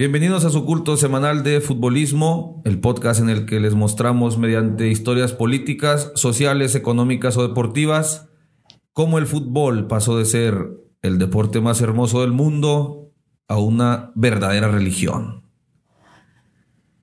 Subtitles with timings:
[0.00, 4.88] Bienvenidos a su culto semanal de futbolismo, el podcast en el que les mostramos mediante
[4.88, 8.30] historias políticas, sociales, económicas o deportivas
[8.94, 10.70] cómo el fútbol pasó de ser
[11.02, 13.12] el deporte más hermoso del mundo
[13.46, 15.42] a una verdadera religión.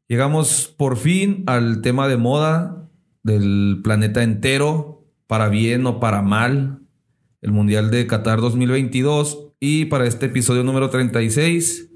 [0.08, 2.90] Llegamos por fin al tema de moda
[3.22, 6.82] del planeta entero, para bien o para mal,
[7.44, 11.87] el Mundial de Qatar 2022 y para este episodio número 36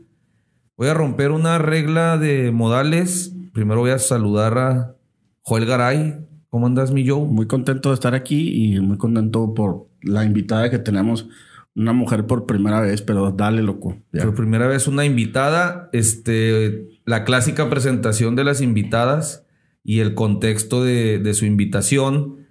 [0.77, 3.35] Voy a romper una regla de modales.
[3.53, 4.95] Primero voy a saludar a
[5.41, 6.25] Joel Garay.
[6.49, 7.25] ¿Cómo andas, mi Joe?
[7.25, 11.27] Muy contento de estar aquí y muy contento por la invitada que tenemos.
[11.75, 13.97] Una mujer por primera vez, pero dale, loco.
[14.11, 15.89] Por primera vez una invitada.
[15.93, 19.45] Este, la clásica presentación de las invitadas
[19.83, 22.47] y el contexto de, su invitación.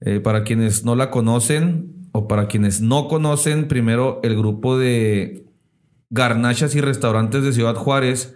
[0.00, 5.47] Eh, para quienes no la conocen o para quienes no conocen, primero el grupo de
[6.10, 8.34] garnachas y restaurantes de Ciudad Juárez,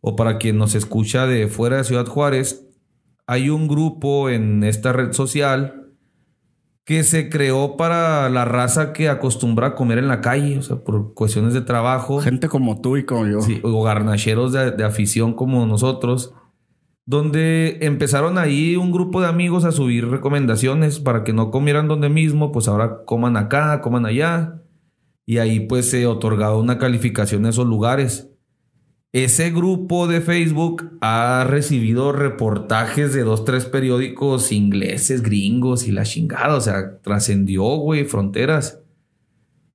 [0.00, 2.66] o para quien nos escucha de fuera de Ciudad Juárez,
[3.26, 5.92] hay un grupo en esta red social
[6.84, 10.76] que se creó para la raza que acostumbra a comer en la calle, o sea,
[10.76, 12.20] por cuestiones de trabajo.
[12.20, 13.40] Gente como tú y como yo.
[13.62, 16.32] o garnacheros de, de afición como nosotros,
[17.04, 22.08] donde empezaron ahí un grupo de amigos a subir recomendaciones para que no comieran donde
[22.08, 24.62] mismo, pues ahora coman acá, coman allá
[25.28, 28.30] y ahí pues se otorgaba una calificación en esos lugares.
[29.12, 36.04] Ese grupo de Facebook ha recibido reportajes de dos, tres periódicos ingleses, gringos y la
[36.04, 36.56] chingada.
[36.56, 38.80] O sea, trascendió, güey, fronteras.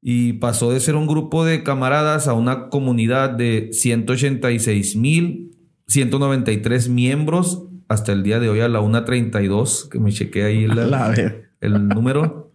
[0.02, 5.52] Y pasó de ser un grupo de camaradas a una comunidad de 186 mil
[5.86, 10.66] 193 miembros hasta el día de hoy a la 1.32, que me chequé ahí
[11.62, 12.52] el número.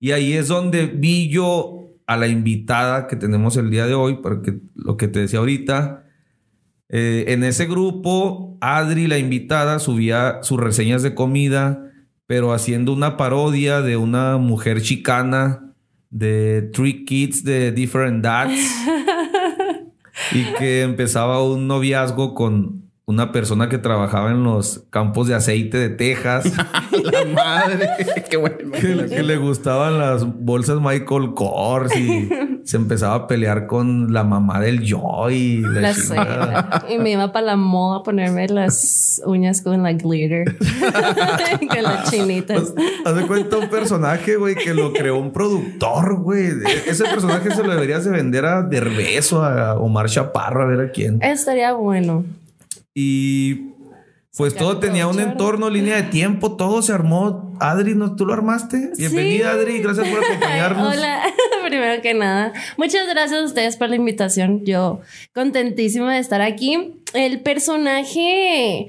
[0.00, 4.18] Y ahí es donde vi yo a la invitada que tenemos el día de hoy,
[4.22, 6.06] porque lo que te decía ahorita,
[6.88, 11.84] eh, en ese grupo, Adri, la invitada, subía sus reseñas de comida,
[12.26, 15.74] pero haciendo una parodia de una mujer chicana
[16.08, 18.58] de Three Kids de Different Dads.
[20.32, 25.78] y que empezaba un noviazgo con una persona que trabajaba en los campos de aceite
[25.78, 26.44] de Texas.
[26.92, 27.88] la madre,
[28.28, 28.58] qué bueno.
[28.78, 32.28] Que, le gustaban las bolsas Michael Kors y
[32.64, 35.62] se empezaba a pelear con la mamá del Joy.
[35.62, 40.44] La, Y me iba para la moda a ponerme las uñas con la glitter.
[40.54, 42.74] con las chinitas.
[43.06, 46.50] Haz de cuenta un personaje, güey, que lo creó un productor, güey.
[46.86, 50.88] Ese personaje se lo deberías de vender a Derbez o a Omar Chaparro, a ver
[50.88, 51.22] a quién.
[51.22, 52.24] Estaría bueno.
[53.00, 53.74] Y
[54.36, 57.56] pues todo tenía un entorno, línea de tiempo, todo se armó.
[57.60, 58.90] Adri, ¿no, ¿tú lo armaste?
[58.98, 60.96] Bienvenida, Adri, gracias por acompañarnos.
[60.96, 61.22] Hola,
[61.68, 62.52] primero que nada.
[62.76, 64.64] Muchas gracias a ustedes por la invitación.
[64.64, 65.00] Yo
[65.32, 67.00] contentísima de estar aquí.
[67.14, 68.88] El personaje,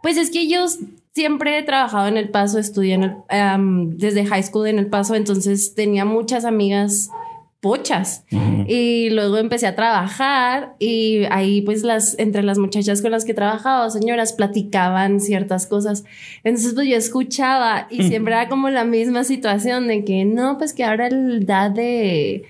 [0.00, 0.66] pues es que yo
[1.12, 5.16] siempre he trabajado en El Paso, estudié en el, desde high school en El Paso,
[5.16, 7.10] entonces tenía muchas amigas
[7.60, 8.24] pochas.
[8.66, 13.34] Y luego empecé a trabajar y ahí pues las, entre las muchachas con las que
[13.34, 16.04] trabajaba, señoras, platicaban ciertas cosas.
[16.42, 20.72] Entonces pues yo escuchaba y siempre era como la misma situación de que no, pues
[20.72, 22.44] que ahora el dad de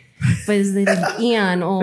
[0.46, 0.84] pues de
[1.18, 1.80] Ian o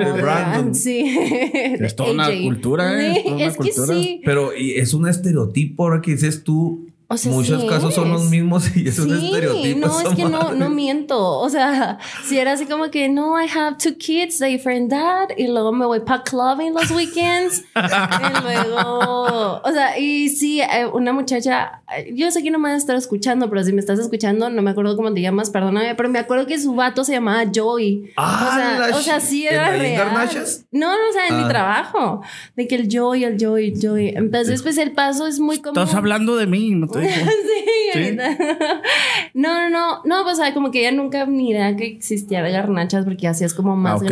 [0.73, 1.17] sí.
[1.53, 3.23] Es toda una cultura, ¿eh?
[3.39, 4.21] es, que sí.
[4.23, 8.99] Pero es un estereotipo ahora que dices tú Muchos casos son los mismos y es
[8.99, 9.87] un estereotipo.
[9.87, 11.39] No, es que no, no miento.
[11.39, 15.47] O sea, si era así como que no, I have two kids, different dad, y
[15.47, 17.63] luego me voy para clubbing los weekends.
[17.75, 21.81] y luego, o sea, y sí, eh, una muchacha,
[22.13, 24.61] yo sé que no me vas a estar escuchando, pero si me estás escuchando, no
[24.61, 28.11] me acuerdo cómo te llamas, perdóname, pero me acuerdo que su vato se llamaba Joey.
[28.17, 30.09] Ah, o sea, o sea sí era real.
[30.71, 31.47] No, no, o sea, en mi ah.
[31.47, 32.21] trabajo.
[32.57, 34.09] De que el Joey, el Joey, Joey.
[34.09, 35.79] Entonces, pues el paso es muy como.
[35.79, 36.87] Estás hablando de mí, no
[37.93, 38.17] sí,
[39.33, 43.27] No, no, no, no, pues como que ella nunca ni idea que existía garnachas porque
[43.27, 44.05] así es como más ah,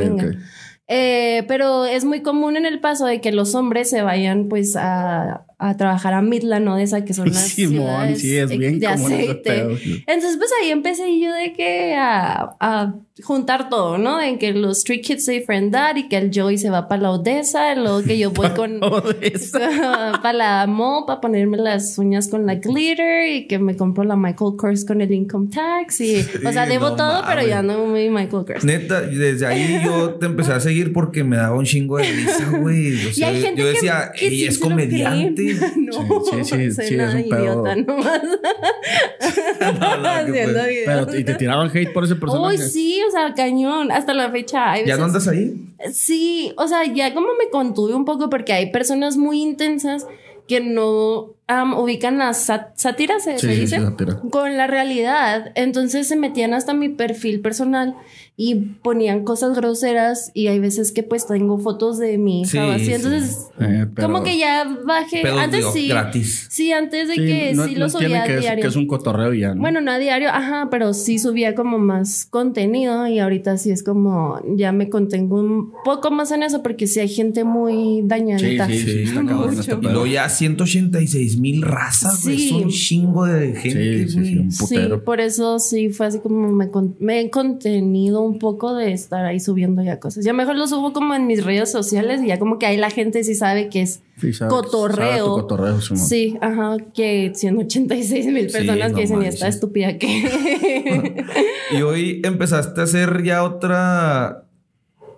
[0.87, 4.75] eh, pero es muy común en el paso de que los hombres se vayan pues
[4.75, 6.75] a, a trabajar a Midland, ¿no?
[6.75, 9.61] De esa que son las ciudades sí, es bien de aceite.
[10.07, 14.17] Entonces, pues ahí empecé yo de que a, a, juntar todo, ¿no?
[14.17, 17.03] De que los Street Kids se friend Dad y que el Joey se va para
[17.03, 22.45] la Odessa, luego que yo voy con para la mall para ponerme las uñas con
[22.45, 26.51] la glitter y que me compro la Michael Kors con el income tax y, o
[26.51, 28.65] sea, debo todo, pero ya no muy Michael Kors.
[28.65, 32.49] Neta, desde ahí yo te empecé a seguir porque me daba un chingo de risa,
[32.59, 33.07] güey.
[33.07, 35.91] O sea, yo decía, ella es comediante no,
[36.23, 37.39] Sí, sí, sí, soy sí, es un pedo.
[37.41, 38.21] idiota nomás.
[39.79, 40.83] No, no, pues-.
[40.85, 42.55] Pero, ¿y te tiraban hate por ese personaje?
[42.55, 43.91] Uy, sí, o sea, cañón.
[43.91, 44.71] Hasta la fecha.
[44.71, 45.53] Hay ¿Ya no andas ahí?
[45.91, 50.07] Sí, o sea, ya como me contuve un poco porque hay personas muy intensas
[50.47, 51.33] que no
[51.77, 53.77] ubican las sá- sátiras, ¿se, Sí, se sí, dice?
[53.79, 54.29] sí.
[54.29, 55.51] Con la realidad.
[55.55, 57.95] Entonces se metían hasta mi perfil personal
[58.37, 62.57] y ponían cosas groseras y hay veces que pues tengo fotos de mi hija Sí,
[62.57, 62.85] así.
[62.87, 62.91] sí.
[62.93, 65.19] Entonces, Eh, pero- como que ya bajé.
[65.21, 65.87] Pero antes digo, sí.
[65.87, 66.47] gratis.
[66.49, 68.61] Sí, antes de Sí, que no- sí no lo entienden subía a que es, diario.
[68.63, 69.61] que es un cotorreo y ya, ¿no?
[69.61, 73.83] Bueno, no a diario, ajá, pero sí subía como más contenido y ahorita sí es
[73.83, 78.03] como ya me contengo un poco más en eso porque sí hay gente muy sí,
[78.05, 78.67] dañadita.
[78.67, 82.37] sí, sí, está cabrón este Y luego ya 186 mil razas, güey.
[82.37, 82.45] Sí.
[82.47, 85.03] Es un chingo de gente, Sí, sí, sí, un Sí, putero.
[85.05, 89.25] por eso sí fue así como me, con- me he contenido un poco de estar
[89.25, 90.23] ahí subiendo ya cosas.
[90.25, 92.89] Ya mejor lo subo como en mis redes sociales y ya como que ahí la
[92.89, 95.47] gente sí sabe que es Sí, sabe- cotorreo.
[95.81, 95.99] sabe.
[95.99, 101.25] Sí, ajá, que 186 mil Sí, personas no que dicen, y está estúpida que...
[101.71, 104.45] Y hoy empezaste a hacer ya otra.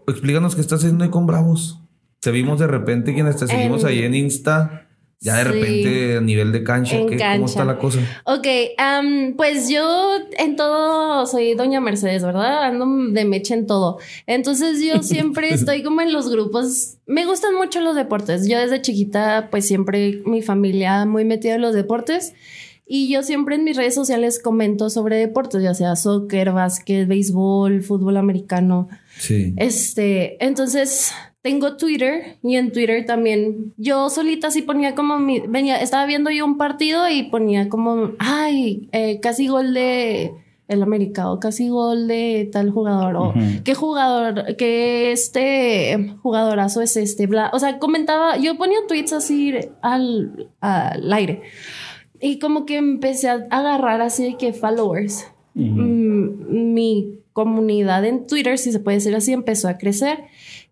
[0.08, 1.80] Explícanos qué estás haciendo ahí con Bravos.
[2.22, 4.87] Te vimos de repente quienes te seguimos En- ahí en Insta.
[5.20, 5.50] Ya de Sí.
[5.50, 6.96] repente a nivel de cancha.
[7.10, 8.00] ¿qué- ¿Cómo está la cosa?
[8.26, 8.46] Ok,
[9.36, 12.64] pues yo en todo soy Doña Mercedes, ¿verdad?
[12.66, 13.98] Ando de mecha en todo.
[14.28, 16.98] Entonces yo siempre estoy como en los grupos.
[17.08, 18.48] Me gustan mucho los deportes.
[18.48, 22.34] Yo desde chiquita, pues siempre mi familia muy metida en los deportes.
[22.90, 27.82] Y yo siempre en mis redes sociales comento sobre deportes, ya sea soccer, básquet, béisbol,
[27.84, 28.88] fútbol americano.
[29.18, 29.54] Sí.
[29.58, 31.12] Este, entonces
[31.48, 36.30] tengo Twitter y en Twitter también yo solita sí ponía como mi, venía, estaba viendo
[36.30, 40.34] yo un partido y ponía como, ay, eh, casi gol de
[40.68, 43.34] el americano, casi gol de tal jugador o
[43.64, 49.54] qué jugador, qué este jugadorazo es este, bla, o sea, comentaba, yo ponía tweets así
[49.82, 51.44] al, al aire
[52.20, 55.28] y como que empecé a agarrar así de que followers.
[55.54, 60.26] Mm, mi comunidad en Twitter, si se puede decir así, empezó a crecer.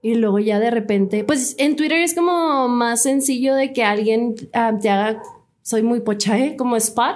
[0.05, 4.35] Y luego ya de repente, pues en Twitter es como más sencillo de que alguien
[4.53, 5.23] ah, te haga,
[5.63, 6.55] soy muy pocha, ¿eh?
[6.55, 7.15] Como spot,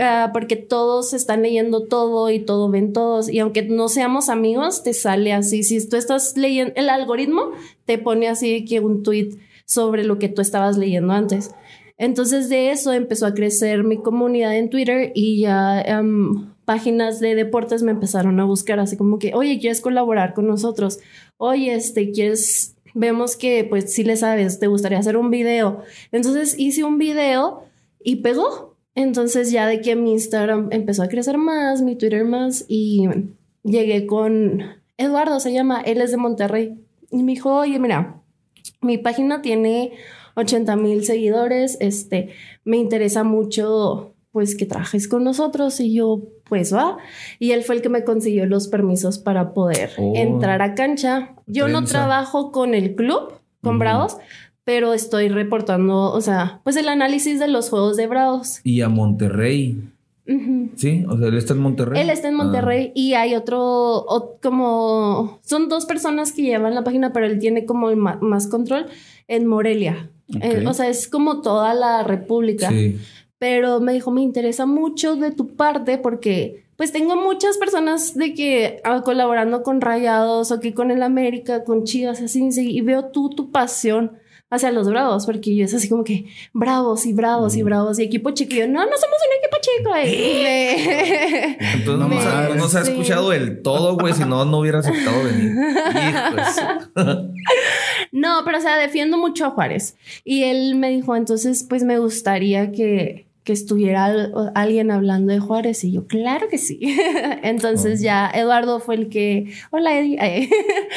[0.00, 3.28] ah, porque todos están leyendo todo y todo ven todos.
[3.28, 5.62] Y aunque no seamos amigos, te sale así.
[5.62, 7.52] Si tú estás leyendo, el algoritmo
[7.84, 11.52] te pone así que un tweet sobre lo que tú estabas leyendo antes.
[11.98, 17.34] Entonces de eso empezó a crecer mi comunidad en Twitter y ya em, páginas de
[17.34, 20.98] deportes me empezaron a buscar así como que, oye, ¿quieres colaborar con nosotros?
[21.38, 22.76] Oye, este, ¿quieres?
[22.92, 25.80] Vemos que pues sí le sabes, te gustaría hacer un video.
[26.12, 27.62] Entonces hice un video
[28.04, 28.76] y pegó.
[28.94, 33.08] Entonces ya de que mi Instagram empezó a crecer más, mi Twitter más y
[33.64, 34.62] llegué con
[34.98, 36.74] Eduardo, se llama, él es de Monterrey.
[37.10, 38.20] Y me dijo, oye, mira,
[38.82, 39.92] mi página tiene
[40.34, 42.28] 80 mil seguidores, este,
[42.64, 46.96] me interesa mucho pues que trabajes con nosotros y yo pues va
[47.40, 50.12] y él fue el que me consiguió los permisos para poder Oh.
[50.14, 51.34] entrar a cancha.
[51.48, 53.32] Yo no trabajo con el club,
[53.64, 53.80] con Ujú.
[53.80, 54.16] Bravos,
[54.62, 58.60] pero estoy reportando, o sea, pues el análisis de los juegos de Bravos.
[58.62, 59.82] Y a Monterrey.
[60.76, 62.00] Sí, o sea, él está en Monterrey.
[62.00, 66.84] Él está en Monterrey y hay otro, o- como, son dos personas que llevan la
[66.84, 68.86] página, pero él tiene como el ma- más control
[69.26, 70.10] en Morelia.
[70.36, 70.44] Ok.
[70.44, 72.68] Eh, o sea, es como toda la Ah, república.
[72.68, 72.98] Sí.
[73.38, 78.34] Pero me dijo, me interesa mucho de tu parte porque pues tengo muchas personas de
[78.34, 82.80] que ah, colaborando con Rayados o que con el América, con Chivas, así, sí, y
[82.82, 84.12] veo tú tu pasión
[84.50, 88.04] hacia los bravos, porque yo es así como que bravos y bravos y bravos y
[88.04, 88.54] equipo chico.
[88.54, 89.90] Y yo, no, no somos un equipo chico.
[89.92, 92.92] Me- Entonces no, ha, no nos ha Sí.
[92.92, 94.14] escuchado el todo, güey.
[94.14, 95.52] Si no, no hubiera aceptado venir.
[98.12, 99.96] No, pero o sea, defiendo mucho a Juárez.
[100.24, 105.40] Y él me dijo, entonces, pues me gustaría que, que estuviera al- alguien hablando de
[105.40, 105.82] Juárez.
[105.84, 106.78] Y yo, claro que sí.
[107.42, 108.04] entonces Oh.
[108.04, 110.50] ya Eduardo fue el que, hola Eddie, Ay,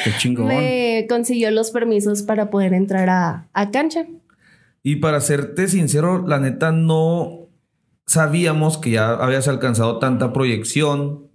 [0.04, 0.48] Qué chingón.
[0.48, 4.04] me consiguió los permisos para poder entrar a, a cancha.
[4.82, 7.48] Y para serte sincero, la neta no
[8.06, 11.28] sabíamos que ya habías alcanzado tanta proyección,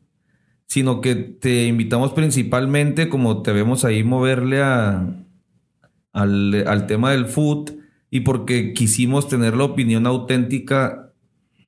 [0.67, 5.15] sino que te invitamos principalmente, como te vemos ahí, moverle a,
[6.13, 7.71] al, al tema del food
[8.11, 11.06] y porque quisimos tener la opinión auténtica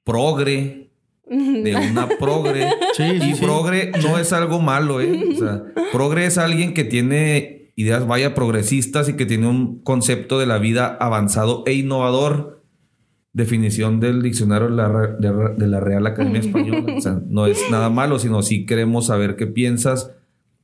[0.09, 0.89] progre
[1.29, 2.67] de una progre.
[2.95, 3.41] Sí, sí, Y sí.
[3.41, 5.23] progre no es algo malo, ¿eh?
[5.31, 5.63] O sea,
[5.93, 10.57] progre es alguien que tiene ideas vaya progresistas y que tiene un concepto de la
[10.57, 12.63] vida avanzado e innovador.
[13.31, 16.95] Definición del diccionario de la, Real Academia Española.
[16.97, 20.11] O sea, no es nada malo, sino sí queremos saber qué piensas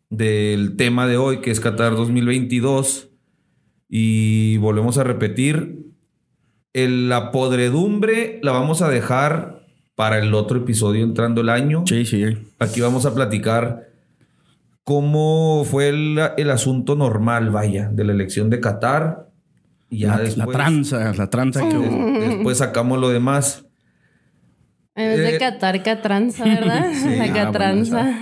[0.10, 3.12] del tema de hoy, que es Qatar 2022.
[3.88, 5.85] Y volvemos a repetir,
[6.76, 9.64] el- la podredumbre la vamos a dejar
[9.96, 11.84] para el otro episodio entrando el año.
[11.88, 12.24] Sí, sí.
[12.60, 13.88] Aquí vamos a platicar
[14.84, 19.30] cómo fue el, el asunto normal, vaya, de la elección de Qatar.
[19.90, 22.20] Y ya la, después, la tranza, la tranza que hubo.
[22.20, 23.66] después sacamos lo demás.
[24.96, 26.86] En vez de Eh, Qatar, Catranza, ¿verdad?
[27.18, 28.20] la ah, Catranza.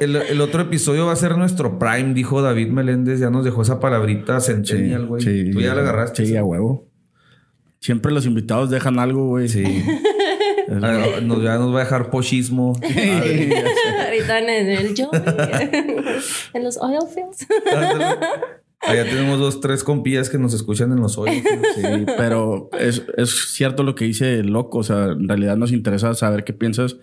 [0.00, 3.20] El, el otro episodio va a ser nuestro Prime, dijo David Meléndez.
[3.20, 5.22] Ya nos dejó esa palabrita Centennial, güey.
[5.22, 6.26] sí, Tú ya la agarraste.
[6.26, 6.88] Sí, a huevo.
[7.84, 9.46] Siempre los invitados dejan algo, güey.
[9.46, 9.62] Sí.
[10.66, 12.72] Nos, ya nos va a dejar pochismo.
[12.82, 15.10] Ahorita en el yo.
[16.54, 17.46] en los oil fields.
[18.80, 21.44] Allá tenemos dos, tres compillas que nos escuchan en los oídos.
[21.74, 24.78] Sí, pero es, es cierto lo que dice el loco.
[24.78, 26.96] O sea, en realidad nos interesa saber qué piensas.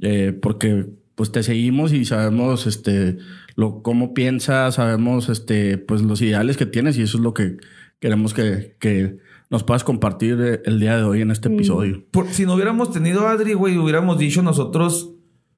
[0.00, 0.86] eh, porque
[1.16, 3.18] pues te seguimos y sabemos este
[3.56, 7.56] lo cómo piensas, sabemos este pues los ideales que tienes y eso es lo que
[7.98, 9.18] queremos que, que
[9.50, 12.02] nos puedas compartir eh, el día de hoy en este episodio.
[12.10, 15.12] Por- si no hubiéramos tenido a Adri, güey, hubiéramos dicho nosotros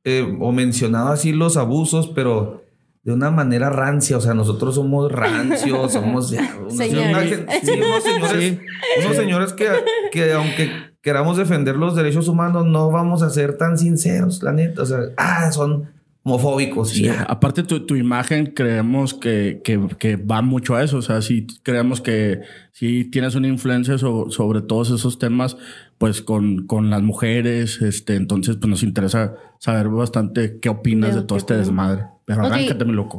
[0.04, 2.62] eh, o mencionado así los abusos, pero
[3.02, 4.16] de una manera rancia.
[4.16, 7.40] O sea, nosotros somos rancios, somos ya, unos, Señores.
[7.40, 8.59] una sí, unos señores,
[9.04, 9.68] unos señores que,
[10.12, 10.70] que aunque
[11.02, 14.82] queramos defender los derechos humanos, no vamos a ser tan sinceros, la neta.
[14.82, 15.90] O sea, ah, son
[16.22, 16.92] homofóbicos.
[16.92, 17.22] y Sí, ya.
[17.22, 20.98] aparte tu, tu imagen creemos que, que- que va mucho a eso.
[20.98, 22.40] O sea, sí creemos que
[22.72, 25.56] si tienes una influencia so- sobre todos esos temas,
[25.98, 31.20] pues con, con las mujeres, este, entonces pues nos interesa saber bastante qué opinas De
[31.22, 31.66] de todo este opinas.
[31.68, 32.04] desmadre.
[32.26, 33.18] Pero Ok, arráncate, mi loco.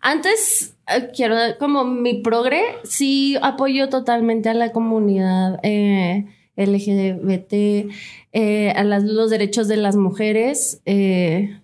[0.00, 7.88] antes, eh, quiero dar como mi progre, sí apoyo totalmente a la comunidad eh, LGBT,
[8.32, 11.60] eh, a las- los derechos de las mujeres, eh,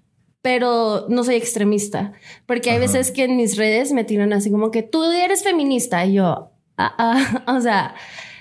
[0.49, 2.15] pero no soy extremista,
[2.47, 2.87] porque hay Ajá.
[2.87, 6.53] veces que en mis redes me tiran así como que tú eres feminista y yo,
[6.79, 7.95] ah, ah, o sea,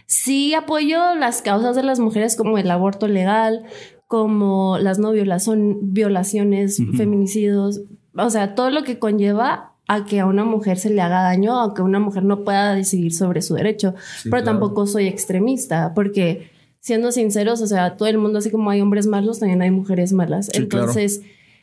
[0.06, 3.66] sí apoyo las causas de las mujeres como el aborto legal,
[4.08, 6.94] como las no violación, violaciones, Ujú.
[6.94, 7.82] feminicidios,
[8.18, 11.62] o sea, todo lo que conlleva a que a una mujer se le haga daño,
[11.62, 13.96] a que una mujer no pueda decidir sobre su derecho.
[14.22, 14.60] Sí, Pero claro.
[14.60, 19.08] tampoco soy extremista, porque siendo sinceros, o sea, todo el mundo, así como hay hombres
[19.08, 20.50] malos, también hay mujeres malas.
[20.54, 20.94] Sí, claro.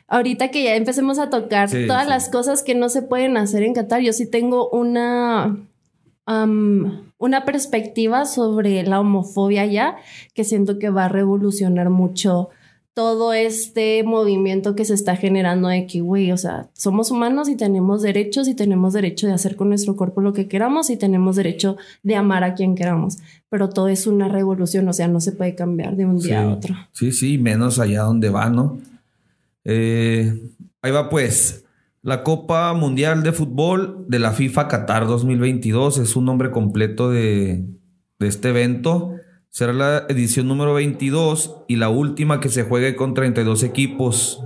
[0.07, 2.09] Ahorita que ya empecemos a tocar Sí, todas sí.
[2.09, 5.57] las cosas que no se pueden hacer en Qatar, yo sí tengo una,
[7.17, 9.95] una perspectiva sobre la homofobia ya,
[10.33, 12.49] que siento que va a revolucionar mucho
[12.93, 17.57] todo este movimiento que se está generando de que, güey, o sea, somos humanos y
[17.57, 21.35] tenemos derechos y tenemos derecho de hacer con nuestro cuerpo lo que queramos y tenemos
[21.35, 23.17] derecho de amar a quien queramos.
[23.49, 26.45] Pero todo es una revolución, o sea, no se puede cambiar de un día Sí.
[26.45, 26.75] a otro.
[26.93, 28.77] Sí, sí, menos allá donde va, ¿no?
[29.65, 30.33] Eh,
[30.81, 31.65] ahí va pues.
[32.01, 37.65] La Copa Mundial de Fútbol de la FIFA Qatar 2022 es un nombre completo de,
[38.19, 39.15] de este evento.
[39.49, 44.43] Será la edición número 22 y la última que se juegue con 32 equipos,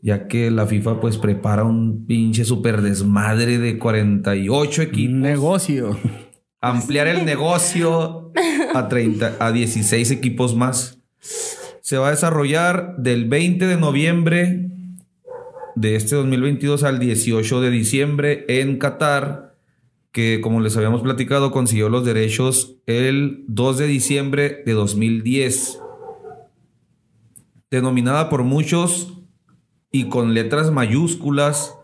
[0.00, 5.98] ya que la FIFA pues prepara un pinche super desmadre de 48 equipos Negocio.
[6.60, 8.32] ampliar el negocio
[8.74, 11.02] a 30 a 16 equipos más.
[11.86, 14.70] Se va a desarrollar del 20 de noviembre
[15.76, 19.54] de este 2022 al 18 de diciembre en Qatar,
[20.10, 25.78] que como les habíamos platicado consiguió los derechos el 2 de diciembre de 2010.
[27.70, 29.20] Denominada por muchos
[29.92, 31.76] y con letras mayúsculas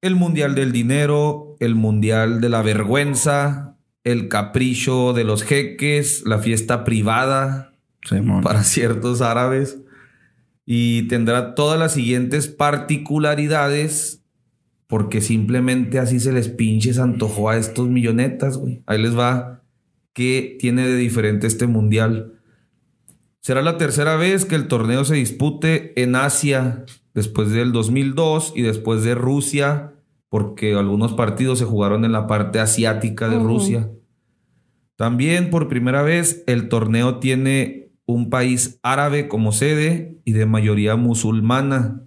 [0.00, 6.38] el Mundial del Dinero, el Mundial de la Vergüenza, el Capricho de los Jeques, la
[6.38, 7.68] fiesta privada
[8.08, 8.42] Simón.
[8.42, 9.78] para ciertos árabes.
[10.64, 14.18] Y tendrá todas las siguientes particularidades
[14.88, 18.82] porque simplemente así se les pinches antojó a estos millonetas, güey.
[18.86, 19.62] Ahí les va
[20.14, 22.40] qué tiene de diferente este mundial.
[23.40, 26.84] Será la tercera vez que el torneo se dispute en Asia,
[27.14, 29.92] después del 2002 y después de Rusia,
[30.30, 33.38] porque algunos partidos se jugaron en la parte asiática de.
[33.38, 33.90] Rusia.
[34.96, 40.96] También por primera vez el torneo tiene un país árabe como sede y de mayoría
[40.96, 42.04] musulmana.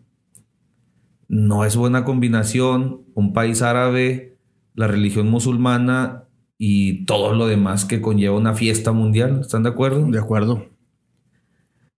[1.27, 4.35] No es buena combinación un país árabe,
[4.73, 6.23] la religión musulmana
[6.57, 9.41] y todo lo demás que conlleva una fiesta mundial.
[9.41, 10.03] ¿Están de acuerdo?
[10.07, 10.65] De acuerdo.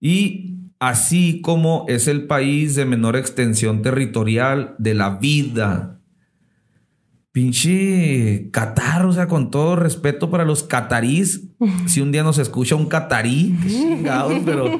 [0.01, 5.92] Y así como es el país de menor extensión territorial de la vida.
[7.33, 11.49] Pinche Qatar, o sea, con todo respeto para los catarís,
[11.87, 14.79] si un día nos escucha un catarí, chingados, pero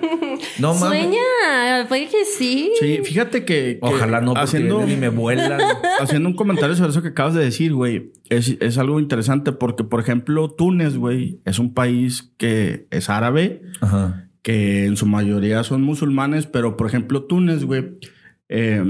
[0.59, 0.99] No mames.
[1.01, 2.71] Sueña, puede que sí.
[2.79, 5.59] Sí, fíjate que, que Ojalá no, porque haciendo, ni me vuelan.
[5.99, 9.83] haciendo un comentario sobre eso que acabas de decir, güey, es, es algo interesante porque,
[9.83, 14.29] por ejemplo, Túnez, güey, es un país que es árabe, Ajá.
[14.43, 17.97] que en su mayoría son musulmanes, pero, por ejemplo, Túnez, güey,
[18.47, 18.83] eh,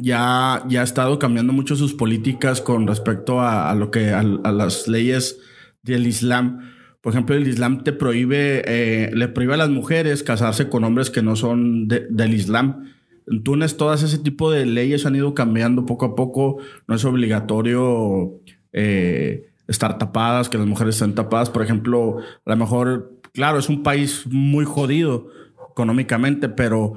[0.00, 4.88] ya, ya ha estado cambiando mucho sus políticas con respecto a, lo que, a, las
[4.88, 5.38] leyes
[5.82, 6.72] del Islam.
[7.00, 11.10] Por ejemplo, el Islam te prohíbe, eh, le prohíbe a las mujeres casarse con hombres
[11.10, 12.90] que no son de- del Islam.
[13.26, 16.58] En Túnez, todas ese tipo de leyes han ido cambiando poco a poco.
[16.88, 18.40] No es obligatorio
[18.72, 21.50] eh, estar tapadas, que las mujeres estén tapadas.
[21.50, 25.28] Por ejemplo, a lo mejor, claro, es un país muy jodido
[25.70, 26.94] económicamente, pero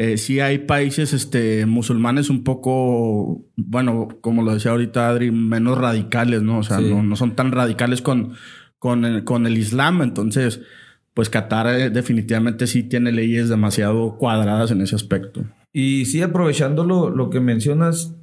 [0.00, 5.76] eh, sí hay países este, musulmanes un poco, bueno, como lo decía ahorita Adri, menos
[5.76, 6.58] radicales, ¿no?
[6.58, 6.88] O sea, Sí.
[6.88, 8.34] no, no son tan radicales con,
[8.78, 10.02] con, el, con el Islam.
[10.02, 10.60] Entonces,
[11.14, 15.44] pues Qatar eh, definitivamente sí tiene leyes demasiado cuadradas en ese aspecto.
[15.72, 18.14] Y sí, aprovechando lo, lo que mencionas,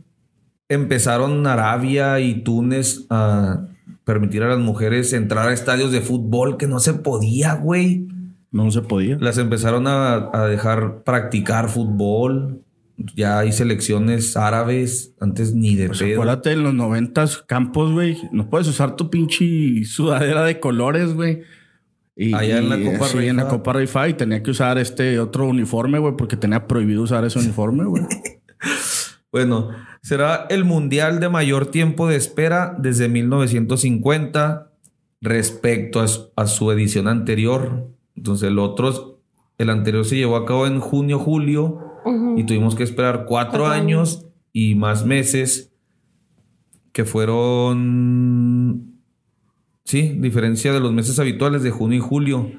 [0.69, 3.67] empezaron Arabia y Túnez a
[4.05, 8.07] permitir a las mujeres entrar a estadios de fútbol que no se podía, güey.
[8.55, 9.17] No se podía.
[9.19, 12.61] Las empezaron a, a dejar practicar fútbol.
[13.13, 16.13] Ya hay selecciones árabes, antes ni de Pues pedo.
[16.13, 18.17] acuérdate en los noventas campos, güey.
[18.31, 21.41] No puedes usar tu pinche sudadera de colores, güey.
[22.15, 23.49] Y, Allá en la Copa sí, en la.
[23.49, 27.39] Copa Rifa y tenía que usar este otro uniforme, güey, porque tenía prohibido usar ese
[27.39, 28.03] uniforme, güey.
[29.33, 29.71] Bueno,
[30.01, 34.71] será el mundial de mayor tiempo de espera desde 1950
[35.19, 37.89] respecto a su, a su edición anterior.
[38.15, 39.19] Entonces, el otro,
[39.57, 41.79] el anterior se llevó a cabo en junio, julio
[42.37, 45.73] y tuvimos que esperar cuatro, Cuatro años y más meses
[46.91, 49.01] que fueron,
[49.83, 52.51] sí, diferencia de los meses habituales de junio y julio.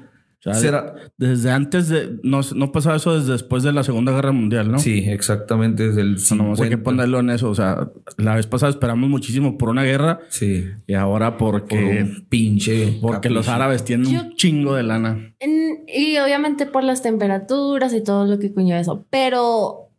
[0.51, 2.19] O sea, Será- desde antes de.
[2.23, 4.79] No, no pasaba eso desde después de la Segunda Guerra Mundial, ¿no?
[4.79, 6.83] Sí, exactamente, desde el O sea, nomás hay que 50.
[6.83, 7.49] ponerlo en eso.
[7.49, 11.75] O sea, la vez pasada esperamos muchísimo por una guerra Sí, y ahora por porque.
[12.03, 15.33] un pinche Porque los árabes tienen Yo- un chingo de lana.
[15.39, 19.05] En- y obviamente por las temperaturas y todo lo que conlleva eso.
[19.09, 19.89] Pero,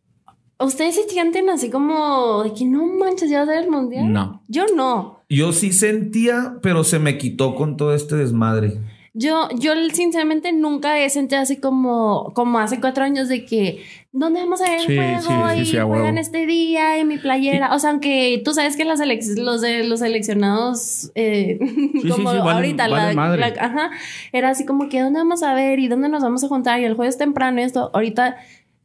[0.59, 4.11] ¿ustedes se sienten así como de que no manches, ya va a ser el mundial?
[4.11, 4.43] No.
[4.47, 5.19] Yo no.
[5.29, 8.79] Yo sí sentía, pero se me quitó con todo este desmadre.
[9.21, 14.39] Yo, yo sinceramente nunca he sentido así como, como hace cuatro años de que, ¿dónde
[14.39, 15.49] vamos a ver Sí, el sí, juego?
[15.49, 17.75] sí, y sí, a juegan este día en mi playera.
[17.75, 19.01] O sea, aunque tú sabes que las
[19.37, 21.59] los de los seleccionados, eh,
[22.01, 23.41] sí, como sí, ahorita, la- valen madre.
[23.41, 23.89] la- ajá,
[24.31, 25.79] era así como que, ¿dónde vamos a ver?
[25.79, 26.79] ¿Y dónde nos vamos a juntar?
[26.79, 27.91] Y el jueves temprano y esto.
[27.93, 28.37] Ahorita,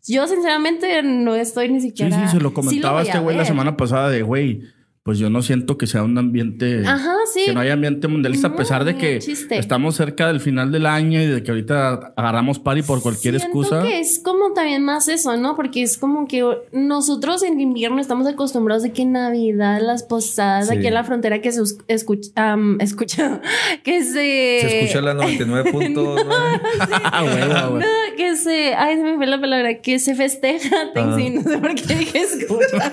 [0.06, 2.26] yo sinceramente no estoy ni Sí, siquiera.
[2.28, 4.62] sí, se lo comentaba voy a este güey la semana pasada de, güey,
[5.04, 6.82] pues yo no siento que sea un ambiente...
[6.86, 7.42] Ajá, sí.
[7.44, 9.58] Que no haya ambiente mundialista, a pesar de que chiste.
[9.58, 13.58] estamos cerca del final del año y de que ahorita agarramos party por cualquier Siento
[13.60, 13.82] excusa.
[13.82, 15.56] que es como también más eso, ¿no?
[15.56, 20.76] Porque es como que nosotros en invierno estamos acostumbrados de que Navidad, las posadas Sí.
[20.76, 23.40] aquí en la frontera que se escucha,
[23.82, 24.12] que se...
[24.12, 26.24] Se escucha la 99.9.
[27.16, 27.82] Ah, huevo, güey.
[27.82, 28.74] No, que se...
[28.74, 29.80] Ay, se me fue la palabra.
[29.80, 30.92] Que se festeja.
[30.94, 32.92] Thanksgiving, No sé por qué dije escucha.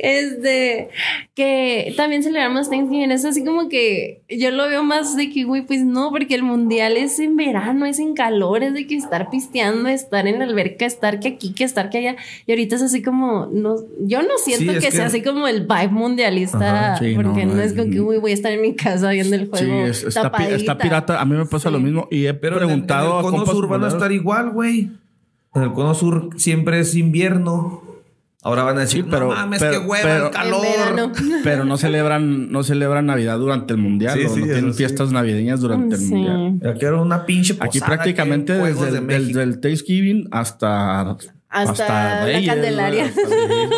[0.00, 0.90] este...
[1.34, 3.10] Que también celebramos Thanksgiving.
[3.10, 4.22] Es así como que...
[4.28, 6.10] Yo lo veo más de que, güey, pues no.
[6.10, 8.62] Porque el mundial es en verano, es en calor.
[8.62, 11.98] Es de que estar pisteando, estar en la alberca, estar que aquí, que estar que
[11.98, 12.16] allá.
[12.46, 13.46] Y ahorita es así como...
[13.52, 16.92] No, yo no siento Sí, es que, sea así como el vibe mundialista.
[16.94, 19.10] Ajá, sí, porque no, no, es como que, güey, voy a estar en mi casa
[19.10, 19.86] viendo el Sí, juego.
[19.86, 20.56] es- está, pi- tapadita.
[20.56, 21.20] está pirata.
[21.20, 21.72] A mí me pasa Sí.
[21.72, 23.88] lo mismo y he Pero en el- preguntado en el, a cono sur van a
[23.88, 24.90] estar igual, güey.
[25.54, 27.82] En el cono sur siempre es invierno.
[28.44, 30.60] Ahora van a decir, Sí, pero- no mames, pero- qué hueva pero- el calor.
[30.62, 31.12] Verano.
[31.44, 34.18] Pero no celebran, no celebran Navidad durante el mundial.
[34.18, 36.60] Sí, sí, no tienen fiestas navideñas durante el mundial.
[36.74, 40.28] Aquí era una pinche Aquí posada prácticamente que Juegos desde de el, desde el Thanksgiving
[40.30, 41.16] hasta,
[41.48, 43.10] Hasta la Reyes, Candelaria.
[43.14, 43.70] güey, hasta Reyes.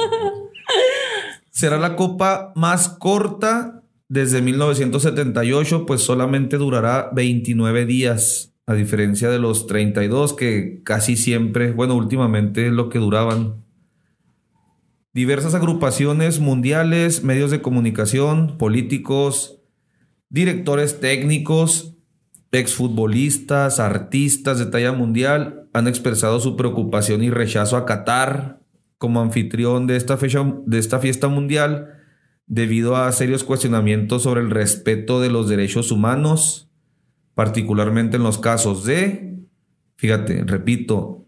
[1.50, 9.38] Será la copa más corta desde 1978, pues solamente durará 29 días, a diferencia de
[9.38, 13.64] los 32 que casi siempre, bueno, últimamente es lo que duraban.
[15.16, 19.62] Diversas agrupaciones mundiales, medios de comunicación, políticos,
[20.28, 21.96] directores técnicos,
[22.52, 28.60] exfutbolistas, artistas de talla mundial han expresado su preocupación y rechazo a Qatar
[28.98, 31.94] como anfitrión de esta, fecha, de esta fiesta mundial
[32.46, 36.68] debido a serios cuestionamientos sobre el respeto de los derechos humanos,
[37.34, 39.38] particularmente en los casos de,
[39.96, 41.24] fíjate, repito,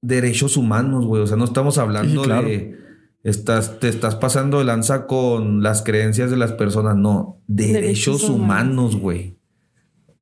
[0.00, 1.20] derechos humanos, güey.
[1.20, 2.48] O sea, no estamos hablando Sí, claro.
[2.48, 2.85] de
[3.26, 8.30] estás, te estás pasando de lanza con las creencias de las personas, no, derechos, Derechos
[8.30, 9.36] humanos, güey.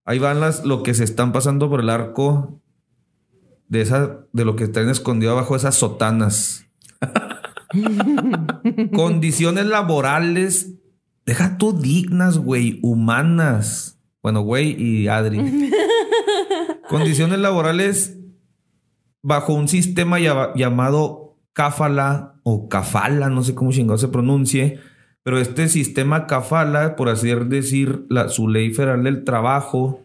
[0.07, 2.63] Ahí van las, lo que se están pasando por el arco
[3.69, 6.67] de esa, de lo que están escondido abajo esas sotanas.
[8.95, 10.73] Condiciones laborales,
[11.27, 14.01] deja tú dignas, güey, humanas.
[14.23, 15.71] Bueno, güey y Adri.
[16.89, 18.19] Condiciones laborales
[19.23, 24.79] bajo un sistema llamado Cáfala o Cafala, no sé cómo chingado se pronuncie,
[25.25, 30.03] pero este sistema Cafala, por así decir, la, su ley federal del trabajo,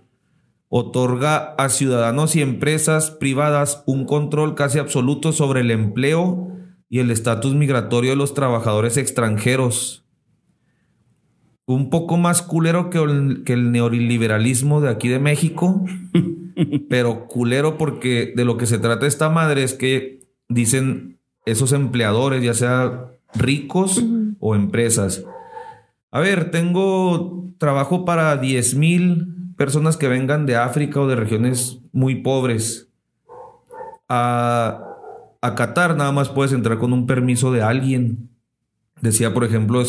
[0.70, 6.56] otorga a ciudadanos y empresas privadas un control casi absoluto sobre el empleo
[6.88, 10.06] y el estatus migratorio de los trabajadores extranjeros.
[11.66, 15.86] Un poco más culero que el, que el neoliberalismo de aquí de México,
[16.90, 21.19] pero culero porque de lo que se trata esta madre es que dicen
[21.52, 24.04] esos empleadores, ya sea ricos
[24.40, 25.24] o empresas.
[26.12, 31.80] A ver, tengo trabajo para 10 mil personas que vengan de África o de regiones
[31.92, 32.90] muy pobres.
[34.08, 34.86] A,
[35.42, 38.30] Qatar nada más puedes entrar con un permiso de alguien.
[39.02, 39.82] Decía, por ejemplo,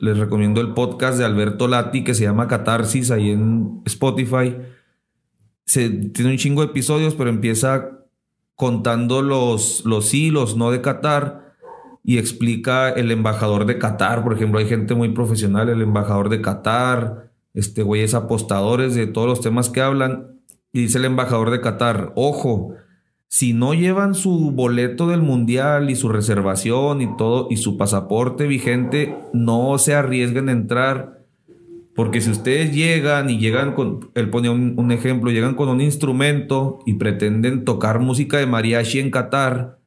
[0.00, 4.56] les recomiendo el podcast de Alberto Lati que se llama Catarsis ahí en Spotify.
[5.64, 7.97] Se, tiene un chingo de episodios, pero empieza
[8.58, 11.54] contando los, los sí, los no de Qatar
[12.02, 14.24] y explica el embajador de Qatar.
[14.24, 19.28] Por ejemplo, hay gente muy profesional, el embajador de Qatar, este, güeyes apostadores de todos
[19.28, 20.40] los temas que hablan.
[20.72, 22.74] Y dice el embajador de Qatar, ojo,
[23.28, 28.48] si no llevan su boleto del mundial y su reservación y todo y su pasaporte
[28.48, 31.17] vigente, no se arriesguen a entrar.
[31.98, 35.80] Porque si ustedes llegan y llegan con, él pone un, un, ejemplo, llegan con un
[35.80, 39.80] instrumento y pretenden tocar música de mariachi en Qatar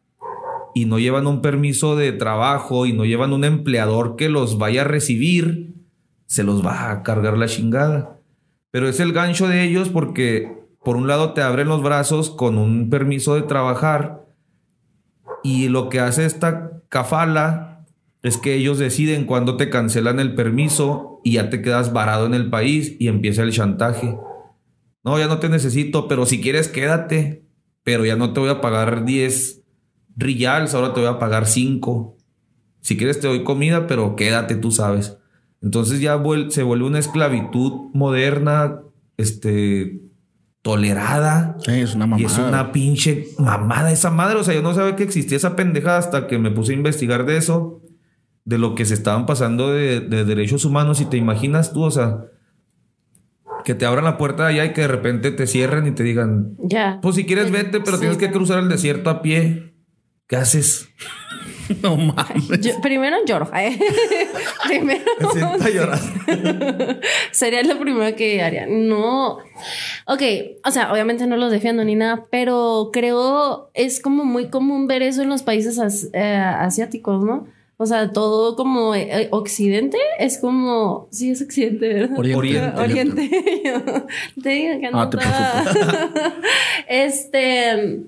[0.76, 4.82] y no llevan un permiso de trabajo y no llevan un empleador que los vaya
[4.82, 5.74] a recibir,
[6.26, 8.18] se los va a cargar la chingada.
[8.72, 10.52] Pero es el gancho de ellos porque
[10.84, 14.26] por un lado te abren los brazos con un permiso de trabajar
[15.46, 17.71] y lo que hace esta cafala
[18.24, 22.34] es que ellos deciden cuándo te cancelan el permiso y ya te quedas varado en
[22.34, 24.18] el país y empieza el chantaje.
[25.04, 27.46] No, ya no te necesito, pero si quieres quédate,
[27.84, 29.64] pero ya no te voy a pagar 10
[30.16, 32.18] riyals, ahora te voy a pagar 5.
[32.82, 35.18] Si quieres te doy comida, pero quédate, tú sabes.
[35.62, 38.82] Entonces ya se vuelve una esclavitud moderna,
[39.18, 40.02] este,
[40.62, 41.58] tolerada.
[41.68, 42.22] es una mamada.
[42.22, 44.40] Y es una pinche mamada esa madre.
[44.40, 47.26] O sea, yo no sabía que existía esa pendejada hasta que me puse a investigar
[47.26, 47.81] de eso,
[48.46, 51.02] de lo que se estaban pasando de, derechos humanos.
[51.02, 52.26] Y te imaginas tú, o sea,
[53.64, 56.56] que te abran la puerta allá y que de repente te cierren y te digan,
[56.60, 57.00] ya.
[57.02, 59.74] Pues si quieres vete, pero tienes que cruzar el desierto a pie.
[60.28, 60.90] ¿Qué haces?
[61.82, 62.78] No mames.
[62.82, 63.50] primero lloro.
[63.56, 63.80] ¿eh?
[64.68, 65.04] primero.
[67.32, 68.66] Sería lo primero que haría.
[68.68, 69.38] No.
[70.06, 70.22] Ok,
[70.66, 75.02] o sea, obviamente no los defiendo ni nada, pero creo es como muy común ver
[75.02, 77.48] eso en los países eh, asiáticos, ¿no?
[77.82, 81.08] O sea, todo como eh, occidente es como.
[81.10, 82.20] Sí, es occidente, ¿verdad?
[82.20, 82.80] Oriente.
[82.80, 83.30] Oriente.
[84.44, 85.02] te digo que no.
[85.02, 85.18] Ah, te
[86.88, 88.06] este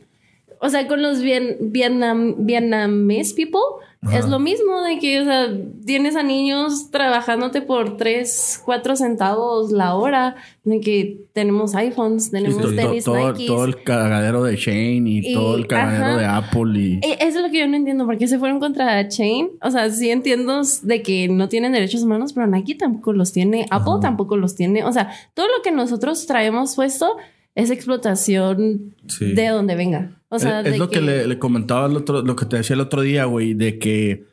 [0.59, 5.47] o sea, con los bien, Vietnam, Vietnamese people es lo mismo de que, o sea,
[5.85, 12.75] tienes a niños trabajándote por 3, 4 centavos la hora, de que tenemos iPhones, tenemos
[12.75, 16.99] tenis todo, todo, el cagadero de Shane y, todo el cagadero de Apple y...
[17.01, 19.51] E, eso es lo que yo no entiendo, ¿por qué se fueron contra Chain?
[19.61, 23.65] O sea, sí entiendo de que no tienen derechos humanos, pero Nike tampoco los tiene,
[23.69, 27.17] Apple tampoco los tiene, o sea, todo lo que nosotros traemos puesto
[27.55, 30.19] es explotación de donde venga.
[30.29, 33.01] O sea, es, lo que, le, comentaba el otro, lo que te decía el otro
[33.01, 34.25] día, güey, de que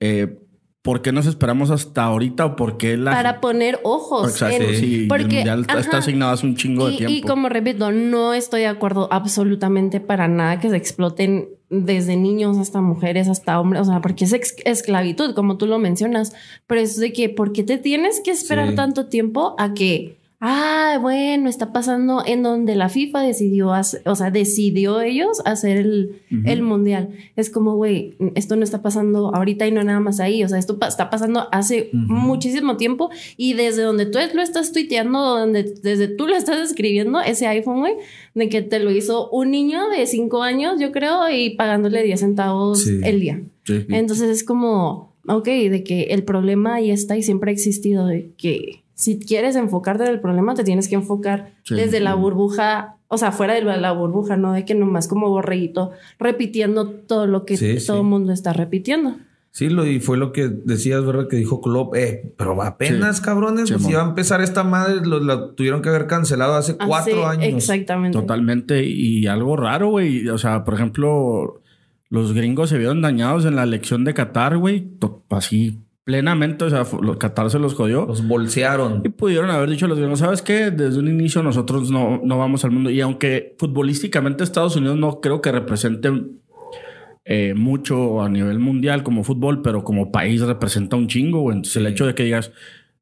[0.00, 0.38] eh,
[0.82, 5.06] ¿por qué nos esperamos hasta ahorita o por qué la para poner ojos Exacto, sí,
[5.08, 7.12] porque el está asignado hace un chingo de tiempo.
[7.12, 12.56] Y como repito, no estoy de acuerdo absolutamente para nada que se exploten desde niños
[12.56, 14.32] hasta mujeres hasta hombres, o sea, porque es
[14.64, 16.32] esclavitud, como tú lo mencionas,
[16.66, 20.98] pero es de que ¿por qué te tienes que esperar tanto tiempo a que ah,
[21.00, 27.10] bueno, está pasando en donde la FIFA decidió, o sea, decidió ellos hacer el, mundial.
[27.36, 30.58] Es como, güey, esto no está pasando ahorita y no nada más ahí, o sea,
[30.58, 36.08] esto está pasando hace muchísimo tiempo y desde donde tú lo estás tuiteando, donde desde
[36.08, 37.94] tú lo estás escribiendo, ese iPhone, güey,
[38.34, 42.18] de que te lo hizo un niño de cinco años, yo creo, y pagándole 10
[42.18, 43.42] centavos el día.
[43.68, 48.32] Entonces es como, ok, de que el problema ahí está y siempre ha existido, de
[48.36, 53.16] que si quieres enfocarte en el problema, te tienes que enfocar desde la burbuja, o
[53.18, 57.56] sea, fuera de la burbuja, no de que nomás como borreguito repitiendo todo lo que
[57.86, 59.16] todo el mundo está repitiendo.
[59.52, 61.26] Sí, lo, y fue lo que decías, ¿verdad?
[61.26, 63.22] Que dijo Klopp, eh, pero apenas, Sí.
[63.24, 66.76] cabrones, Sí, pues iba a empezar esta madre, lo, la tuvieron que haber cancelado hace
[66.78, 67.54] Ah, cuatro sí, años.
[67.54, 68.16] Exactamente.
[68.16, 68.84] Totalmente.
[68.84, 70.28] Y algo raro, güey.
[70.28, 71.60] O sea, por ejemplo,
[72.10, 74.86] los gringos se vieron dañados en la elección de Qatar, güey.
[75.30, 75.78] Así
[76.10, 76.64] plenamente.
[76.64, 78.04] O sea, los- Qatar se los jodió.
[78.06, 79.02] Los bolsearon.
[79.04, 80.70] Y pudieron haber dicho a los gringos, ¿sabes qué?
[80.72, 82.90] Desde un inicio nosotros no, no vamos al mundo.
[82.90, 86.10] Y aunque futbolísticamente Estados Unidos no creo que represente
[87.24, 91.56] eh, mucho a nivel mundial como fútbol, pero como país representa un chingo, güey.
[91.58, 92.50] Entonces el hecho de que digas,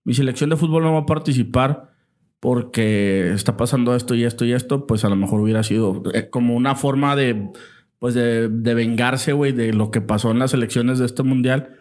[0.05, 1.92] mi selección de fútbol no va a participar
[2.40, 6.29] porque está pasando esto y esto y esto, pues a lo mejor hubiera sido eh,
[6.29, 7.49] como una forma de,
[7.99, 11.78] pues de, de vengarse, güey, de lo que pasó en las elecciones de este mundial.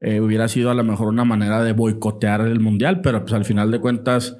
[0.00, 3.44] Eh, hubiera sido a lo mejor una manera de boicotear el mundial, pero pues al
[3.44, 4.36] final de cuentas,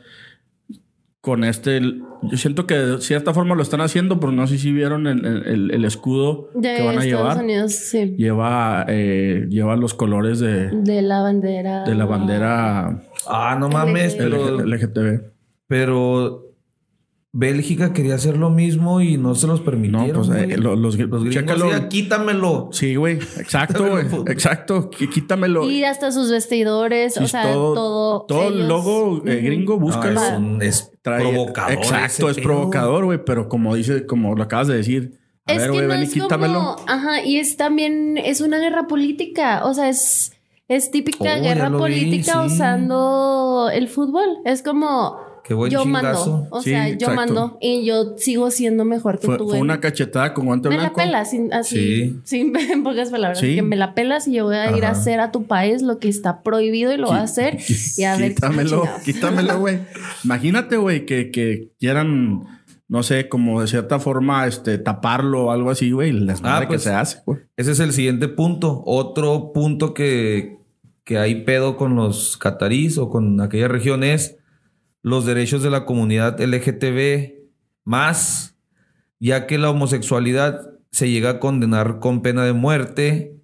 [1.20, 4.70] con este, yo siento que de cierta forma lo están haciendo, pero no sé si
[4.70, 7.44] vieron el, el- el escudo De que van a Estados llevar.
[7.44, 8.14] Unidos, sí.
[8.16, 11.82] Lleva, eh, lleva los colores de, De la bandera.
[11.84, 14.18] de la bandera Ah, no mames, LG.
[14.18, 15.20] pero, LGTB.
[15.66, 16.44] pero
[17.38, 20.08] Bélgica quería hacer lo mismo y no se los permitieron.
[20.08, 20.56] No, pues eh, güey.
[20.56, 22.70] lo- los, los gringos, ya, quítamelo.
[22.72, 23.16] Sí, güey.
[23.38, 24.06] Exacto, güey.
[24.32, 24.90] Exacto.
[24.90, 25.68] Qu- Quítamelo.
[25.70, 28.22] Y hasta sus vestidores, o Y sea, todo.
[28.26, 30.18] Todo el ellos- logo eh, gringo, No, búscalo.
[30.22, 31.72] es, un- es Trae- provocador.
[31.74, 32.44] Exacto, es pedo.
[32.44, 33.22] provocador, güey.
[33.24, 35.18] Pero como dice, como lo acabas de decir.
[35.44, 36.54] A Es ver, que güey, no ven y es quítamelo.
[36.54, 40.32] como, ajá, y es también, es una guerra política, o sea, es,
[40.68, 42.54] es típica Oh, guerra vi, política sí.
[42.54, 46.30] usando el fútbol, es como, Qué buen yo chingazo.
[46.32, 49.48] mando, o Sí, sea, yo mando y yo sigo siendo mejor que Fue, tú.
[49.48, 50.96] fue una cachetada con guante me la blanco.
[50.96, 52.20] pelas, sin, así, Sí.
[52.24, 53.54] sin, en pocas palabras, Sí.
[53.54, 56.00] que me la pelas y yo voy a ir a hacer a tu país lo
[56.00, 57.58] que está prohibido y lo voy a hacer
[57.96, 59.78] y a ver Quítamelo, quítamelo, güey.
[60.24, 62.42] Imagínate, güey, que, que quieran,
[62.88, 66.10] no sé, como de cierta forma, este, taparlo o algo así, güey.
[66.10, 67.38] Les Ah, que pues, se hace, güey.
[67.56, 68.82] Ese es el siguiente punto.
[68.84, 70.56] Otro punto que,
[71.04, 74.38] que hay pedo con los catarís o con aquella región es
[75.06, 77.46] los derechos de la comunidad LGTB
[77.84, 78.58] más,
[79.20, 83.40] ya que la homosexualidad se llega a condenar con pena de muerte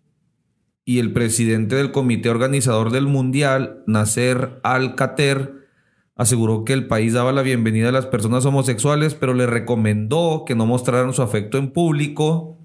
[0.85, 5.69] y el presidente del comité organizador del mundial, Nasser Al-Khater,
[6.17, 10.57] aseguró que el país daba la bienvenida a las personas homosexuales, pero le recomendó que
[10.57, 12.59] no mostraran su afecto en público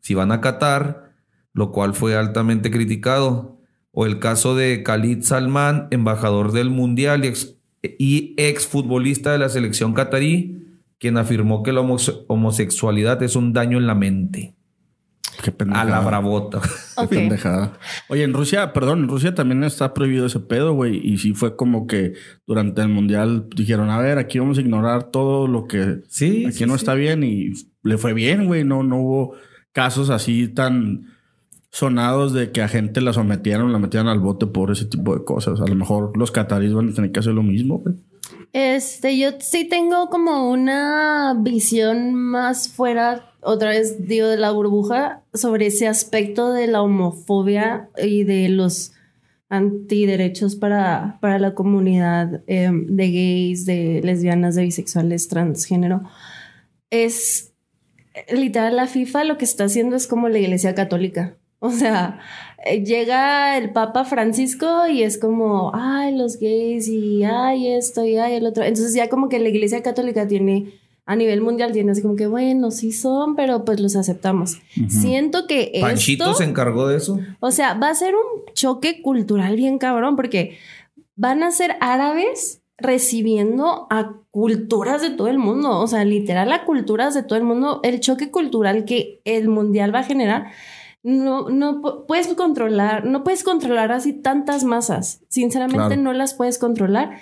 [0.00, 1.12] si van a Qatar,
[1.52, 3.60] lo cual fue altamente criticado.
[3.92, 9.48] O el caso de Khalid Salman, embajador del Mundial y ex, y exfutbolista de la
[9.48, 10.58] selección catarí,
[10.98, 14.54] quien afirmó que la homose- homosexualidad es un daño en la mente.
[15.42, 15.90] Qué A pendejada.
[15.90, 16.60] la bravota.
[16.60, 17.72] Qué pendejada.
[18.08, 21.00] Oye, en Rusia, perdón, en Rusia también está prohibido ese pedo, güey.
[21.04, 22.12] Y sí fue como que
[22.46, 26.44] durante el mundial dijeron, a ver, aquí vamos a ignorar todo lo que Sí.
[26.46, 26.82] aquí sí, no sí.
[26.82, 27.24] está bien.
[27.24, 28.62] Y le fue bien, güey.
[28.62, 29.34] No, no hubo
[29.72, 31.08] casos así tan
[31.72, 35.24] sonados de que a gente la sometieron, la metieran al bote por ese tipo de
[35.24, 35.60] cosas.
[35.60, 37.82] A lo mejor los cataríes van a tener que hacer lo mismo.
[38.52, 45.22] Este, yo sí tengo como una visión más fuera, otra vez digo, de la burbuja,
[45.32, 48.92] sobre ese aspecto de la homofobia y de los
[49.48, 56.02] antiderechos para, para la comunidad eh, de gays, de lesbianas, de bisexuales, transgénero.
[56.90, 57.54] Es
[58.30, 61.38] literal, la FIFA lo que está haciendo es como la iglesia católica.
[61.64, 62.18] O sea,
[62.66, 68.16] eh, llega el Papa Francisco y es como, ay, los gays y ay, esto y
[68.16, 68.64] ay, el otro.
[68.64, 70.72] Entonces ya como que la Iglesia Católica tiene,
[71.06, 74.58] a nivel mundial, tiene así como que, bueno, sí son, pero pues los aceptamos.
[74.88, 77.20] Siento que Panchito esto, se encargó de eso.
[77.38, 80.58] o sea, va a ser un choque cultural bien cabrón porque
[81.14, 86.64] van a ser árabes recibiendo a culturas de todo el mundo, o sea, literal a
[86.64, 90.50] culturas de todo el mundo, el choque cultural que el mundial va a generar
[91.02, 95.20] no, no pu- puedes controlar, no puedes controlar así tantas masas.
[95.28, 96.02] Sinceramente, Claro.
[96.02, 97.18] no las puedes controlar.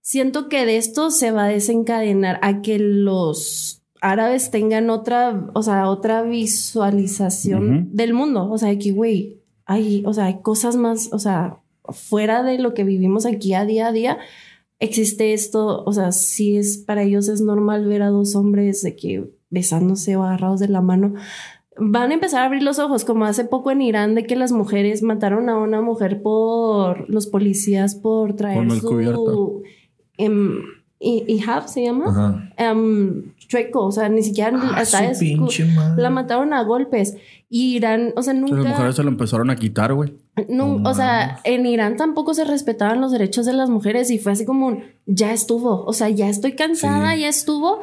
[0.00, 5.62] Siento que de esto se va a desencadenar a que los árabes tengan otra, o
[5.62, 8.50] sea, otra visualización del mundo.
[8.50, 11.58] O sea, que, güey, hay, o sea, hay cosas más, o sea,
[11.90, 14.18] fuera de lo que vivimos aquí a día a día.
[14.80, 18.94] Existe esto, o sea, si es para ellos es normal ver a dos hombres de
[18.94, 21.14] que besándose o agarrados de la mano
[21.78, 24.52] van a empezar a abrir los ojos, como hace poco en Irán, de que las
[24.52, 29.62] mujeres mataron a una mujer por los policías por traer mal su
[30.16, 30.58] em,
[31.00, 32.50] hi- hijab, se llama, Ajá.
[33.48, 36.00] Chueco, o sea, ni siquiera Ah, hasta su es- pinche madre.
[36.02, 37.16] la mataron a golpes.
[37.50, 40.12] Y Irán, o sea, Las nunca, mujeres se lo empezaron a quitar, güey.
[40.48, 44.32] No o sea, en Irán tampoco se respetaban los derechos de las mujeres y fue
[44.32, 47.22] así como un, ya estuvo, o sea, ya estoy cansada, Sí.
[47.22, 47.80] ya estuvo.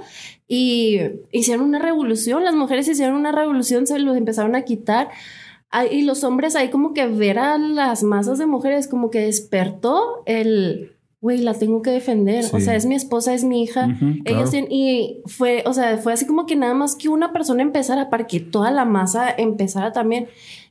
[0.48, 1.00] Y
[1.32, 5.10] hicieron una revolución, las mujeres hicieron una revolución, se los empezaron a quitar.
[5.92, 10.22] Y los hombres ahí como que ver a las masas de mujeres como que despertó
[10.26, 10.95] el,
[11.26, 12.46] güey, la tengo que defender.
[12.54, 12.62] O Sí.
[12.66, 13.88] sea, es mi esposa, es mi hija.
[13.88, 14.50] Ujú, Ellos claro.
[14.52, 18.12] tienen- y fue, o sea, fue así como que nada más que una persona empezara
[18.12, 20.28] para que toda la masa empezara también.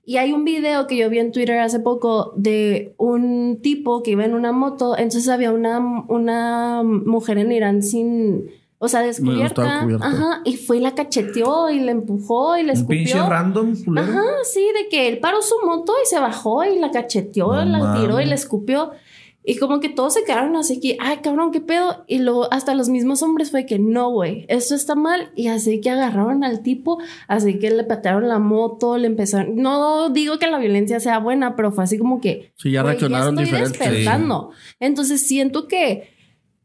[0.07, 4.13] Y hay un video que yo vi en Twitter hace poco de un tipo que
[4.13, 4.97] iba en una moto.
[4.97, 9.81] Entonces había una, una mujer en Irán sin, o sea, descubierta.
[10.03, 10.41] Ajá.
[10.45, 13.31] Y fue y la cacheteó y la empujó y la Un pinche escupió.
[13.31, 14.07] random, culero.
[14.13, 17.79] Ajá, sí, de que él paró su moto y se bajó y la cacheteó, No
[17.79, 18.91] la tiró y la escupió.
[19.47, 22.05] Y como que todos se quedaron así que, ay, cabrón, qué pedo.
[22.07, 25.33] Y luego hasta los mismos hombres fue que no, güey, esto está mal.
[25.37, 29.57] Y así que agarraron al tipo, así que le patearon la moto, le empezaron.
[29.57, 32.53] No digo que la violencia sea buena, pero fue así como que.
[32.57, 33.79] Sí, ya reaccionaron estoy diferente.
[33.79, 34.51] despertando.
[34.81, 36.15] Entonces siento que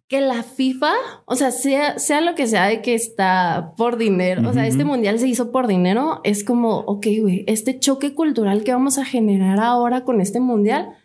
[0.09, 0.91] que la FIFA,
[1.25, 4.83] o sea, sea, sea lo que sea de que está por dinero, o sea, este
[4.83, 9.05] mundial se hizo por dinero, es como, ok, güey, este choque cultural que vamos a
[9.05, 10.97] generar ahora con este mundial,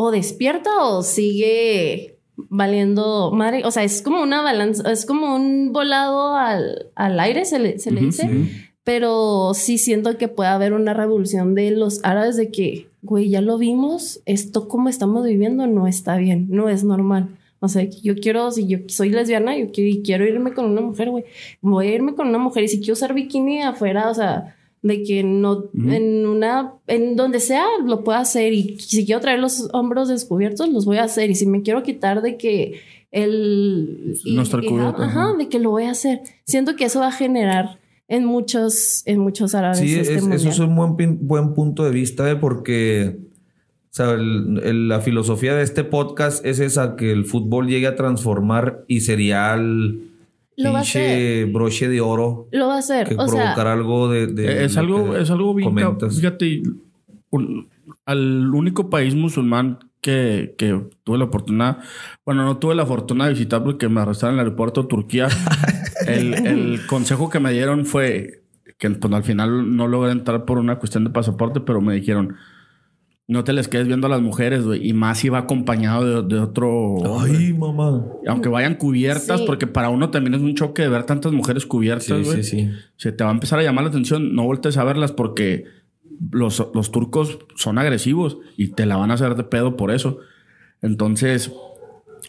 [0.00, 5.72] o despierta o sigue valiendo madre, o sea, es como una balanza, es como un
[5.72, 8.48] volado al, al aire, se le, se le dice, sí.
[8.84, 13.40] pero sí siento que puede haber una revolución de los árabes de que, güey, ya
[13.40, 17.30] lo vimos, esto como estamos viviendo no está bien, no es normal.
[17.58, 20.80] O sea, yo quiero, si yo soy lesbiana, yo quiero, y quiero irme con una
[20.80, 21.24] mujer, güey.
[21.60, 25.02] Voy a irme con una mujer y si quiero usar bikini afuera, o sea, de
[25.02, 28.52] que no, en una, en donde sea, lo puedo hacer.
[28.52, 31.30] Y si quiero traer los hombros descubiertos, los voy a hacer.
[31.30, 34.16] Y si me quiero quitar de que el...
[34.26, 36.20] No estar cubierto, Ajá, de que lo voy a hacer.
[36.46, 39.78] Siento que eso va a generar en muchos, en muchos árabes.
[39.78, 43.18] Sí, este es- eso es un buen, punto de vista, eh, porque
[43.90, 47.86] o sea, el- el- la filosofía de este podcast es esa, que el fútbol llegue
[47.86, 50.10] a transformar y sería el
[50.58, 53.08] Lo va a pinche broche de oro Lo va a hacer.
[53.08, 54.26] que o provocar sea, algo de...
[54.26, 55.68] de es algo, que es algo bien.
[55.68, 56.16] comentas.
[56.16, 56.62] Fíjate,
[57.30, 57.68] un-
[58.04, 61.78] al único país musulmán que, que tuve la oportunidad,
[62.24, 65.28] bueno, no tuve la fortuna de visitar porque me arrestaron en el aeropuerto de Turquía.
[66.06, 68.42] el, el consejo que me dieron fue
[68.78, 72.36] que pues, al final no logré entrar por una cuestión de pasaporte, pero me dijeron.
[73.30, 74.88] No te les quedes viendo a las mujeres, güey.
[74.88, 76.96] Y más si va acompañado de, de otro.
[77.20, 78.06] Ay, mamá.
[78.26, 79.44] Aunque vayan cubiertas, Sí.
[79.46, 82.62] porque para uno también es un choque de ver tantas mujeres cubiertas, Sí, güey sí,
[82.62, 82.70] sí.
[82.96, 85.64] se te va a empezar a llamar la atención, no voltees a verlas porque
[86.32, 90.18] los, los turcos son agresivos y te la van a hacer de pedo por eso.
[90.80, 91.52] Entonces,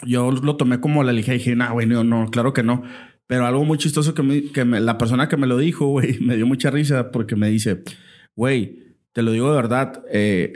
[0.05, 2.83] yo lo tomé como la ligera y dije, nah, güey, no, no, claro que no.
[3.25, 6.19] Pero algo muy chistoso que, me, que me- la persona que me lo dijo, güey,
[6.19, 7.83] me dio mucha risa porque me dice,
[8.35, 8.79] güey,
[9.13, 10.51] te lo digo de verdad, eh,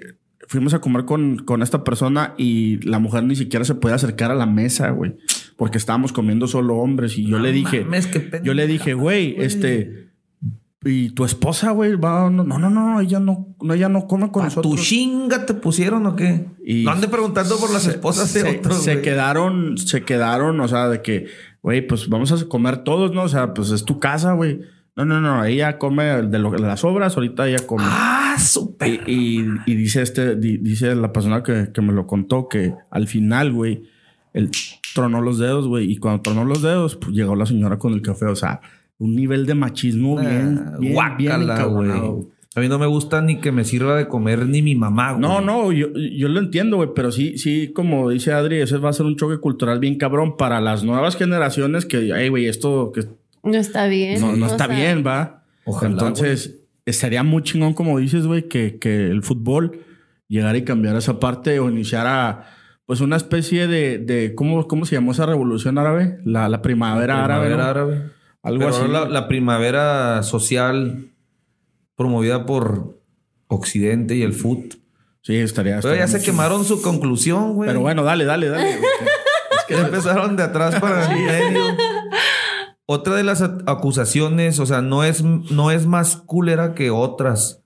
[0.47, 4.31] fuimos a comer con, con esta persona y la mujer ni siquiera se puede acercar
[4.31, 5.15] a la mesa, güey,
[5.57, 7.83] porque estábamos comiendo solo hombres y yo le dije...
[7.85, 8.09] Mames,
[8.43, 10.09] Yo le dije, güey, este.
[10.85, 11.95] ¿Y tu esposa, güey?
[11.95, 12.29] va?
[12.29, 14.81] No, no, no, no, ella no, no, ella no come con ¿A tu nosotros.
[14.85, 16.45] chinga te pusieron o qué?
[16.65, 18.83] Y no ande preguntando por las se- esposas de otros.
[18.83, 21.27] se quedaron, se quedaron, o sea, de que,
[21.61, 23.23] güey, pues vamos a comer todos, ¿no?
[23.23, 24.59] O sea, pues es tu casa, güey.
[24.97, 27.85] No, no, no, ella come de, lo- de las obras, ahorita ella come.
[27.87, 28.89] Ah, súper.
[29.07, 32.73] Y, y- y dice este, di- dice la persona que, que me lo contó que
[32.91, 33.83] al final, güey,
[34.33, 34.49] él
[34.95, 38.01] tronó los dedos, güey, y cuando tronó los dedos, pues llegó la señora con el
[38.01, 38.61] café, o sea,
[38.99, 42.11] un nivel de machismo bien, Ah, bien, bien guácala, encabronado.
[42.13, 42.27] güey.
[42.55, 45.21] A mí no me gusta ni que me sirva de comer ni mi mamá, güey.
[45.21, 48.89] No, no, yo, yo lo entiendo, güey, pero sí, sí, como dice Adri, ese va
[48.89, 52.91] a ser un choque cultural bien cabrón para las nuevas generaciones que, ay, güey, esto
[52.93, 53.05] que
[53.43, 54.21] no está bien.
[54.21, 55.43] no, no está sea, bien, va.
[55.65, 59.79] Ojalá, Entonces, estaría muy chingón, como dices, güey, que, que el fútbol
[60.27, 62.45] llegara y cambiara esa parte o iniciara,
[62.85, 66.19] pues, una especie de, de ¿cómo, ¿cómo se llamó esa revolución árabe?
[66.25, 67.47] La, la primavera, árabe.
[67.47, 67.69] Primavera ¿no?
[67.69, 68.11] árabe.
[68.41, 68.87] Algo Pero así.
[68.91, 71.09] La, la primavera social
[71.95, 72.99] promovida por
[73.47, 74.75] Occidente y el FUT.
[75.21, 75.79] Sí, estaría.
[75.79, 77.69] Pero estaría ya se quemaron su conclusión, güey.
[77.69, 78.77] Pero bueno, dale, dale, dale.
[79.53, 81.63] Es que empezaron de atrás para el medio.
[82.85, 87.63] Otra de las acusaciones, o sea, no es, no es más culera que otras,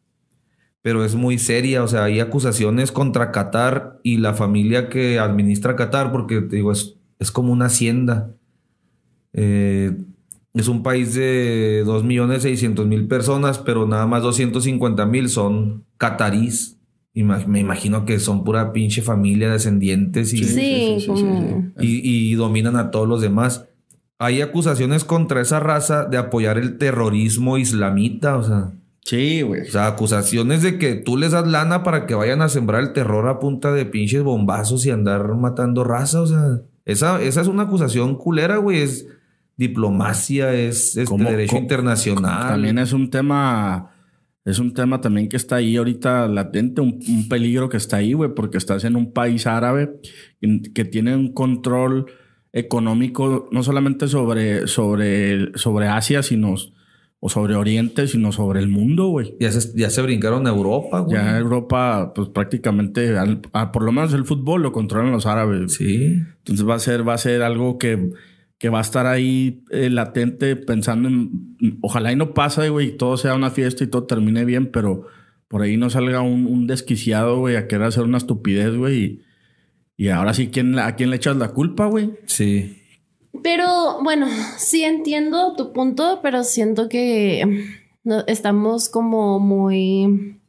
[0.83, 1.83] pero es muy seria.
[1.83, 6.71] O sea, hay acusaciones contra Qatar y la familia que administra Qatar, porque te digo,
[6.71, 8.35] es, es como una hacienda.
[9.33, 9.97] Eh,
[10.53, 16.77] es un país de 2.600.000 personas, pero nada más 250.000 son catarís.
[17.13, 21.71] Me imagino que son pura pinche familia, descendientes y, Sí, sí, sí, sí, como.
[21.79, 23.67] y, y dominan a todos los demás.
[24.19, 28.71] Hay acusaciones contra esa raza de apoyar el terrorismo islamita, o sea,
[29.05, 29.61] Sí, güey.
[29.61, 32.93] o sea, acusaciones de que tú les das lana para que vayan a sembrar el
[32.93, 37.47] terror a punta de pinches bombazos y andar matando raza, o sea, esa, esa es
[37.47, 39.07] una acusación culera, güey, es
[39.55, 42.47] diplomacia, es este ¿Cómo- derecho cómo- internacional.
[42.49, 43.91] También es un tema
[44.45, 48.13] es un tema también que está ahí ahorita latente, un, un peligro que está ahí,
[48.13, 49.99] güey, porque estás en un país árabe
[50.73, 52.05] que tiene un control
[52.57, 56.55] económico no solamente sobre, sobre, sobre Asia, sino
[57.19, 59.35] o sobre Oriente, sino sobre el mundo, güey.
[59.39, 61.17] Ya se, ya se brincaron a Europa, güey.
[61.17, 65.73] Ya Europa, pues prácticamente, al- a- por lo menos el fútbol lo controlan los árabes.
[65.73, 66.19] Sí.
[66.39, 68.11] Entonces va a ser, va a ser algo que,
[68.59, 72.97] que va a estar ahí eh, latente pensando en, ojalá y no pase, güey, y
[72.97, 75.07] todo sea una fiesta y todo termine bien, pero
[75.47, 79.03] por ahí no salga un, un desquiciado, güey, a querer hacer una estupidez, güey.
[79.03, 79.21] Y,
[79.97, 82.11] y ahora sí, ¿quién, ¿a quién le echas la culpa, güey?
[82.27, 82.81] Sí.
[83.43, 84.27] Pero bueno,
[84.57, 87.65] sí entiendo tu punto, pero siento que
[88.03, 90.39] no- estamos como muy...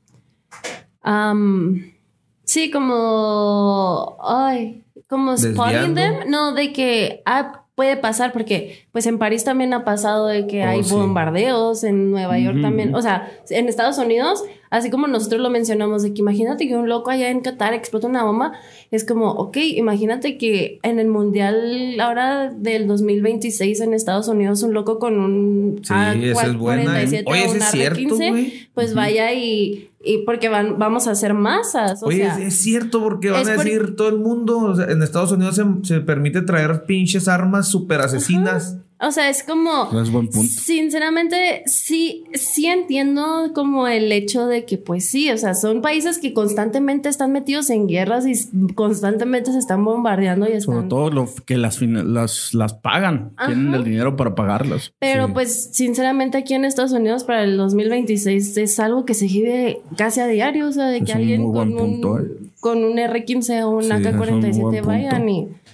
[2.45, 4.17] sí, como...
[4.23, 6.01] Ay, como spotting Desviando.
[6.21, 6.31] them.
[6.31, 10.65] No, de que ah, puede pasar, porque pues en París también ha pasado de que
[10.65, 10.93] Oh, hay sí.
[10.93, 12.93] bombardeos, en Nueva York también.
[12.97, 16.89] O sea, en Estados Unidos, así como nosotros lo mencionamos, de que imagínate que un
[16.89, 18.51] loco allá en Qatar explota una bomba,
[18.91, 24.75] es como, ok, imagínate que en el Mundial ahora del 2026 en Estados Unidos un
[24.75, 26.85] loco con un Sí, esa es buena, ¿eh?
[27.07, 28.53] 47 Oye, o ese un es cierto, R15, güey.
[28.75, 32.03] pues vaya y, y porque van, vamos a hacer masas.
[32.03, 34.59] O Oye, sea, es, es cierto, porque van a por- decir todo el mundo.
[34.59, 38.79] o sea, en Estados Unidos se, se permite traer pinches armas super asesinas.
[39.01, 39.85] O sea, es como...
[40.01, 40.49] Es buen punto.
[40.53, 46.19] Sinceramente, sí, sí entiendo como el hecho de que, pues sí, o sea, son países
[46.19, 50.89] que constantemente están metidos en guerras y constantemente se están bombardeando y Sobre están...
[50.89, 53.33] todo lo que las, las, las pagan.
[53.47, 54.93] Tienen el dinero para pagarlas.
[54.99, 55.33] Pero Sí.
[55.33, 60.21] pues sinceramente aquí en Estados Unidos para el 2026 es algo que se vive casi
[60.21, 62.51] a diario, o sea, de que Es alguien muy con un, eh.
[62.61, 65.31] con un R15 o un Sí, es un muy AK-47 buen vayan punto.
[65.55, 65.68] y...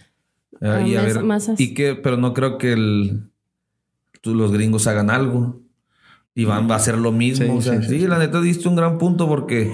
[0.64, 1.60] Ah, y a ver, más- masas.
[1.60, 3.24] y que, pero no creo que el,
[4.20, 5.60] tú- los gringos hagan algo.
[6.36, 7.46] Y van va a hacer lo mismo.
[7.46, 9.72] Sí, o sea, sí, sí, sí, la neta diste un gran punto porque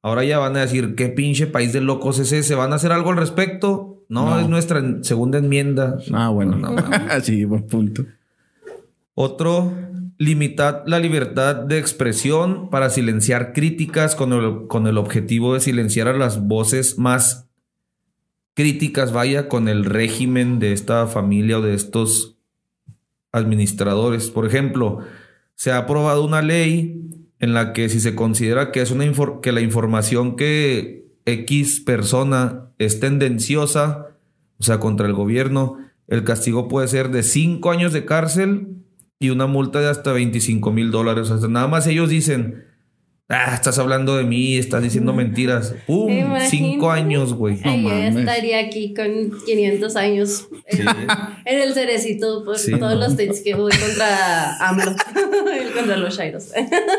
[0.00, 2.54] ahora ya van a decir qué pinche país de locos es ese.
[2.54, 4.04] ¿Van a hacer algo al respecto?
[4.08, 4.40] No, No.
[4.40, 5.98] es nuestra segunda enmienda.
[6.14, 6.56] Ah, bueno.
[6.56, 6.82] No, no,
[7.22, 8.06] sí, buen punto.
[9.14, 9.72] Otro,
[10.16, 16.08] limitar la libertad de expresión para silenciar críticas con el, con el objetivo de silenciar
[16.08, 17.47] a las voces más
[18.58, 22.38] críticas, vaya, con el régimen de esta familia o de estos
[23.30, 24.30] administradores.
[24.30, 24.98] Por ejemplo,
[25.54, 29.04] se ha aprobado una ley en la que si se considera que es una
[29.40, 34.08] que la información que X persona es tendenciosa,
[34.58, 35.78] o sea, contra el gobierno,
[36.08, 38.82] el castigo puede ser de cinco años de cárcel
[39.20, 41.30] y una multa de hasta 25 mil dólares.
[41.48, 42.64] Nada más ellos dicen,
[43.28, 45.74] ah, estás hablando de mí, estás diciendo mentiras.
[45.86, 46.10] ¡Pum!
[46.10, 46.50] Imagínate.
[46.50, 47.58] Cinco años, güey.
[47.64, 50.86] Ay, yo estaría aquí con 500 años en,
[51.44, 53.00] en el cerecito por Sí, todos no.
[53.00, 54.94] los tweets que voy contra AMLO,
[55.76, 56.44] contra los Shairos.
[56.44, 56.54] Sí,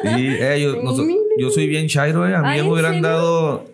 [0.05, 0.67] eh,
[1.39, 2.35] yo, soy bien chairo, eh.
[2.35, 3.07] A mí Ay, me ¿en hubieran serio?
[3.09, 3.65] dado,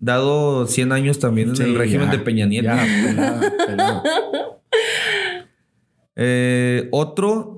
[0.00, 2.68] dado 100 años también en el régimen ya, de Peña Nieto.
[2.68, 4.02] ya.
[6.20, 7.57] Eh, otro,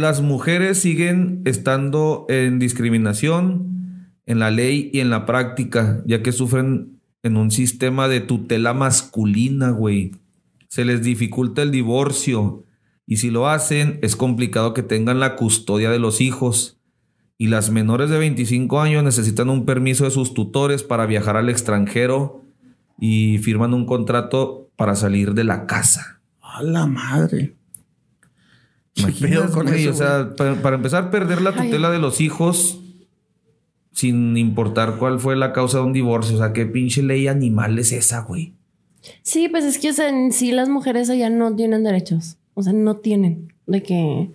[0.00, 3.70] las mujeres siguen estando en discriminación
[4.26, 8.74] en la ley y en la práctica, ya que sufren en un sistema de tutela
[8.74, 10.12] masculina, güey.
[10.68, 12.64] Se les dificulta el divorcio
[13.06, 16.78] y si lo hacen es complicado que tengan la custodia de los hijos.
[17.38, 21.48] Y las menores de 25 años necesitan un permiso de sus tutores para viajar al
[21.48, 22.44] extranjero
[23.00, 26.20] y firman un contrato para salir de la casa.
[26.40, 27.56] A la madre.
[28.94, 31.66] ¿Qué Imagínate, con güey, eso, o sea, para, para empezar, perder la Ay.
[31.68, 32.80] tutela de los hijos
[33.92, 36.36] sin importar cuál fue la causa de un divorcio.
[36.36, 38.54] O sea, qué pinche ley animal es esa, güey.
[39.22, 42.36] Sí, pues es que o sea, en sí las mujeres allá no tienen derechos.
[42.54, 43.52] O sea, no tienen.
[43.66, 44.32] De que.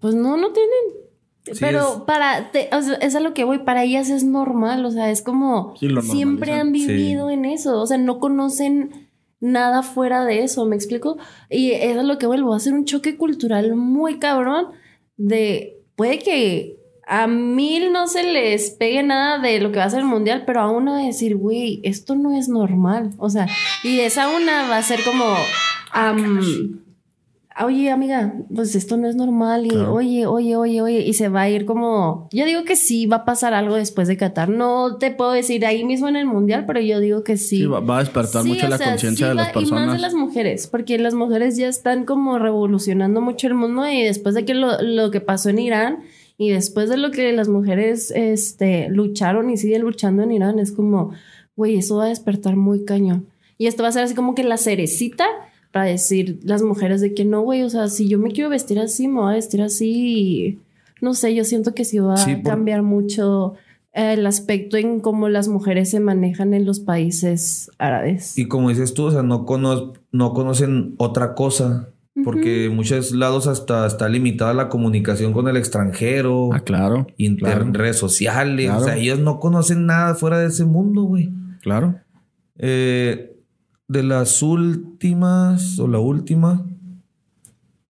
[0.00, 1.04] Pues no, no tienen.
[1.44, 2.50] Sí, Pero es- para.
[2.52, 3.58] te- o sea, es a lo que voy.
[3.60, 4.84] Para ellas es normal.
[4.84, 5.74] O sea, es como.
[5.78, 7.80] Sí, lo siempre han vivido en eso.
[7.80, 9.03] O sea, no conocen
[9.44, 10.64] nada fuera de eso.
[10.64, 11.18] ¿Me explico?
[11.50, 12.54] Y es a lo que vuelvo.
[12.54, 14.68] A ser un choque cultural muy cabrón.
[15.16, 15.78] De.
[15.96, 16.76] Puede que
[17.06, 20.44] a mil no se les pegue nada de lo que va a ser el mundial,
[20.46, 23.10] pero a uno decir, güey, esto no es normal.
[23.18, 23.46] O sea,
[23.82, 25.24] y esa una va a ser como,
[27.62, 29.66] oye, amiga, pues esto no es normal.
[29.66, 29.94] Y Claro.
[29.94, 33.16] oye, oye, oye, oye, y se va a ir como, yo digo que sí, va
[33.18, 34.48] a pasar algo después de Qatar.
[34.48, 37.58] No te puedo decir ahí mismo en el mundial, pero yo digo que sí.
[37.58, 39.92] Sí, va, va a despertar Sí, mucho la conciencia sí de las Y más personas.
[39.92, 44.34] de las mujeres, porque las mujeres ya están como revolucionando mucho el mundo y después
[44.34, 45.98] de que lo, lo que pasó en Irán
[46.36, 50.72] y después de lo que las mujeres este, lucharon y siguen luchando en Irán, es
[50.72, 51.12] como,
[51.54, 53.28] güey, eso va a despertar muy cañón.
[53.56, 55.26] Y esto va a ser así como que la cerecita
[55.74, 58.78] para decir las mujeres de que no, güey, o sea, si yo me quiero vestir
[58.78, 60.58] así, me voy a vestir así y
[61.02, 63.54] no sé, yo siento que sí va Sí, a por- cambiar mucho
[63.92, 68.38] el aspecto en cómo las mujeres se manejan en los países árabes.
[68.38, 71.88] Y como dices tú, o sea, no, cono- no conocen otra cosa.
[72.22, 76.50] Porque en muchos lados hasta está limitada la comunicación con el extranjero.
[76.52, 77.08] Ah, claro.
[77.16, 78.66] Inter- claro, redes sociales.
[78.66, 78.80] Claro.
[78.80, 81.32] O sea, ellos no conocen nada fuera de ese mundo, güey.
[81.60, 81.96] Claro.
[82.56, 83.33] Eh,
[83.88, 86.64] de las últimas, o la última,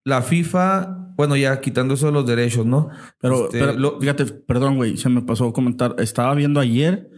[0.05, 2.90] la FIFA, bueno, ya quitando eso de los derechos, ¿no?
[3.20, 5.95] Pero, Este, pero, lo- fíjate, perdón, güey, se me pasó a comentar.
[5.99, 7.11] Estaba viendo ayer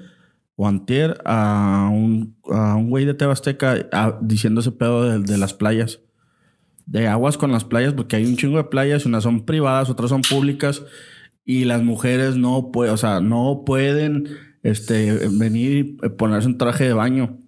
[0.55, 5.53] o antier a un, a un güey de Tebasteca diciendo ese pedo de, de las
[5.55, 6.01] playas.
[6.87, 10.11] De aguas con las playas, porque hay un chingo de playas, unas son privadas, otras
[10.11, 10.85] son públicas,
[11.45, 14.29] y las mujeres no pueden, o sea, no pueden
[14.71, 17.39] este, venir y ponerse un traje de baño.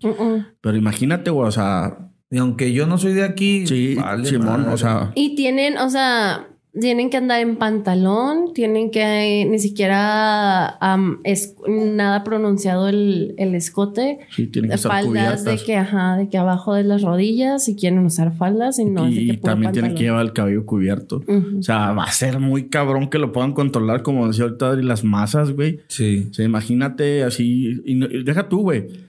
[0.61, 4.62] Pero imagínate, güey, o sea, y aunque yo no soy de aquí, sí, vale Simón,
[4.62, 4.73] madre.
[4.75, 6.49] o sea, Y tienen, o sea,
[6.79, 10.79] tienen que andar en pantalón, tienen que ni siquiera
[11.25, 14.19] es nada pronunciado el, el escote.
[14.31, 17.75] sí, tienen que estar faldas de que, ajá, de que abajo de las rodillas, si
[17.75, 20.64] quieren usar faldas, y no es de y que también tienen que llevar el cabello
[20.66, 21.23] cubierto.
[21.59, 24.83] O sea, va a ser muy cabrón que lo puedan controlar, como decía ahorita Adri,
[24.85, 25.81] las masas, güey.
[25.89, 26.29] Sí.
[26.31, 27.81] O sea, imagínate así.
[27.85, 29.09] Y, no- y deja tú, güey.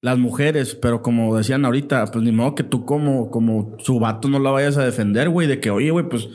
[0.00, 4.28] Las mujeres, pero como decían ahorita, pues ni modo que tú como, como su vato
[4.28, 5.48] no la vayas a defender, güey.
[5.48, 6.28] De que, oye, güey, pues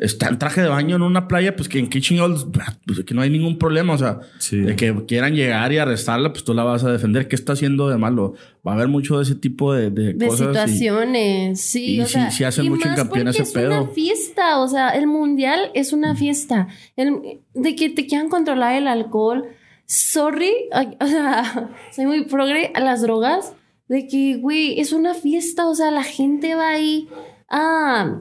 [0.00, 2.46] está en traje de baño en una playa, pues que en qué chingados,
[2.86, 3.94] pues que no hay ningún problema.
[3.94, 4.58] O sea, Sí.
[4.58, 7.28] de que quieran llegar y arrestarla, pues tú la vas a defender.
[7.28, 8.34] ¿Qué está haciendo de malo?
[8.66, 10.40] Va a haber mucho de ese tipo de, de de cosas.
[10.40, 13.42] y- situaciones, sí, y o sí- sea, sí hacen y mucho más hincapié en ese
[13.42, 13.82] es pedo.
[13.82, 18.74] una fiesta, o sea, el mundial es una fiesta, El- de que te quieran controlar
[18.76, 19.44] el alcohol,
[19.86, 20.52] sorry,
[21.00, 23.52] o sea, soy muy progre a las drogas,
[23.88, 27.08] de que, güey, es una fiesta, o sea, la gente va ahí
[27.48, 28.18] a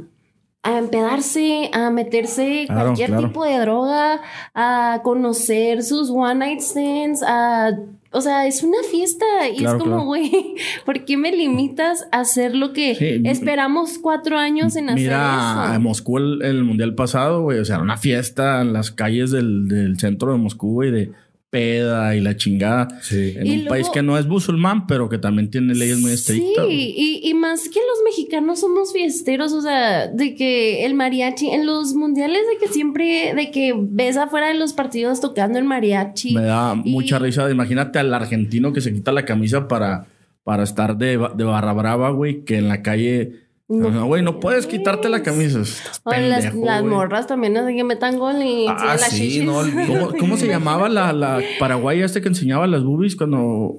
[0.65, 3.27] a empedarse, a meterse Claro, cualquier claro.
[3.27, 4.21] tipo de droga,
[4.53, 7.71] a conocer sus one night stands, a
[8.11, 10.05] o sea, es una fiesta y Claro, es como, claro.
[10.07, 10.31] güey,
[10.85, 13.21] ¿por qué me limitas a hacer lo que Sí.
[13.25, 15.73] esperamos cuatro años en hacer Mira, eso?
[15.75, 17.59] en Moscú el, el mundial pasado, güey.
[17.59, 21.11] O sea, era una fiesta en las calles del, del centro de Moscú, güey, de
[21.55, 22.87] peda y la chingada.
[23.01, 23.33] Sí.
[23.37, 26.11] En Y un luego- país que no es musulmán, pero que también tiene leyes muy
[26.11, 26.65] estrictas.
[26.67, 31.47] Sí, y, y más que los mexicanos somos fiesteros, o sea, de que el mariachi,
[31.49, 35.65] en los mundiales, de que siempre, de que ves afuera de los partidos tocando el
[35.65, 36.33] mariachi.
[36.35, 37.49] Me da Y- mucha risa.
[37.49, 40.07] Imagínate al argentino que se quita la camisa para,
[40.43, 43.44] para estar de, de barra brava, güey, que en la calle.
[43.67, 45.61] No No, güey, no puedes quitarte la camisa.
[45.61, 49.43] Estás O las, las morras también, así que metan gol y Ah, sí, chichis.
[49.43, 49.61] no.
[49.87, 53.73] ¿Cómo, cómo se llamaba la, la paraguaya este que enseñaba las boobies cuando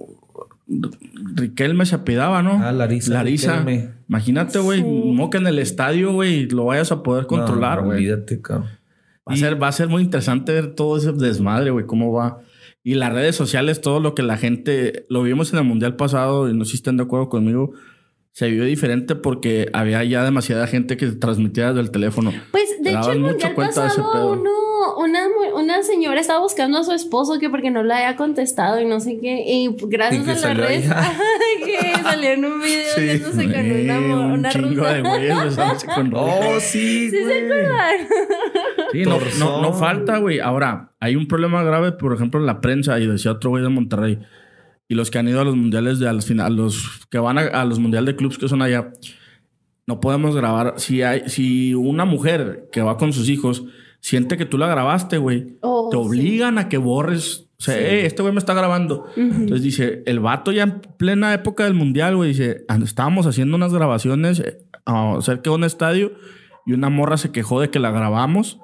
[1.34, 2.60] Riquelme se apedaba, no?
[2.62, 3.58] Ah, Larisa, Larisa.
[3.60, 3.90] Riquelme.
[4.08, 5.12] Imagínate, güey, Sí.
[5.14, 7.98] no que en el estadio, güey, lo vayas a poder controlar, No, güey.
[7.98, 8.68] olvídate, cabrón.
[9.28, 12.40] Va, a ser, va a ser muy interesante ver todo ese desmadre, güey, cómo va.
[12.82, 16.48] Y las redes sociales, todo lo que la gente, lo vimos en el Mundial pasado,
[16.48, 17.72] y no sé si están de acuerdo conmigo,
[18.38, 22.34] se vio diferente porque había ya demasiada gente que transmitía desde el teléfono.
[22.50, 24.32] Pues de hecho, el mucho mundial cuenta de ese pasado, pedo.
[24.32, 24.50] uno,
[24.98, 25.20] una,
[25.54, 29.00] una señora estaba buscando a su esposo que porque no le había contestado y no
[29.00, 29.42] sé qué.
[29.46, 30.84] Y gracias Y que a las redes
[31.64, 34.92] que salió en un video besándose con Eh, una, mo- un una chingo rusa.
[34.92, 37.96] de güeyes con Oh, sí, ¿Sí se acuerdan?
[38.92, 40.40] Sí, no, no, no falta, güey.
[40.40, 43.70] Ahora, hay un problema grave, por ejemplo, en la prensa, y decía otro güey de
[43.70, 44.18] Monterrey,
[44.88, 47.42] y los que han ido a los mundiales de al final, los que van a,
[47.42, 48.92] a los mundiales de clubs que son allá,
[49.86, 50.74] no podemos grabar.
[50.78, 53.64] Si hay, si una mujer que va con sus hijos
[54.00, 56.02] siente que tú la grabaste, güey, Oh, te sí.
[56.02, 57.48] obligan a que borres.
[57.58, 59.06] O sea, "Eh, este güey me está grabando.
[59.16, 63.56] Entonces dice, el vato ya en plena época del mundial, güey, dice, "Ah, estábamos haciendo
[63.56, 64.42] unas grabaciones
[64.84, 66.12] ah, cerca de un estadio
[66.66, 68.60] y una morra se quejó de que la grabamos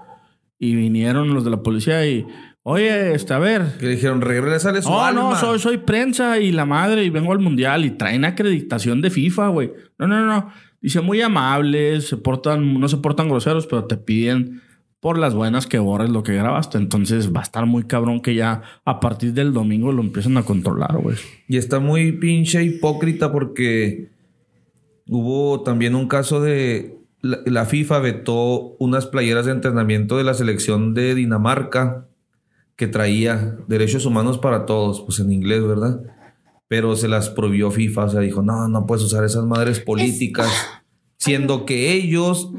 [0.59, 2.27] y vinieron los de la policía y,
[2.63, 3.77] oye, este, a ver.
[3.79, 5.21] Que le dijeron, regrésale su No, alma.
[5.21, 9.11] no, soy, soy prensa y la madre y vengo al mundial y traen acreditación de
[9.11, 9.73] FIFA, güey.
[9.99, 10.51] No, no, no.
[10.81, 14.61] Dice muy amables, se portan, no se portan groseros, pero te piden
[14.99, 16.79] por las buenas que borres lo que grabaste.
[16.79, 20.43] Entonces va a estar muy cabrón que ya a partir del domingo lo empiecen a
[20.45, 21.17] controlar, güey.
[21.49, 24.11] Y está muy pinche hipócrita porque
[25.09, 30.95] hubo también un caso de la FIFA vetó unas playeras de entrenamiento de la selección
[30.95, 32.07] de Dinamarca
[32.83, 36.01] que traía derechos humanos para todos, pues en inglés, ¿verdad?
[36.67, 40.51] Pero se las prohibió FIFA, o sea, dijo, no, no puedes usar esas madres políticas,
[41.17, 42.51] siendo que ellos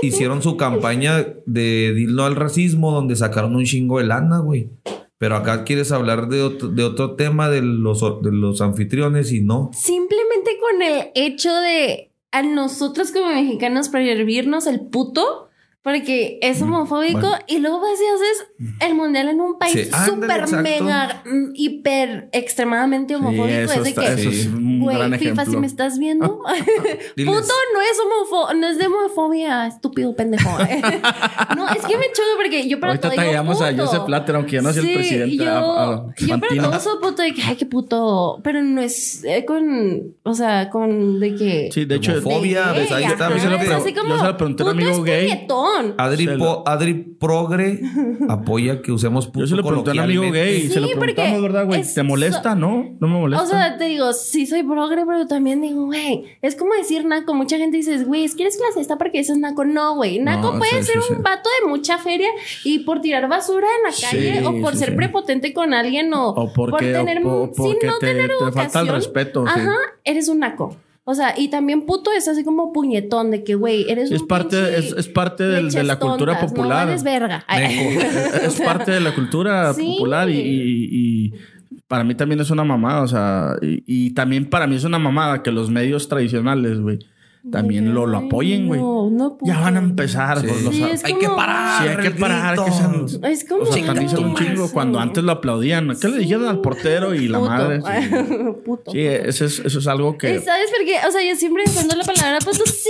[0.00, 4.70] hicieron su campaña de Dilo al racismo, donde sacaron un chingo de lana, güey.
[5.18, 9.40] Pero acá quieres hablar de otro, de otro tema de los, de los anfitriones y
[9.40, 9.72] no.
[9.74, 15.48] Simplemente con el hecho de a nosotros como mexicanos prohibirnos el puto,
[15.82, 17.38] Porque es homofóbico Bueno.
[17.48, 18.47] y luego vas y haces
[18.80, 23.46] el mundial en un país Sí, súper mega mm, hiper extremadamente Sí, homofóbico.
[23.48, 26.26] eso, es de está- que, eso es un güey, gran FIFA, si me estás viendo,
[27.16, 30.50] puto no es homofo no es de homofobia, estúpido pendejo.
[31.56, 33.86] no, es que me choca porque yo para Ahorita todo digo tallamos a puto.
[33.86, 35.36] Joseph Platter, aunque ya no es el Sí, presidente.
[35.36, 38.40] Yo, a- a- yo para todo soy puto de que, ay, qué puto.
[38.42, 41.70] Pero no es eh, con, o sea, con de que.
[41.72, 43.74] Sí, de hecho, Homofobia, de pues, ahí gay, está, ajá, yo se lo es pre-
[43.74, 45.46] así como, yo se lo pregunté a un puto amigo gay.
[45.96, 46.28] Adri,
[46.66, 47.80] Adri Progre
[48.28, 50.86] apoya que usemos puto yo se lo pregunté a un amigo gay y se lo
[50.86, 51.82] Sí, preguntamos, porque ¿verdad, güey?
[51.94, 52.54] ¿Te molesta?
[52.54, 53.44] No, no me molesta.
[53.44, 57.34] O sea, te digo, sí soy progre, pero también digo, güey, es como decir naco.
[57.34, 59.64] Mucha gente dice, güey, es que eres clasista porque eso es naco.
[59.64, 60.18] No, güey.
[60.20, 61.22] Naco No, puede sí, ser sí, un sí.
[61.22, 62.28] vato de mucha feria
[62.64, 64.94] y por tirar basura en la Sí, calle o por sí, ser sí.
[64.96, 68.52] prepotente con alguien o, o porque, por tener, o, o sin no te, tener te
[68.52, 68.88] falta el educación.
[68.94, 69.44] respeto.
[69.46, 69.60] sí.
[69.60, 70.76] Ajá, eres un naco.
[71.10, 74.28] O sea, y también puto es así como puñetón de que, güey, eres Es un
[74.28, 76.80] parte, es, es parte del- de la cultura tontas, popular.
[76.80, 77.46] No vales verga.
[78.42, 79.94] Es parte de la cultura Sí.
[79.96, 81.32] popular y, y- y
[81.86, 84.98] para mí también es una mamada, o sea, y, y también para mí es una
[84.98, 86.98] mamada que los medios tradicionales, güey,
[87.50, 88.80] también lo, lo apoyen, güey.
[88.80, 90.40] No, no Ya van a empezar.
[90.40, 90.46] Sí.
[90.48, 91.82] pues, los- Sí, es Hay como- que parar.
[91.82, 93.62] Sí, hay que parar, que sean- Es como.
[93.62, 94.72] O satanizan un chingo Sí.
[94.72, 95.96] cuando antes lo aplaudían.
[96.00, 97.50] ¿Qué le dijeron al portero y la Puto.
[97.50, 97.80] madre?
[98.64, 98.90] Puto.
[98.92, 100.40] Sí, eso es, eso es algo ¿Y que...
[100.40, 100.96] ¿Sabes por qué?
[101.06, 102.88] O sea, yo siempre cuando la palabra puto, sí,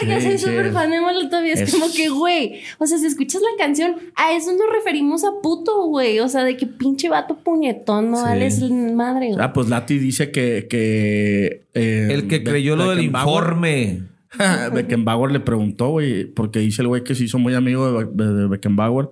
[0.00, 2.98] porque Sí, soy súper fan de Molotov y es, es- como que, güey, o sea,
[2.98, 6.18] si escuchas la canción, a eso nos referimos a puto, güey.
[6.20, 8.22] O sea, de que pinche vato puñetón, no Sí.
[8.24, 9.30] vales madre.
[9.38, 10.66] Ah, pues Lati dice que...
[10.68, 13.97] que eh, El que creyó lo del informe.
[14.74, 18.32] Beckenbauer le preguntó, güey, porque dice el güey que se hizo muy amigo de, Be-
[18.32, 19.10] de Beckenbauer.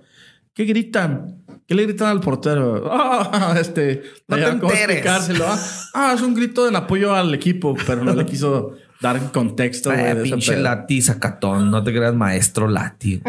[0.53, 1.43] ¿Qué gritan?
[1.67, 2.89] ¿Qué le gritan al portero?
[2.91, 5.05] Ah, este, No te ya, ¿cómo enteres.
[5.05, 5.59] Ah,
[5.93, 9.91] ah, es un grito en apoyo al equipo, pero no le quiso dar contexto.
[9.91, 10.57] Eh, de ese pinche.
[10.57, 11.69] Lati sacatón.
[11.69, 13.21] No te creas maestro Lati.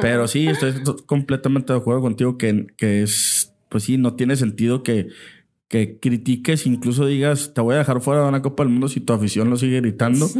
[0.00, 4.34] Pero sí, estoy to- completamente de acuerdo contigo que, que es, pues sí, no tiene
[4.36, 5.08] sentido que,
[5.68, 9.00] que critiques, incluso digas, te voy a dejar fuera de una Copa del Mundo si
[9.00, 10.28] tu afición lo sigue gritando.
[10.28, 10.38] Sí,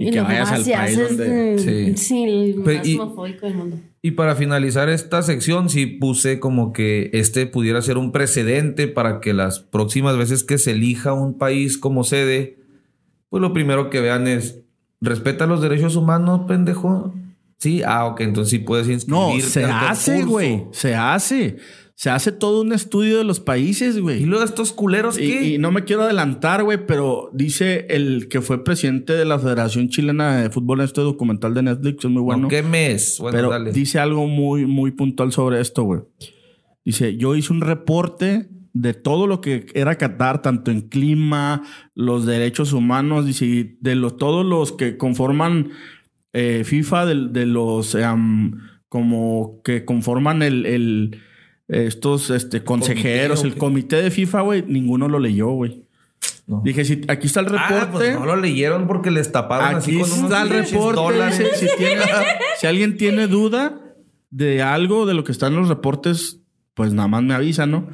[0.00, 1.96] y que luego vayas al y país haces, donde- Sí.
[1.96, 3.76] Sí, el Pero, más y- homofóbico del mundo.
[4.02, 9.20] Y para finalizar esta sección, sí puse como que este pudiera ser un precedente para
[9.20, 12.58] que las próximas veces que se elija un país como sede,
[13.30, 14.60] pues lo primero que vean es,
[15.00, 17.12] ¿respeta los derechos humanos, pendejo?
[17.58, 20.66] Sí, ah, ok, entonces sí puedes No, inscribirte se al hace, güey.
[20.70, 21.56] Se hace.
[21.98, 24.24] Se hace todo un estudio de los países, Y güey.
[24.26, 28.62] luego estos culeros Y, y no me quiero adelantar, güey, pero dice el que fue
[28.62, 32.48] presidente de la Federación Chilena de Fútbol en este documental de Netflix, es muy bueno.
[32.48, 33.16] ¿Qué mes?
[33.18, 33.72] Bueno, pero dale.
[33.72, 36.00] dice algo muy, muy puntual sobre esto, güey.
[36.84, 41.62] Dice, yo hice un reporte de todo lo que era Qatar, tanto en clima,
[41.94, 45.70] los derechos humanos, dice, y de los, todos los que conforman
[46.34, 47.96] eh, FIFA, de, de los
[48.90, 51.22] como que conforman el, el-
[51.68, 55.82] estos este, consejeros, ¿o el comité de FIFA, güey, ninguno lo leyó, güey.
[56.46, 56.62] No.
[56.64, 57.74] Dije, si aquí está el reporte.
[57.76, 61.00] Ah, pues no lo leyeron porque les taparon así Aquí con unos está el reporte.
[61.00, 61.50] dólares.
[61.56, 62.02] Si, tiene-
[62.60, 63.80] si alguien tiene duda
[64.30, 66.40] de algo de lo que está en los reportes,
[66.74, 67.88] pues nada más me avisa, ¿no?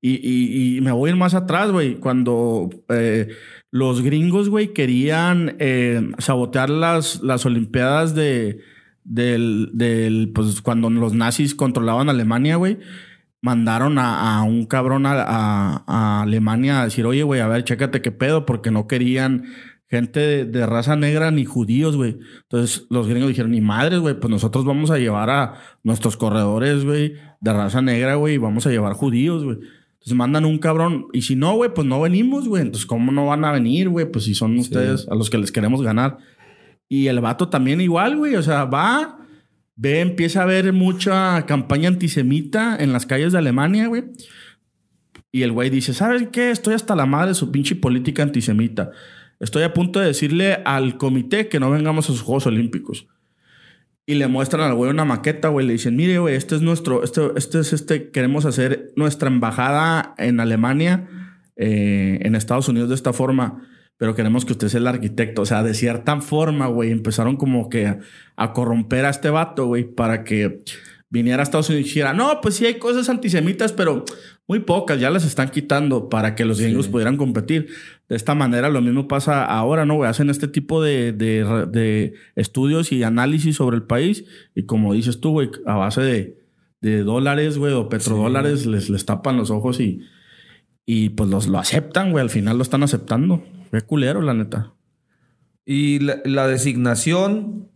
[0.00, 1.96] Y, y- y me voy a ir más atrás, güey.
[1.96, 3.28] Cuando eh,
[3.70, 8.60] los gringos, güey, querían eh, sabotear las, las Olimpiadas de,
[9.04, 12.78] del, del, pues cuando los nazis controlaban Alemania, güey.
[13.42, 17.64] Mandaron a, a un cabrón a, a- a Alemania a decir, oye, güey, a ver,
[17.64, 19.44] chécate qué pedo, porque no querían
[19.88, 22.18] gente de, de raza negra ni judíos, güey.
[22.42, 26.84] Entonces los gringos dijeron, ni madres, güey, pues nosotros vamos a llevar a nuestros corredores,
[26.84, 29.56] güey, de raza negra, güey, y vamos a llevar judíos, güey.
[29.94, 32.62] Entonces mandan un cabrón, y si no, güey, pues no venimos, güey.
[32.62, 34.06] Entonces, ¿cómo no van a venir, güey?
[34.10, 36.18] Pues si son ustedes a los que les queremos ganar.
[36.88, 39.18] Y el vato también igual, güey, o sea, va,
[39.80, 44.04] ve, empieza a haber mucha campaña antisemita en las calles de Alemania, güey.
[45.32, 46.50] Y el güey dice, ¿saben qué?
[46.50, 48.90] Estoy hasta la madre de su pinche política antisemita.
[49.38, 53.06] Estoy a punto de decirle al comité que no vengamos a sus Juegos Olímpicos.
[54.04, 55.66] Y le muestran al güey una maqueta, güey.
[55.66, 60.14] Le dicen, mire, güey, este es nuestro, este, este es este, queremos hacer nuestra embajada
[60.18, 61.08] en Alemania,
[61.56, 63.66] eh, en Estados Unidos de esta forma,
[64.00, 65.42] pero queremos que usted sea el arquitecto.
[65.42, 67.98] O sea, de cierta forma, güey, empezaron como que
[68.34, 70.62] a, corromper a este vato, güey, para que
[71.10, 74.06] viniera a Estados Unidos y dijera, no, pues sí hay cosas antisemitas, pero
[74.48, 77.66] muy pocas, ya las están quitando para que los gringos pudieran competir.
[78.08, 79.96] De esta manera lo mismo pasa ahora, ¿no?
[79.96, 80.08] güey?
[80.08, 84.24] Hacen este tipo de, de- de estudios y análisis sobre el país
[84.54, 86.38] y como dices tú, güey, a base de,
[86.80, 90.00] de dólares, güey, o petrodólares, les, les tapan los ojos y,
[90.86, 93.42] y pues los, lo aceptan, güey, al final lo están aceptando.
[93.70, 94.74] Qué culero, la neta.
[95.64, 97.68] Y la, la designación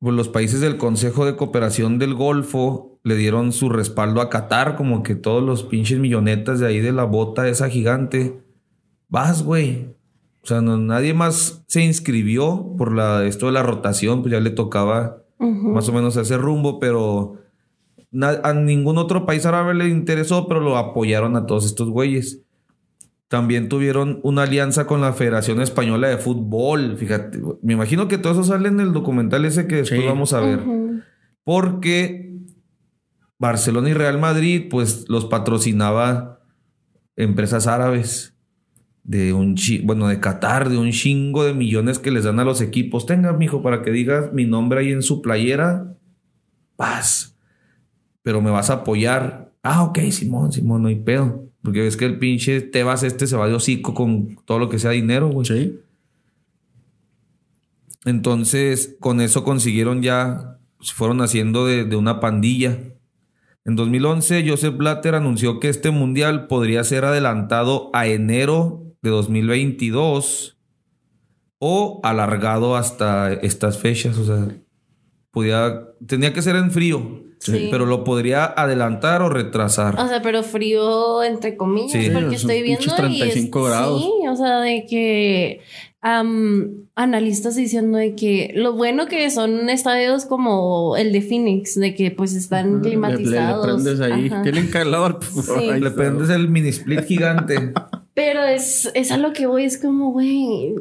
[0.00, 4.76] pues los países del Consejo de Cooperación del Golfo le dieron su respaldo a Qatar,
[4.76, 8.40] como que todos los pinches millonetas de ahí de la bota esa gigante.
[9.08, 9.96] Vas, güey.
[10.42, 14.40] O sea, no- nadie más se inscribió por la, esto de la rotación, pues ya
[14.40, 15.24] le tocaba
[15.72, 17.34] más o menos ese rumbo, pero
[18.12, 22.42] na- a ningún otro país árabe le interesó, pero lo apoyaron a todos estos güeyes.
[23.28, 26.96] También tuvieron una alianza con la Federación Española de Fútbol.
[26.96, 30.06] Fíjate, me imagino que todo eso sale en el documental ese que después Sí.
[30.06, 30.60] vamos a ver.
[31.44, 32.34] Porque
[33.38, 36.40] Barcelona y Real Madrid, pues los patrocinaba
[37.16, 38.34] empresas árabes
[39.04, 42.44] de un chi- bueno, de Qatar, de un chingo de millones que les dan a
[42.44, 43.06] los equipos.
[43.06, 45.94] Tenga, mijo, para que digas mi nombre ahí en su playera.
[46.76, 47.36] Paz.
[48.22, 49.52] Pero me vas a apoyar.
[49.62, 51.47] Ah, ok, Simón, Simón, no hay pedo.
[51.62, 54.78] Porque ves que el pinche Tebas este se va de hocico con todo lo que
[54.78, 55.46] sea dinero, güey.
[55.46, 55.80] Sí.
[58.04, 62.78] Entonces, con eso consiguieron ya, se fueron haciendo de, de una pandilla.
[63.64, 70.58] En 2011, Joseph Blatter anunció que este mundial podría ser adelantado a enero de 2022
[71.58, 74.16] o alargado hasta estas fechas.
[74.18, 74.56] O sea,
[75.30, 77.68] podía, tenía que ser en frío, Sí.
[77.70, 79.98] pero lo podría adelantar o retrasar.
[79.98, 82.10] O sea, pero frío entre comillas, Sí.
[82.12, 84.02] porque estoy viendo pinches 35 y es- grados.
[84.02, 85.60] Sí, o sea, de que
[86.94, 92.10] analistas diciendo de que lo bueno que son estadios como el de Phoenix, de que
[92.10, 93.66] pues están climatizados.
[93.66, 94.26] Le, le prendes ahí.
[94.28, 94.42] Ajá.
[94.42, 95.18] Tienen calor.
[95.22, 95.50] Sí.
[95.70, 97.72] Ahí Le prendes el mini split gigante.
[98.14, 100.74] Pero es, es a lo que voy, es como, güey,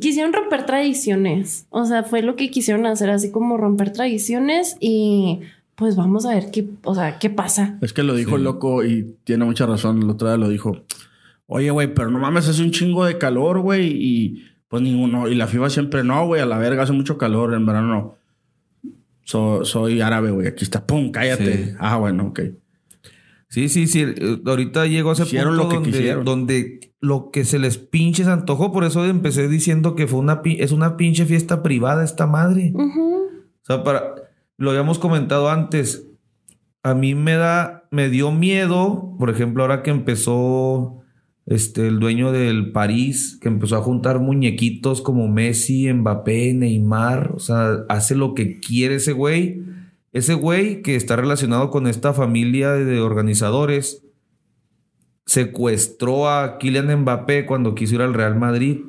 [0.00, 1.66] quisieron romper tradiciones.
[1.70, 5.40] O sea, fue lo que quisieron hacer, así como romper tradiciones y
[5.80, 7.76] pues vamos a ver qué, o sea, qué pasa.
[7.80, 8.44] Es que lo dijo Sí.
[8.44, 10.00] loco y tiene mucha razón.
[10.02, 10.84] El otro día lo dijo.
[11.46, 13.88] Oye, güey, pero no mames, hace un chingo de calor, güey.
[13.92, 15.26] Y pues ninguno.
[15.26, 16.40] Y la FIBA siempre no, güey.
[16.42, 17.54] A la verga hace mucho calor.
[17.54, 18.14] En verano no.
[19.24, 20.46] So- soy árabe, güey.
[20.46, 20.86] Aquí está.
[20.86, 21.66] Pum, cállate.
[21.66, 21.72] Sí.
[21.80, 22.40] Ah, bueno, ok.
[23.48, 24.02] Sí, sí, sí.
[24.02, 26.24] Eh, Ahorita llegó a ese Hicieron punto lo que donde, quisieron.
[26.24, 28.70] donde lo que se les pinche se antojó.
[28.70, 32.72] Por eso empecé diciendo que fue una es una pinche fiesta privada esta madre.
[32.76, 33.28] O
[33.62, 34.14] sea, para
[34.60, 36.06] lo habíamos comentado antes.
[36.82, 41.02] A mí me da, me dio miedo, por ejemplo, ahora que empezó
[41.46, 47.38] este el dueño del París, que empezó a juntar muñequitos como Messi, Mbappé, Neymar, o
[47.38, 49.62] sea, hace lo que quiere ese güey.
[50.12, 54.04] Ese güey que está relacionado con esta familia de organizadores
[55.24, 58.80] secuestró a Kylian Mbappé cuando quiso ir al Real Madrid.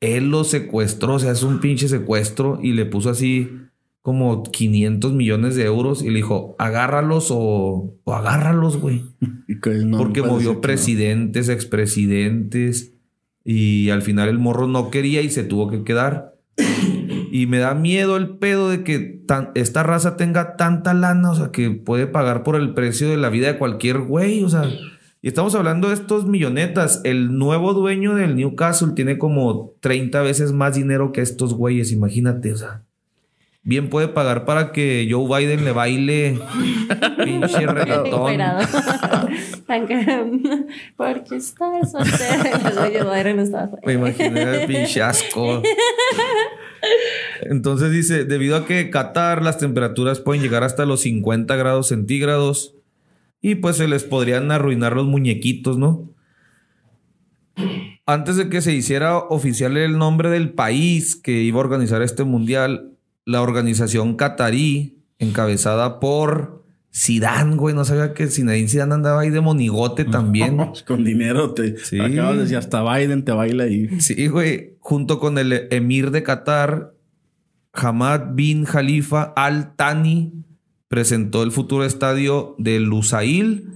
[0.00, 3.67] Él lo secuestró, o sea, es un pinche secuestro y le puso así
[4.08, 9.02] como 500 millones de euros y le dijo, agárralos o, o agárralos, güey.
[9.84, 10.60] No Porque movió que no.
[10.62, 12.94] presidentes, expresidentes
[13.44, 16.34] y al final el morro no quería y se tuvo que quedar.
[17.30, 21.34] Y me da miedo el pedo de que tan- esta raza tenga tanta lana, o
[21.34, 24.64] sea, que puede pagar por el precio de la vida de cualquier güey, o sea.
[25.20, 27.00] Y estamos hablando de estos millonetas.
[27.04, 32.52] El nuevo dueño del Newcastle tiene como 30 veces más dinero que estos güeyes, imagínate,
[32.52, 32.84] o sea.
[33.68, 36.38] Bien puede pagar para que Joe Biden le baile
[37.22, 38.40] pinche reggaetón.
[40.96, 43.12] Porque estás soltero.
[43.36, 45.62] No estaba Me imaginé el pinche asco.
[47.42, 52.74] Entonces dice, debido a que Qatar las temperaturas pueden llegar hasta los 50 grados centígrados
[53.42, 56.08] y pues se les podrían arruinar los muñequitos, ¿no?
[58.06, 62.24] Antes de que se hiciera oficial el nombre del país que iba a organizar este
[62.24, 62.94] mundial,
[63.28, 66.64] la organización qatarí, encabezada por
[66.96, 70.56] Zidane, güey, no sabía que Zinedine Zidane andaba ahí de monigote también.
[70.86, 71.76] Con dinero te.
[71.76, 72.00] Sí.
[72.00, 74.00] Acabas de decir, hasta Biden te baila ahí.
[74.00, 74.78] Sí, güey.
[74.80, 76.94] Junto con el emir de Qatar,
[77.74, 80.32] Hamad bin Khalifa Al Thani,
[80.88, 83.68] presentó el futuro estadio de Lusail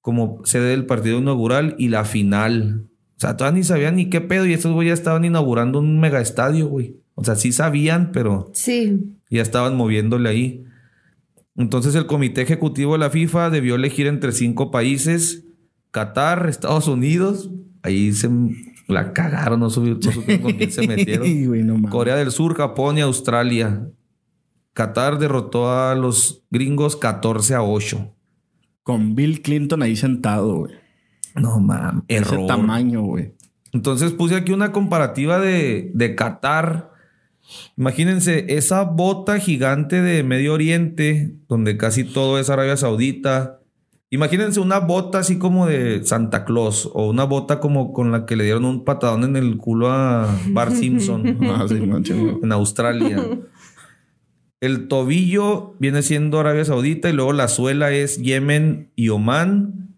[0.00, 2.86] como sede del partido inaugural y la final.
[3.16, 5.98] O sea, todavía ni sabían ni qué pedo y estos güey ya estaban inaugurando un
[5.98, 7.01] mega estadio, güey.
[7.14, 9.00] O sea, sí sabían, pero Sí.
[9.30, 10.64] ya estaban moviéndole ahí.
[11.56, 15.44] Entonces el comité ejecutivo de la FIFA debió elegir entre cinco países,
[15.90, 17.50] Qatar, Estados Unidos,
[17.82, 18.30] ahí se
[18.88, 21.26] la cagaron, no, subi- no supieron con quién se metieron.
[21.26, 21.90] Sí, güey, no mames.
[21.90, 23.86] Corea del Sur, Japón y Australia.
[24.72, 28.14] Qatar derrotó a los gringos 14 a 8.
[28.82, 30.72] Con Bill Clinton ahí sentado, güey.
[31.36, 33.34] No mames, Ese tamaño, güey.
[33.72, 36.91] Entonces puse aquí una comparativa de, de Qatar.
[37.76, 43.60] Imagínense esa bota gigante de Medio Oriente, donde casi todo es Arabia Saudita.
[44.10, 48.36] Imagínense una bota así como de Santa Claus o una bota como con la que
[48.36, 53.24] le dieron un patadón en el culo a Bart Simpson Ah, sí, en Australia.
[54.60, 59.91] El tobillo viene siendo Arabia Saudita y luego la suela es Yemen y Omán.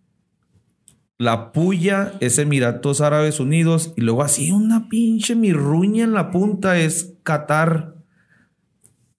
[1.16, 6.78] La puya es Emiratos Árabes Unidos y luego así una pinche mirruña en la punta
[6.78, 7.94] es Qatar.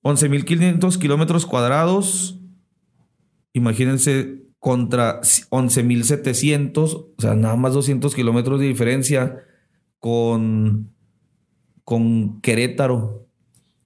[0.03, 2.39] 11.500 kilómetros cuadrados.
[3.53, 9.43] Imagínense contra 11.700, o sea, nada más 200 kilómetros de diferencia
[9.99, 10.91] con,
[11.83, 13.27] con Querétaro.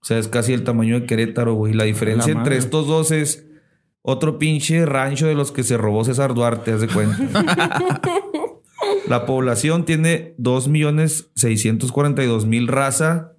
[0.01, 1.73] O sea, es casi el tamaño de Querétaro, güey.
[1.73, 3.48] La diferencia La entre estos dos es
[4.01, 7.17] otro pinche rancho de los que se robó César Duarte, haz de cuenta.
[9.07, 13.33] La población tiene 2.642.000 raza,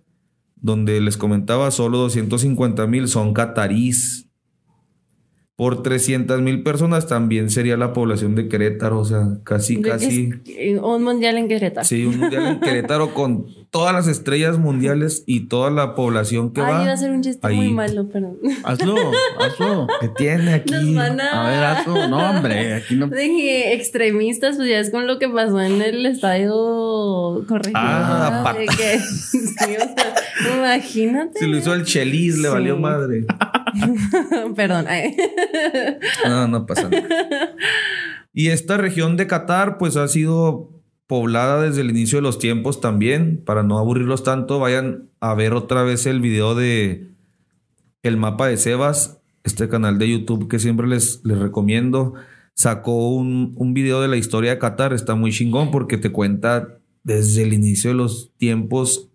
[0.56, 4.26] donde les comentaba solo 250.000 son catarís.
[5.56, 10.30] Por 300.000 personas también sería la población de Querétaro, o sea, casi, casi.
[10.46, 11.86] Es- un mundial en Querétaro.
[11.86, 16.60] Sí, un mundial en Querétaro con todas las estrellas mundiales y toda la población que
[16.60, 16.82] Ay, va.
[16.84, 17.56] iba a ser un chiste ahí.
[17.56, 18.36] muy malo, pero.
[18.64, 18.96] Hazlo,
[19.38, 19.86] hazlo.
[20.00, 20.72] ¿Qué tiene aquí?
[20.74, 21.46] Nos van a.
[21.46, 22.08] A ver, hazlo.
[22.08, 23.06] No, hombre, aquí no.
[23.06, 27.72] De que extremistas, pues ya es con lo que pasó en el estadio corregidor.
[27.82, 30.14] Ah, de que, sí, o sea,
[30.56, 31.38] imagínate.
[31.38, 32.54] Si lo hizo el Chelis, le Sí.
[32.54, 33.24] valió madre.
[34.56, 34.86] Perdón.
[34.88, 35.16] ay.
[36.26, 37.06] No, no pasa nada.
[38.32, 40.79] Y esta región de Qatar, pues ha sido
[41.10, 43.42] poblada desde el inicio de los tiempos también.
[43.44, 47.08] Para no aburrirlos tanto, vayan a ver otra vez el video de
[48.04, 52.14] El mapa de Sebas, este canal de YouTube que siempre les, les recomiendo.
[52.54, 56.78] Sacó un, un video de la historia de Qatar, está muy chingón porque te cuenta
[57.02, 59.08] desde el inicio de los tiempos.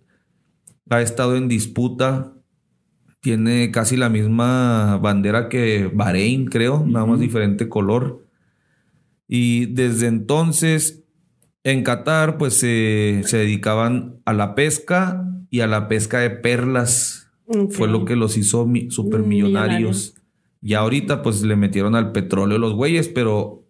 [0.90, 2.34] Ha estado en disputa
[3.22, 8.28] tiene casi la misma bandera que Bahrein, creo, nada más diferente color.
[9.30, 11.05] Y desde entonces
[11.66, 17.30] en Qatar pues se se dedicaban a la pesca y a la pesca de perlas.
[17.72, 19.70] Fue lo que los hizo mi- supermillonarios.
[19.70, 20.16] Millonarios.
[20.62, 23.64] Y ahorita pues le metieron al petróleo los güeyes, pero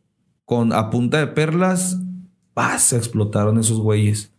[0.45, 1.99] con a punta de perlas,
[2.53, 2.77] ¡pah!
[2.79, 4.31] se explotaron esos güeyes.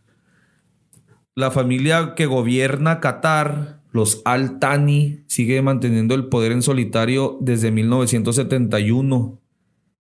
[1.35, 7.71] La familia que gobierna Qatar, los Al Thani, sigue manteniendo el poder en solitario desde
[7.73, 9.39] 1971.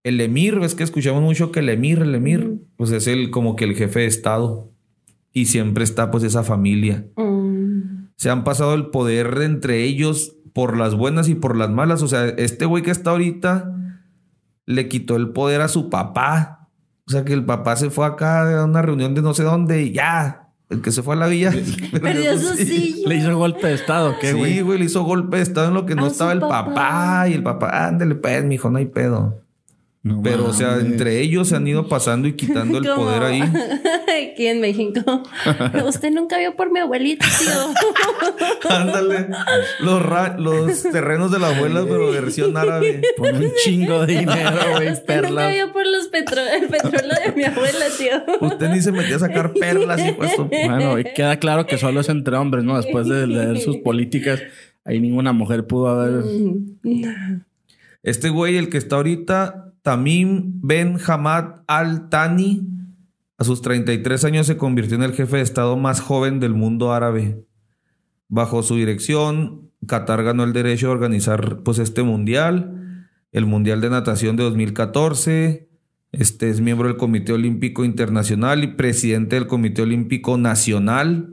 [0.06, 3.56] El emir, ves que escuchamos mucho que el emir, el emir, pues es el como
[3.56, 4.70] que el jefe de estado.
[5.34, 8.10] Y siempre está pues esa familia Mm.
[8.16, 12.02] se han pasado el poder entre ellos por las buenas y por las malas.
[12.04, 13.74] O sea, este güey que está ahorita
[14.66, 16.70] le quitó el poder a su papá.
[17.08, 19.84] O sea, que el papá se fue acá a una reunión de no sé dónde
[19.84, 20.48] y ya.
[20.70, 21.52] El que se fue a la villa.
[22.02, 23.08] Perdió su silla.
[23.10, 24.54] Le hizo golpe de estado, ¿qué, güey?
[24.54, 26.66] Sí, güey, le hizo golpe de estado en lo que no A estaba el papá.
[26.66, 27.28] papá.
[27.30, 29.42] Y el papá, ándale, pues, mijo, no hay pedo.
[30.06, 33.42] No Pero, o sea, entre ellos se han ido pasando y quitando el poder ahí.
[34.34, 35.24] Aquí en México.
[35.88, 38.70] Usted nunca vio por mi abuelito, tío.
[38.70, 39.30] Ándale.
[39.80, 43.02] Los, ra- los terrenos de la abuela, pero versión árabe.
[43.18, 47.32] Por un chingo de dinero, güey, Usted nunca vio por los petro el petróleo de
[47.36, 48.48] mi abuela, tío.
[48.48, 52.02] Usted ni se metió a sacar perlas y pues Bueno, y queda claro que solo
[52.02, 52.78] es entre hombres, ¿no?
[52.78, 54.40] Después de leer sus políticas,
[54.84, 56.24] ahí ninguna mujer pudo haber.
[58.04, 62.68] Este güey, el que está ahorita, Tamim Ben Hamad Al Thani,
[63.38, 66.92] a sus 33 años se convirtió en el jefe de Estado más joven del mundo
[66.92, 67.46] árabe.
[68.28, 73.92] Bajo su dirección, Qatar ganó el derecho a organizar pues este mundial, el Mundial de
[73.92, 75.70] Natación de 2014.
[76.14, 81.32] Este es miembro del Comité Olímpico Internacional y presidente del Comité Olímpico Nacional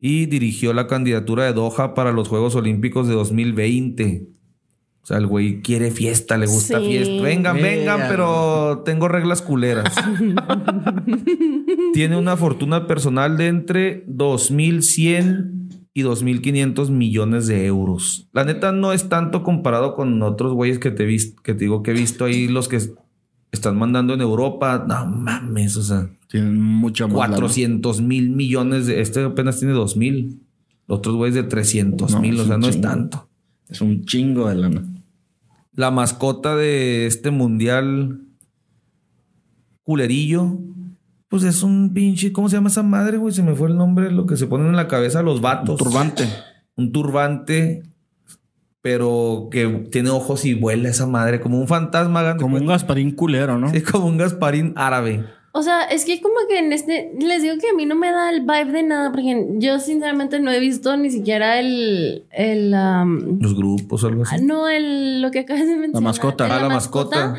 [0.00, 4.34] y dirigió la candidatura de Doha para los Juegos Olímpicos de 2020.
[5.04, 6.86] O sea, el güey quiere fiesta, le gusta Sí.
[6.86, 7.22] fiesta.
[7.22, 8.08] Vengan, vengan, Venga.
[8.08, 9.94] pero tengo reglas culeras.
[11.92, 18.28] Tiene una fortuna personal de entre 2.100 y 2.500 millones de euros.
[18.32, 21.92] La neta no es tanto comparado con otros güeyes que te, que te digo que
[21.92, 22.80] he visto ahí, los que
[23.52, 24.84] están mandando en Europa.
[24.88, 27.16] No mames, o sea, Tienen mucha más.
[27.16, 27.36] lana.
[27.36, 29.00] 400 mil millones de...
[29.00, 30.38] Este apenas tiene 2.000.
[30.86, 33.28] Otros güeyes de 300 No, mil, o sea, no es tanto.
[33.68, 34.84] Es un chingo de lana.
[35.74, 38.20] La mascota de este mundial
[39.82, 40.58] culerillo,
[41.28, 43.34] pues es un pinche, ¿cómo se llama esa madre, güey?
[43.34, 45.78] Se me fue el nombre, lo que se ponen en la cabeza los vatos.
[45.78, 46.28] Turbante.
[46.76, 47.82] Un turbante,
[48.80, 52.36] pero que tiene ojos y vuela esa madre, como un fantasma.
[52.36, 52.66] Como un.
[52.66, 53.70] Gasparín culero, ¿no?
[53.70, 55.24] Sí, como un Gasparín árabe.
[55.56, 58.10] O sea, es que como que en este, les digo que a mí no me
[58.10, 62.74] da el vibe de nada, porque yo sinceramente no he visto ni siquiera el, el,
[62.74, 64.44] am, Los grupos o algo ah, así.
[64.44, 66.02] no, el, lo que acabas de mencionar.
[66.02, 66.46] mascota.
[66.46, 67.34] el- Ah, la mascota.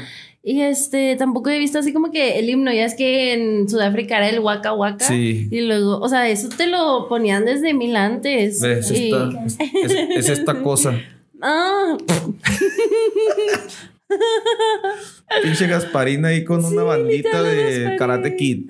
[0.48, 4.16] Y este, tampoco he visto así como que el himno, ya es que en Sudáfrica
[4.18, 5.04] era el Waka Waka.
[5.04, 5.50] Sí.
[5.52, 8.64] Y luego, o sea, eso te lo ponían desde mil antes.
[8.64, 10.94] Es Y- esta, es- es- es esta cosa.
[11.42, 11.98] Ah,
[15.44, 17.98] Pinche Gasparina ahí con una bandita de Gasparín.
[17.98, 18.70] Karate Kid.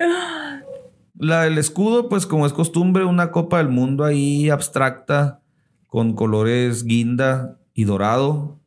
[1.14, 5.42] La del escudo, pues como es costumbre, una copa del mundo ahí abstracta
[5.86, 8.60] con colores guinda y dorado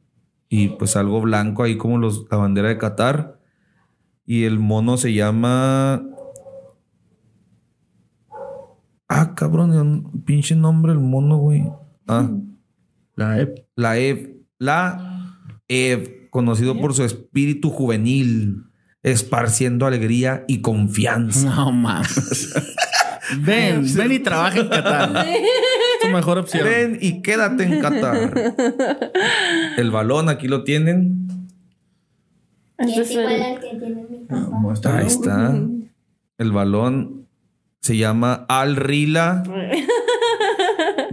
[0.50, 3.40] y pues algo blanco ahí como los, la bandera de Qatar.
[4.26, 6.04] Y el mono se llama...
[9.08, 11.68] Ah, cabrón, pinche nombre el mono, güey.
[12.08, 12.30] Ah.
[13.16, 13.66] La EP.
[13.76, 15.36] La Ev, la
[15.68, 18.64] Ev, conocido por su espíritu juvenil,
[19.04, 21.56] esparciendo alegría y confianza.
[21.56, 22.54] No mames.
[23.42, 25.28] ven, ven y trabaja en Qatar.
[25.28, 25.38] Es
[26.02, 26.64] tu mejor opción.
[26.68, 28.54] Ven y quédate en Qatar.
[29.78, 31.28] El balón aquí lo tienen.
[32.78, 34.50] ese Es igual el- al que tiene mi papá.
[34.52, 34.98] Muéstralo.
[35.00, 35.56] Ahí está.
[36.38, 37.28] El balón
[37.82, 39.44] se llama Al Rila.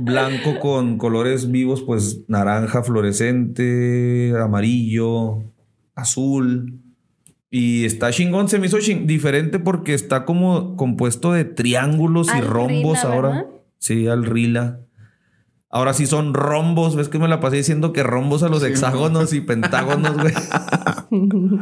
[0.06, 5.42] Blanco con colores vivos, pues naranja fluorescente, amarillo,
[5.94, 6.80] azul.
[7.50, 12.40] Y está chingón, se me hizo ching- diferente porque está como compuesto de triángulos y
[12.40, 13.28] rombos Rila, ahora.
[13.28, 13.46] ¿verdad?
[13.78, 14.80] Sí, al Rila.
[15.68, 16.96] Ahora sí son rombos.
[16.96, 20.32] ¿Ves que me la pasé diciendo que rombos a los hexágonos y pentágonos, güey?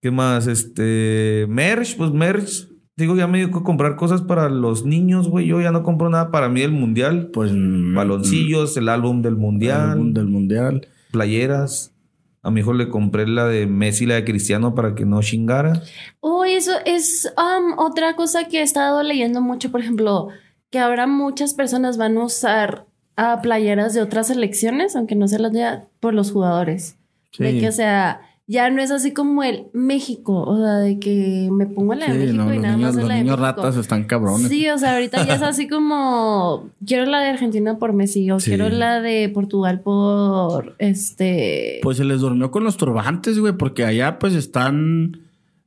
[0.00, 0.46] ¿Qué más?
[0.46, 1.46] Este.
[1.48, 2.68] Merch, pues merch.
[2.98, 5.46] Digo, ya me dio que comprar cosas para los niños, güey.
[5.46, 7.30] Yo ya no compro nada para mí del mundial.
[7.32, 10.88] Pues mm, Baloncillos, el álbum del el mundial, álbum del mundial.
[11.12, 11.94] playeras.
[12.42, 15.22] A mi hijo le compré la de Messi y la de Cristiano para que no
[15.22, 15.80] chingara.
[16.18, 20.30] Oh, eso es um, otra cosa que he estado leyendo mucho, por ejemplo,
[20.70, 25.38] que ahora muchas personas van a usar a playeras de otras selecciones, aunque no se
[25.38, 26.96] las dé por los jugadores.
[27.30, 27.44] Sí.
[27.44, 31.50] De que, o sea, ya no es así como el México, o sea, de que
[31.52, 33.38] me pongo la de Sí, México no, y nada niños, más los la de niños
[33.38, 34.48] ratas están cabrones.
[34.48, 38.40] Sí, o sea, ahorita ya es así como quiero la de Argentina por Messi o
[38.40, 38.50] Sí.
[38.50, 43.84] quiero la de Portugal por este Pues se les durmió con los turbantes, güey, porque
[43.84, 45.20] allá pues están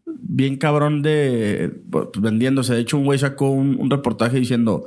[0.06, 2.74] bien cabrón de pues, vendiéndose.
[2.74, 4.86] De hecho, un güey sacó un, un reportaje diciendo,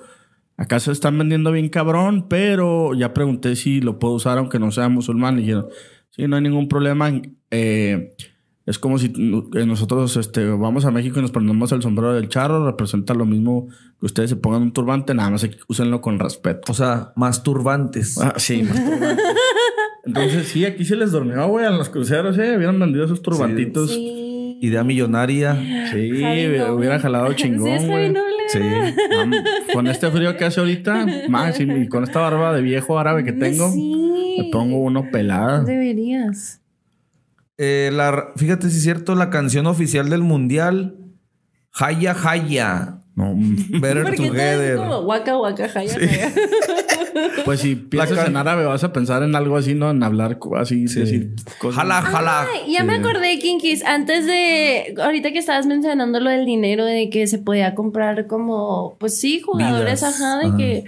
[0.56, 4.72] acá se están vendiendo bien cabrón, pero ya pregunté si lo puedo usar aunque no
[4.72, 5.38] sea musulmán.
[5.38, 5.66] Y dijeron,
[6.10, 7.10] sí, no hay ningún problema.
[7.56, 8.14] Eh,
[8.66, 12.64] es como si nosotros este, vamos a México y nos ponemos el sombrero del charro,
[12.64, 13.68] representa lo mismo
[14.00, 16.72] que ustedes se pongan un turbante, nada más que úsenlo con respeto.
[16.72, 18.18] O sea, más turbantes.
[18.18, 19.24] Ah, sí, más turbantes.
[20.06, 22.56] Entonces, sí, aquí se les durmió, güey, a los cruceros, eh.
[22.56, 23.90] Hubieran vendido esos turbantitos.
[23.90, 24.58] Sí, sí.
[24.66, 25.54] Idea millonaria.
[25.90, 26.70] Javi hubiera Noble.
[26.72, 28.14] hubiera jalado Sí, chingón, güey.
[28.48, 28.60] Sí.
[29.74, 33.32] con este frío que hace ahorita, más, y, con esta barba de viejo árabe que
[33.32, 34.36] tengo, Sí.
[34.38, 35.62] me pongo uno pelada.
[35.64, 36.60] Deberías.
[37.58, 40.96] Eh, la, fíjate si es cierto, la canción oficial del mundial.
[41.72, 42.98] Haya Haya.
[43.16, 43.32] No,
[43.80, 44.76] Better Together.
[44.76, 45.34] como guaca,
[45.68, 46.32] jaya, jaya.
[47.44, 49.90] pues si piensas en árabe, vas a pensar en algo así, ¿no?
[49.90, 50.98] En hablar así, Sí.
[51.00, 51.76] decir cosas.
[51.82, 52.46] Jala, jala.
[52.52, 57.08] Ay, ya me acordé, Kinkis, antes de, ahorita que estabas mencionando lo del dinero, de
[57.08, 60.20] que se podía comprar como, pues sí, jugadores, Vidas.
[60.20, 60.56] ajá, de Ajá.
[60.56, 60.84] que...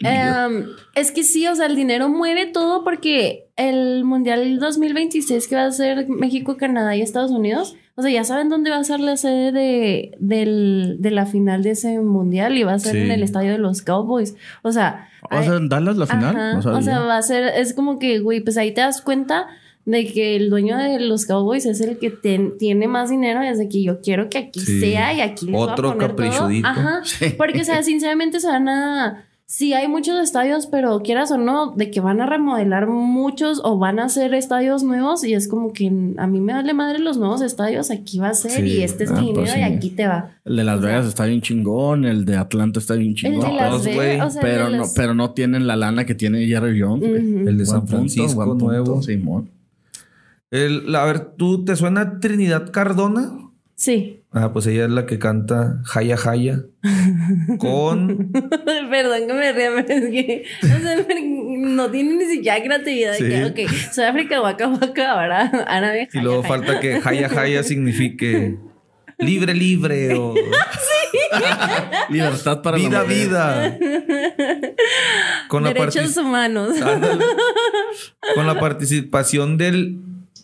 [0.00, 5.56] em, es que sí, o sea, el dinero mueve todo porque el Mundial 2026 que
[5.56, 8.84] va a ser México, Canadá y Estados Unidos, o sea, ya saben dónde va a
[8.84, 12.92] ser la sede de, del- de la final de ese Mundial y va a ser
[12.92, 12.98] Sí.
[12.98, 14.34] en el estadio de los Cowboys.
[14.62, 15.08] O sea...
[15.32, 16.36] ¿Va a ser en Dallas la final?
[16.36, 16.78] Ajá, No sabía.
[16.78, 19.46] o sea, va a ser, es como que, güey, pues ahí te das cuenta
[19.86, 23.68] de que el dueño de los Cowboys es el que ten- tiene más dinero desde
[23.68, 24.80] que yo quiero que aquí Sí.
[24.80, 26.16] sea y aquí les voy a Otro poner todo.
[26.26, 26.68] caprichudito.
[26.68, 27.00] Ajá,
[27.38, 29.25] porque, o sea, sinceramente se van a...
[29.48, 33.78] Sí, hay muchos estadios, pero quieras o no, de que van a remodelar muchos o
[33.78, 35.86] van a hacer estadios nuevos y es como que
[36.16, 38.62] a mí me vale madre los nuevos estadios, aquí va a ser Sí.
[38.78, 40.32] y este es Ah, mi pues dinero y aquí te va.
[40.44, 43.48] El de Las Vegas está bien chingón, el de Atlanta está bien El chingón.
[43.50, 45.76] de Las todos, güey, Vegas, o sea, el pero, de no, pero no tienen la
[45.76, 47.04] lana que tiene Jerry Jones.
[47.04, 49.00] El de San Francisco punto, nuevo.
[49.00, 49.48] Simón.
[50.50, 53.30] El- a ver, ¿tú te suena Trinidad Cardona?
[53.78, 54.22] Sí.
[54.32, 56.62] Ah, pues ella es la que canta Jaya Jaya.
[57.58, 58.32] Con.
[58.90, 60.96] Perdón que me ría, pero es que o sea,
[61.58, 63.14] no tiene ni siquiera creatividad.
[63.16, 63.24] Sí.
[63.24, 66.08] Que, ok, Sudáfrica, Waka Waka, ahora árabe.
[66.12, 68.56] Y luego jaya, falta que Jaya Jaya signifique
[69.18, 70.34] libre, libre o
[72.08, 73.16] Libertad para vida, la mujer.
[73.28, 73.78] vida.
[75.48, 76.80] Con la, Derechos partici- humanos.
[76.80, 77.24] Ándale.
[78.34, 79.98] con la participación del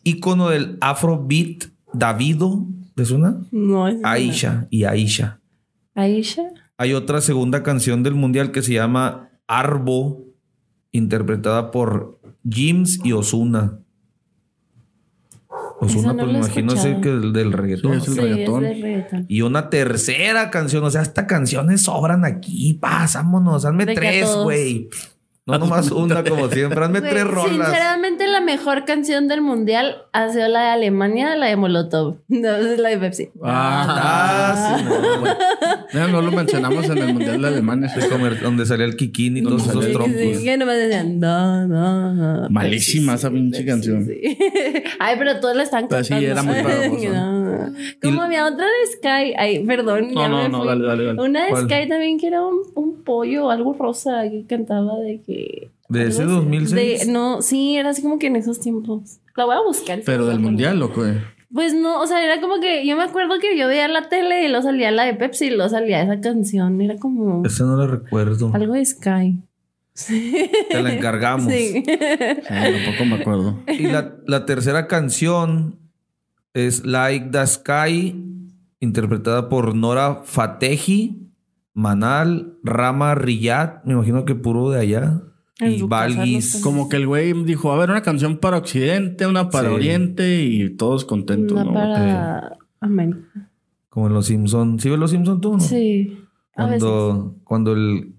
[0.05, 2.67] ícono del Afrobeat, Davido.
[2.95, 3.41] ¿Te suena?
[3.51, 5.41] No, es Aisha y Aisha.
[5.95, 6.43] Aisha.
[6.77, 10.25] Hay otra segunda canción del mundial que se llama Arbo,
[10.91, 13.79] interpretada por Jims y Osuna.
[15.81, 17.93] Osuna, no pues me imagino es el que el del reggaetón.
[17.93, 18.65] Sí, es el sí, reggaetón.
[18.65, 19.27] es de reggaetón.
[19.29, 24.89] Y una tercera canción, o sea, hasta canciones sobran aquí, pásamonos, hazme tres, güey.
[25.45, 26.85] No nomás una como siempre.
[26.85, 27.69] Hazme tres rolas.
[27.69, 32.19] Sinceramente, la mejor canción del mundial ha sido la de Alemania, la de Molotov.
[32.29, 33.31] No, es la de Pepsi.
[33.43, 35.33] Ah, sí, no, güey.
[35.93, 37.93] Mira, no lo mencionamos en el Mundial de Alemania.
[38.43, 40.13] Donde salía el Kikín y todos esos trompos.
[40.17, 42.49] Sí, que nomás decían, no, no, no.
[42.49, 44.07] Malísima Pepsi, esa pinche canción.
[44.07, 44.21] sí.
[44.99, 46.05] Ay, pero todos la están cantando.
[46.21, 46.55] sí, era muy.
[47.09, 47.73] No, no.
[48.01, 49.35] Como había otra de Sky.
[49.37, 50.13] Ay, perdón.
[50.15, 50.69] No, ya no, me no, fui.
[50.69, 51.21] dale, dale, dale.
[51.23, 51.65] Una de ¿Cuál?
[51.65, 55.32] Sky también que era un, un pollo o algo rosa que cantaba de que.
[55.89, 56.43] ¿De ese algo así.
[56.45, 57.07] 2006?
[57.07, 59.19] De- no, sí, era así como que en esos tiempos.
[59.37, 60.01] La voy a buscar.
[60.05, 61.07] Pero del Mundial, loco.
[61.07, 61.23] eh.
[61.53, 64.47] Pues no, o sea, era como que yo me acuerdo que yo veía la tele
[64.47, 66.81] y lo salía la de Pepsi y lo salía esa canción.
[66.81, 68.51] Era como Esa no la recuerdo.
[68.55, 69.39] algo de Sky.
[70.71, 71.53] Te la encargamos.
[71.53, 71.83] Sí.
[71.85, 73.59] Tampoco me acuerdo.
[73.69, 75.77] Y la, la tercera canción
[76.55, 78.15] es Like the Sky,
[78.81, 81.22] interpretada por Nora Fatehi,
[81.75, 85.23] Manal, Rama Riyad, me imagino que puro de allá.
[85.59, 86.61] En Y Valguis.
[86.63, 89.75] Como que el güey dijo, a ver, una canción para Occidente, una para Sí.
[89.75, 91.73] Oriente y todos contentos, Una ¿no?
[91.73, 93.49] para América.
[93.89, 94.79] Como en Los Simpson.
[94.81, 95.53] ¿Sí ves Los Simpson tú?
[95.55, 95.61] no?
[95.61, 96.19] Sí.
[96.57, 96.83] A veces.
[96.83, 98.15] Cuando, cuando el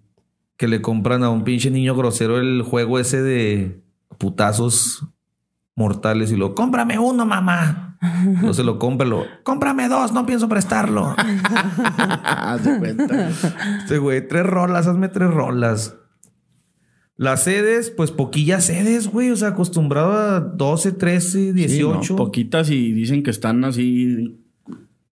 [0.58, 3.82] que le compran a un pinche niño grosero el juego ese de
[4.18, 5.06] putazos
[5.76, 7.93] mortales y lo cómprame uno, mamá.
[8.41, 11.16] No se lo compra, lo cómprame dos, no pienso prestarlo.
[11.18, 13.30] Haz de cuenta.
[13.80, 15.95] Este güey, tres rolas, hazme tres rolas.
[17.16, 19.30] Las sedes, pues poquillas sedes, güey.
[19.32, 22.14] O sea, acostumbrado a 12, 13, Sí, 18.
[22.14, 22.16] ¿no?
[22.18, 24.39] Poquitas y dicen que están así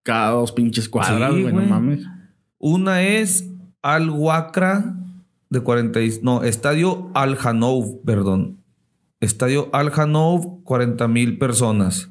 [0.03, 2.05] cada dos pinches cuadras, Sí, güey, no mames.
[2.57, 3.47] Una es
[3.83, 4.95] Al Wakra
[5.49, 8.57] de 40 y- no, Estadio Al Hanouf, perdón.
[9.19, 12.09] Estadio Al Hanouf, 40 mil personas.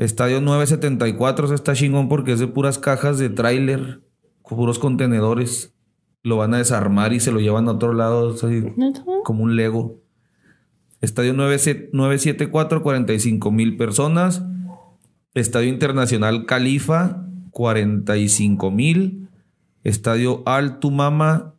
[0.00, 4.00] Estadio 974 ese está chingón porque es de puras cajas de tráiler,
[4.48, 5.74] puros contenedores.
[6.22, 8.34] Lo van a desarmar y se lo llevan a otro lado,
[9.24, 10.00] como un Lego.
[11.02, 14.42] Estadio 97 974, 45 mil personas.
[15.34, 19.28] Estadio Internacional Califa, 45 mil.
[19.84, 21.56] Estadio Al Tumama,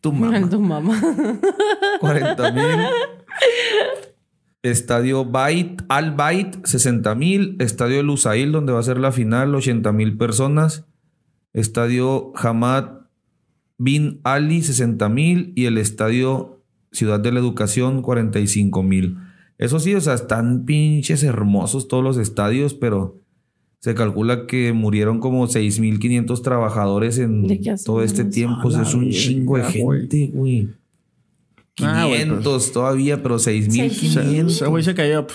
[0.00, 1.00] Tumama, Tu mamá.
[2.00, 2.64] 40 mil.
[4.62, 7.56] Estadio Bait, Al Bait, 60 mil.
[7.60, 10.86] Estadio El Usail, donde va a ser la final, 80 mil personas.
[11.52, 13.00] Estadio Hamad
[13.78, 15.52] Bin Ali, 60 mil.
[15.56, 19.16] Y el Estadio Ciudad de la Educación, 45 mil.
[19.58, 23.20] Eso sí, o sea, están pinches hermosos todos los estadios, pero
[23.78, 28.68] se calcula que murieron como 6.500 trabajadores en ¿De qué hace todo este tiempo.
[28.68, 30.68] O sea, es un chingo de verga, güey.
[31.80, 32.02] Gente, güey.
[32.02, 34.46] Ah, güey, 500 todavía, pero Ese 6.500.
[34.48, 35.26] ese güey se cayó.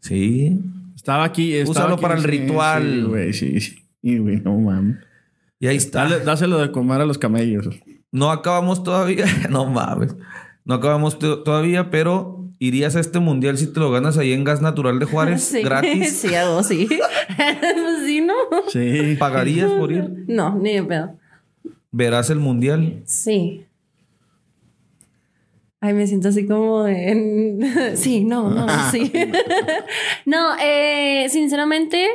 [0.00, 0.58] Sí.
[0.94, 1.54] Estaba aquí.
[1.54, 2.82] estaba Úsalo aquí, para el sí, ritual.
[2.94, 3.60] Sí, güey, sí.
[3.60, 3.76] sí.
[4.02, 4.96] Y, güey, no mames.
[5.58, 6.04] Y ahí está.
[6.04, 7.68] Dale, dáselo de comer a los camellos.
[8.12, 9.26] No acabamos todavía.
[9.50, 10.14] no mames.
[10.64, 14.44] No acabamos to- todavía, pero irías a este mundial si te lo ganas ahí en
[14.44, 15.62] Gas Natural de Juárez, Sí.
[15.62, 16.18] gratis.
[16.20, 16.28] Sí,
[16.68, 16.88] sí.
[17.36, 18.34] Pues sí, ¿no?
[18.68, 19.16] Sí.
[19.18, 20.24] ¿Pagarías por ir?
[20.28, 21.16] No, ni de pedo.
[21.90, 23.02] Verás el mundial.
[23.04, 23.64] Sí.
[25.82, 27.60] Ay, me siento así como en...
[27.96, 29.10] Sí, no, no, sí.
[30.26, 32.06] no, eh, sinceramente,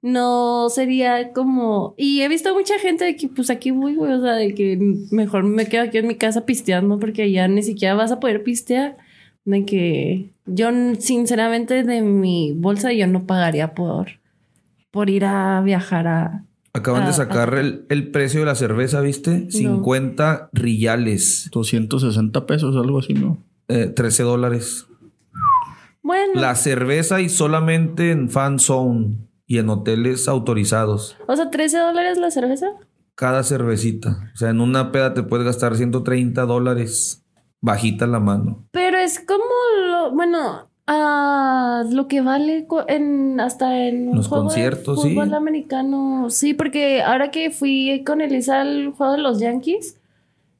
[0.00, 1.94] no sería como...
[1.98, 4.78] Y he visto mucha gente de que, pues aquí voy, güey, o sea, de que
[5.10, 8.42] mejor me quedo aquí en mi casa pisteando porque allá ni siquiera vas a poder
[8.42, 8.96] pistear.
[9.44, 14.20] De que yo, sinceramente, de mi bolsa yo no pagaría por,
[14.90, 16.44] por ir a viajar a...
[16.74, 19.50] Acaban Ah, de sacar el, el precio de la cerveza, ¿viste?
[19.50, 21.48] 50 riyales.
[21.52, 23.38] 260 pesos, algo así, ¿no?
[23.68, 24.86] Eh, 13 dólares.
[26.02, 31.16] Bueno, La cerveza y solamente en fan zone y en hoteles autorizados.
[31.26, 32.66] o sea, 13 dólares la cerveza.
[33.14, 34.30] Cada cervecita.
[34.34, 37.24] O sea, en una peda te puedes gastar 130 dólares
[37.60, 38.66] bajita la mano.
[38.72, 39.44] Pero es como
[39.86, 45.14] lo, bueno, ah, lo que vale en hasta en un Los juego conciertos, de sí.
[45.14, 46.26] fútbol americano.
[46.30, 49.96] Sí, porque ahora que fui con Elisa al juego de los Yankees,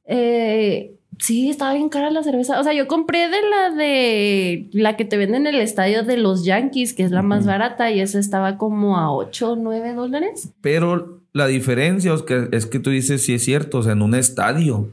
[0.05, 2.59] eh, sí, estaba bien cara la cerveza.
[2.61, 6.17] O sea, yo compré de la de la que te venden en el estadio de
[6.17, 9.95] los Yankees, que es la más barata, y esa estaba como a 8 o 9
[9.95, 10.51] dólares.
[10.61, 14.03] Pero la diferencia es que, es que tú dices, sí es cierto, o sea, en
[14.03, 14.89] un estadio.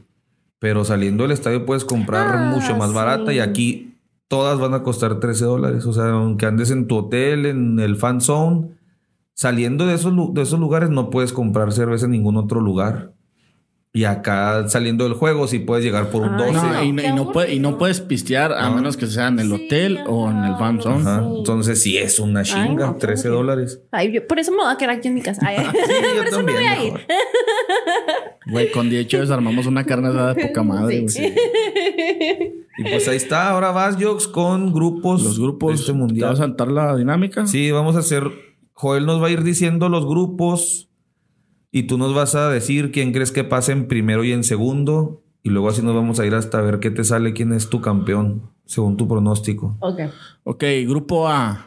[0.58, 2.94] Pero saliendo del estadio puedes comprar Ah, mucho más sí.
[2.94, 3.89] barata y aquí
[4.30, 5.86] todas van a costar 13 dólares.
[5.86, 8.70] O sea, aunque andes en tu hotel, en el fan zone,
[9.34, 13.12] saliendo de esos, de esos lugares no puedes comprar cerveza en ningún otro lugar.
[13.92, 16.66] Y acá saliendo del juego sí puedes llegar por un Ay, 12.
[16.66, 18.76] No, y, no- y no puede- y no puedes pistear a No.
[18.76, 21.00] menos que sea en el Sí, hotel o en el fan zone.
[21.00, 21.20] Ajá.
[21.22, 21.34] Sí.
[21.38, 23.36] Entonces sí es una chinga, no, qué 13 aburrido.
[23.54, 23.80] dólares.
[23.90, 25.44] Ay, yo- por eso me voy a quedar aquí en mi casa.
[25.44, 26.92] Ay, Sí, yo por eso me también, voy a ir.
[28.46, 31.20] Güey, con 10 chaves armamos una carne asada de poca madre, Sí.
[31.22, 31.34] güey.
[32.78, 33.50] Y pues ahí está.
[33.50, 35.22] Ahora vas, Jox, con grupos.
[35.22, 35.70] Los grupos.
[35.72, 36.30] de este ¿Te mundial.
[36.30, 37.46] vas a saltar la dinámica?
[37.46, 38.24] Sí, vamos a hacer.
[38.72, 40.89] Joel nos va a ir diciendo los grupos.
[41.72, 45.22] Y tú nos vas a decir quién crees que pase en primero y en segundo.
[45.42, 47.80] Y luego así nos vamos a ir hasta ver qué te sale, quién es tu
[47.80, 49.76] campeón, según tu pronóstico.
[49.80, 50.00] Ok.
[50.44, 51.66] Ok, grupo A.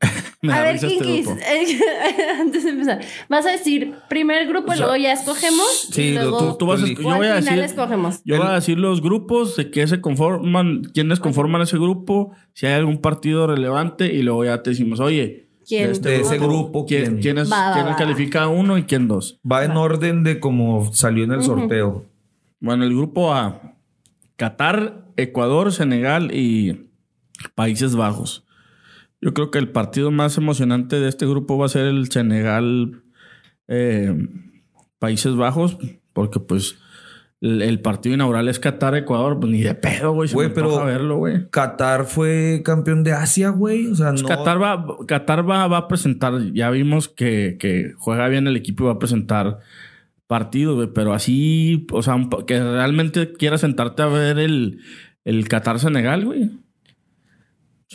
[0.42, 1.40] Me A ver, este Kinkis, grupo.
[2.40, 5.88] antes de empezar, vas a decir primer grupo, O sea, luego ya escogemos.
[5.90, 7.58] sí, y luego, Tú, tú vas a, yo voy a final decir.
[7.64, 8.22] escogemos.
[8.24, 12.64] Yo voy a decir los grupos de qué se conforman, quiénes conforman ese grupo, si
[12.66, 15.86] hay algún partido relevante y luego ya te decimos, oye, ¿Quién?
[15.86, 17.20] de este De ese grupo, ¿quién, ¿quién?
[17.20, 19.38] quién es- Va, va, quién va, califica uno y quién dos?
[19.50, 22.04] Va en orden de como salió en el sorteo.
[22.60, 23.76] Bueno, el grupo A,
[24.36, 26.90] Qatar, Ecuador, Senegal y
[27.54, 28.44] Países Bajos.
[29.20, 33.02] Yo creo que el partido más emocionante de este grupo va a ser el Senegal,
[33.68, 34.28] eh,
[34.98, 35.78] Países Bajos,
[36.12, 36.76] porque pues
[37.40, 40.30] el, partido inaugural es Qatar, Ecuador, pues ni de pedo, güey.
[40.30, 41.48] Güey, pero- verlo, güey.
[41.50, 43.86] Qatar fue campeón de Asia, güey.
[43.86, 44.28] O sea, Pues no.
[44.28, 48.84] Qatar, va, Qatar va, va a presentar, ya vimos que, que juega bien el equipo
[48.84, 49.58] y va a presentar
[50.26, 54.78] partidos, güey, pero así, o sea, que realmente quieras sentarte a ver el,
[55.24, 56.50] el Qatar-Senegal, güey.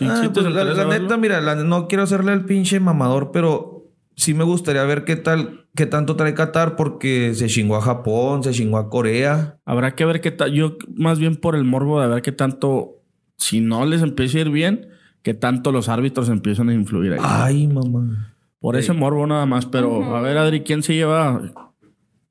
[0.01, 3.74] Ah, pues, la, neta, mira, la- no quiero hacerle al pinche mamador, pero
[4.15, 8.43] sí me gustaría ver qué tal, qué tanto trae Qatar, porque se chingó a Japón,
[8.43, 9.57] se chingó a Corea.
[9.65, 13.01] Habrá que ver qué tal, yo más bien por el morbo de ver qué tanto,
[13.37, 14.87] si no les empieza a ir bien,
[15.21, 17.19] qué tanto los árbitros empiezan a influir ahí.
[17.21, 18.33] Ay, mamá.
[18.59, 21.41] por ese morbo nada más, pero a ver, Adri, ¿quién se lleva?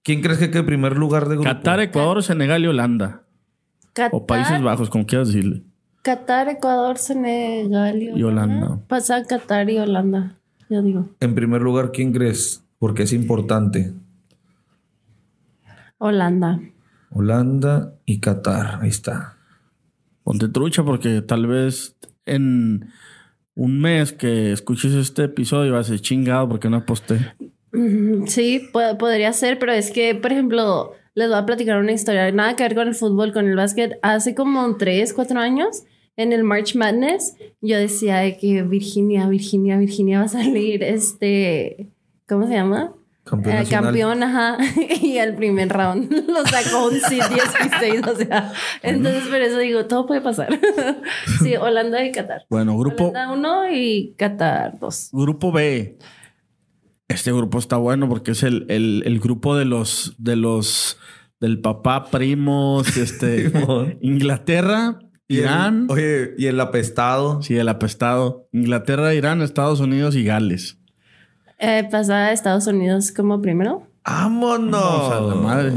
[0.02, 1.48] ¿Quién crees que quede en primer lugar de grupo?
[1.48, 3.23] Qatar, Ecuador, Senegal y Holanda.
[3.93, 5.62] Qatar, O Países Bajos, como quieras decirle.
[6.02, 8.19] Qatar, Ecuador, Senegal y Holanda.
[8.19, 8.81] Y Holanda.
[8.89, 10.36] Pasa Qatar y Holanda.
[10.70, 11.09] Yo digo.
[11.20, 12.65] En primer lugar, ¿quién crees?
[12.78, 13.93] Porque es importante.
[15.99, 16.61] Holanda.
[17.11, 18.81] Holanda y Qatar.
[18.82, 19.36] Ahí está.
[20.23, 21.97] Ponte trucha porque tal vez
[22.27, 22.89] en
[23.55, 27.35] un mes que escuches este episodio vas a ser chingado porque no aposté.
[28.27, 32.31] Sí, po- podría ser, pero es que, por ejemplo, les voy a platicar una historia.
[32.32, 33.99] Nada que ver con el fútbol, con el básquet.
[34.03, 35.85] Hace como tres, cuatro años,
[36.16, 41.89] en el March Madness, yo decía de que Virginia, Virginia, Virginia va a salir este.
[42.28, 42.95] ¿Cómo se llama?
[43.24, 44.59] Campeón Eh, campeón, ajá.
[45.03, 48.53] Y al primer round lo sacó un Seed 16, o sea.
[48.82, 50.49] Entonces, por eso digo, todo puede pasar.
[51.43, 52.43] sí, Holanda y Qatar.
[52.51, 55.09] Bueno, grupo, Holanda 1 y Qatar 2.
[55.12, 55.99] grupo B.
[57.09, 60.99] Este grupo está bueno porque es el, el- el grupo de los, de los,
[61.41, 63.53] del papá, primos, este.
[64.01, 65.87] Inglaterra, el- Irán.
[65.91, 67.43] oye, y el apestado.
[67.43, 68.47] Sí, el apestado.
[68.53, 70.79] Inglaterra, Irán, Estados Unidos y Gales.
[71.59, 73.87] Eh, pasa a Estados Unidos como primero.
[74.05, 74.83] ¡Vámonos!
[75.11, 75.73] Vamos a la madre.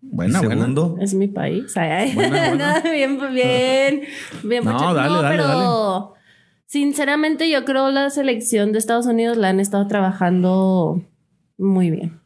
[0.00, 0.54] Buena, buena.
[0.54, 0.96] Segundo.
[1.00, 1.76] Es mi país.
[1.76, 2.14] Ay, ay.
[2.14, 2.80] Buena, buena.
[2.80, 4.02] bien, bien.
[4.42, 6.14] Bien, No, dale, dale, pero
[6.66, 11.02] sinceramente yo creo la selección de Estados Unidos la han estado trabajando
[11.58, 12.20] muy bien.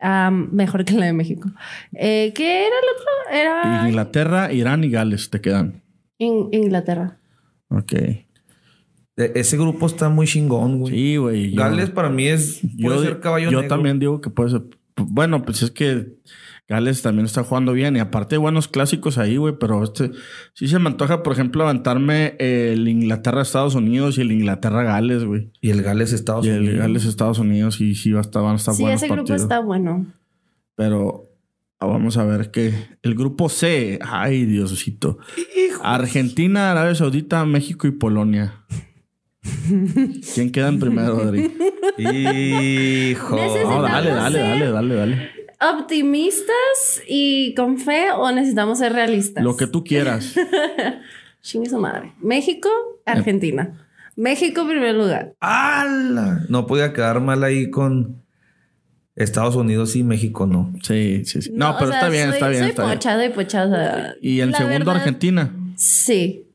[0.00, 1.50] Am, mejor que la de México.
[1.92, 3.38] Eh, ¿Qué era el otro?
[3.38, 5.79] Era Inglaterra, Irán y Gales te quedan.
[6.20, 7.18] In- Inglaterra.
[7.68, 7.92] Ok.
[7.94, 8.24] E-
[9.34, 10.94] ese grupo está muy chingón, güey.
[10.94, 11.50] Sí, güey.
[11.52, 12.60] yo- Gales para mí es.
[12.80, 13.74] Puede yo, ser caballo yo negro.
[13.74, 14.62] también digo que puede ser.
[14.96, 16.14] Bueno, pues es que
[16.68, 17.96] Gales también está jugando bien.
[17.96, 19.54] Y aparte buenos clásicos ahí, güey.
[19.58, 20.10] Pero este
[20.54, 25.50] sí se me antoja, por ejemplo, aventarme el Inglaterra-Estados Unidos y el Inglaterra-Gales, güey.
[25.60, 26.78] Y el Gales Estados Y el Unidos.
[26.80, 27.80] Gales-Estados Unidos.
[27.80, 29.42] Y sí va a estar, van a estar Sí, buenos ese grupo partidos.
[29.42, 30.06] está bueno.
[30.76, 31.29] Pero
[31.86, 32.72] vamos a ver qué.
[33.02, 33.98] El grupo C.
[34.02, 35.18] Ay, Diosito.
[35.82, 38.64] Argentina, Arabia Saudita, México y Polonia.
[40.34, 41.52] ¿Quién queda en primero, Adri?
[41.98, 43.36] Hijo.
[43.36, 45.30] No, dale, dale, dale, dale, dale.
[45.60, 49.44] ¿Optimistas y con fe o necesitamos ser realistas?
[49.44, 50.34] Lo que tú quieras.
[51.42, 52.12] Chingue su madre.
[52.20, 52.68] México,
[53.04, 53.86] Argentina.
[54.16, 55.34] México, primer lugar.
[55.40, 56.44] ¡Hala!
[56.48, 58.22] No podía quedar mal ahí con
[59.24, 60.72] Estados Unidos y México, no.
[60.82, 61.50] Sí, sí, sí.
[61.54, 62.94] No, pero sea, está bien, soy- está bien, Soy está bien.
[62.98, 63.64] pocha, soy pocha.
[63.64, 65.54] o sea, Y el la segundo, verdad, Argentina.
[65.76, 66.46] Sí.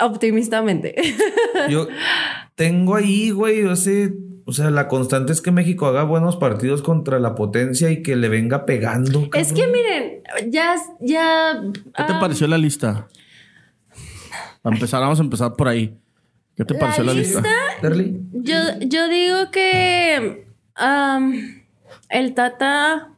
[0.00, 0.94] Optimistamente.
[1.70, 1.88] Yo
[2.54, 4.12] tengo ahí, güey, yo sé.
[4.44, 8.16] O sea, la constante es que México haga buenos partidos contra la potencia y que
[8.16, 9.28] le venga pegando.
[9.34, 11.60] es que miren, ya, ya.
[11.72, 13.06] ¿Qué te ah, pareció la lista?
[14.62, 15.96] Para empezar, vamos a empezar por ahí.
[16.56, 17.42] ¿Qué te La pareció la lista?
[18.32, 23.10] Yo, yo digo que el Tata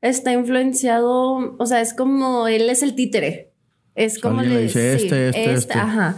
[0.00, 3.50] está influenciado, o sea, es como él es el títere.
[3.94, 5.78] Es como le dice este, este, este.
[5.78, 6.16] Ajá.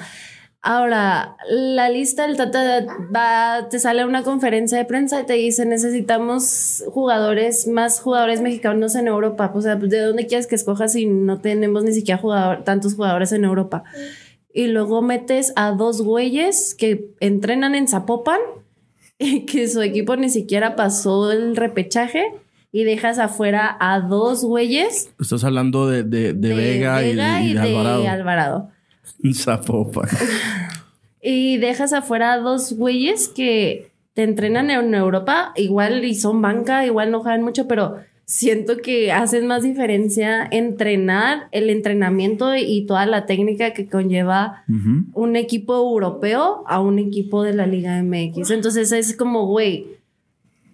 [0.65, 5.67] Ahora, la lista del Tata va, te sale una conferencia de prensa y te dice
[5.67, 9.51] necesitamos jugadores, más jugadores mexicanos en Europa.
[9.53, 13.33] O sea, ¿de dónde quieres que escojas si no tenemos ni siquiera jugador, tantos jugadores
[13.33, 13.83] en Europa?
[14.55, 18.39] Y luego metes a dos güeyes que entrenan en Zapopan
[19.47, 22.25] que su equipo ni siquiera pasó el repechaje
[22.73, 25.11] y dejas afuera a dos güeyes.
[25.21, 28.09] Estás hablando de, de, de, Vega, y, de, y de Alvarado.
[28.09, 28.71] Alvarado.
[29.35, 30.09] Zapopan.
[31.25, 36.85] Y dejas afuera a dos güeyes que te entrenan en Europa, igual y son banca,
[36.85, 43.07] igual no juegan mucho, pero siento que hacen más diferencia entrenar, el entrenamiento y toda
[43.07, 44.65] la técnica que conlleva
[45.13, 48.51] un equipo europeo a un equipo de la Liga MX.
[48.51, 49.87] Entonces es como, güey,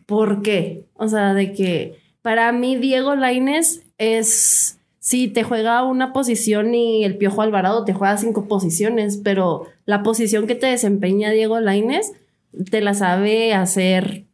[0.06, 0.84] ¿por qué?
[0.94, 7.02] O sea, de que para mí Diego Laines es sí, te juega una posición y
[7.02, 12.12] el Piojo Alvarado te juega cinco posiciones, pero la posición que te desempeña Diego Laines
[12.70, 14.27] te la sabe hacer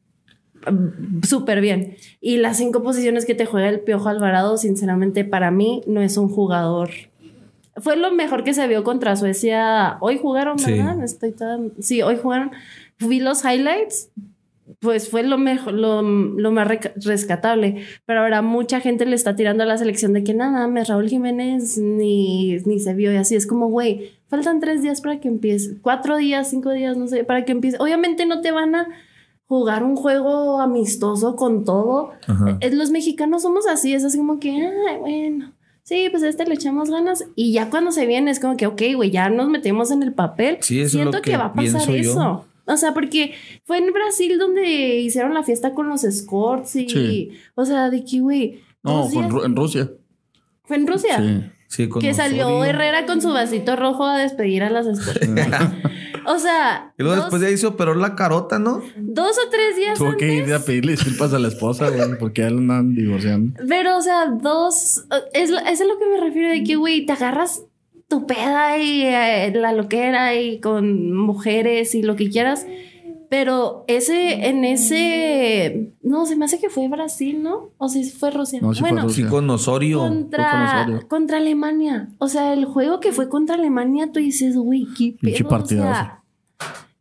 [1.22, 1.96] súper bien.
[2.20, 6.16] Y las cinco posiciones que te juega el Piojo Alvarado, sinceramente, para mí no es
[6.16, 6.90] un jugador.
[7.76, 9.98] Fue lo mejor que se vio contra Suecia.
[10.00, 11.02] Hoy jugaron, ¿verdad?
[11.02, 11.34] Estoy
[11.80, 12.52] Sí, hoy jugaron.
[13.00, 14.10] Vi los highlights
[14.80, 17.84] pues fue lo mejor, lo, más rescatable.
[18.06, 21.08] Pero ahora mucha gente le está tirando a la selección de que nada, me Raúl
[21.08, 23.34] Jiménez ni, ni se vio y así.
[23.34, 27.24] Es como, güey, faltan tres días para que empiece, cuatro días, cinco días, no sé,
[27.24, 27.76] para que empiece.
[27.80, 28.88] Obviamente no te van a
[29.58, 32.12] jugar un juego amistoso con todo.
[32.60, 35.52] Eh, los mexicanos somos así, es así como que, ay, bueno.
[35.82, 37.24] Sí, pues a este le echamos ganas.
[37.36, 40.14] Y ya cuando se viene es como que, ok, güey, ya nos metemos en el
[40.14, 40.58] papel.
[40.60, 42.46] Sí, Siento que, va a pasar eso.
[42.66, 47.32] O sea, porque fue en Brasil donde hicieron la fiesta con los escorts y.
[47.54, 48.62] O sea, de que, güey.
[48.82, 49.90] No, fue en, Rusia.
[50.64, 51.18] ¿Fue en Rusia?
[51.18, 51.50] Sí.
[51.68, 55.26] Sí, con que salió Herrera con su vasito rojo a despedir a las escorts.
[56.26, 56.92] o sea.
[56.98, 58.82] Y luego después ya hizo pero la carota, ¿no?
[58.96, 59.98] Dos o tres días.
[59.98, 63.60] Tuvo que ir a pedirle disculpas a la esposa, güey, porque ya lo andan divorciando.
[63.68, 65.04] Pero, o sea, dos.
[65.32, 67.62] Es, es a lo que me refiero de que, güey, te agarras
[68.08, 72.66] tu peda y eh, la loquera y con mujeres y lo que quieras.
[73.36, 77.70] Pero ese, en ese, no, se me hace que fue Brasil, ¿no?
[77.78, 78.60] O si fue Rusia.
[78.62, 79.98] No, bueno, sí con Osorio.
[79.98, 82.10] Contra, contra Alemania.
[82.18, 85.48] O sea, el juego que fue contra Alemania, tú dices, uy, qué pedo.
[85.48, 86.22] O sea,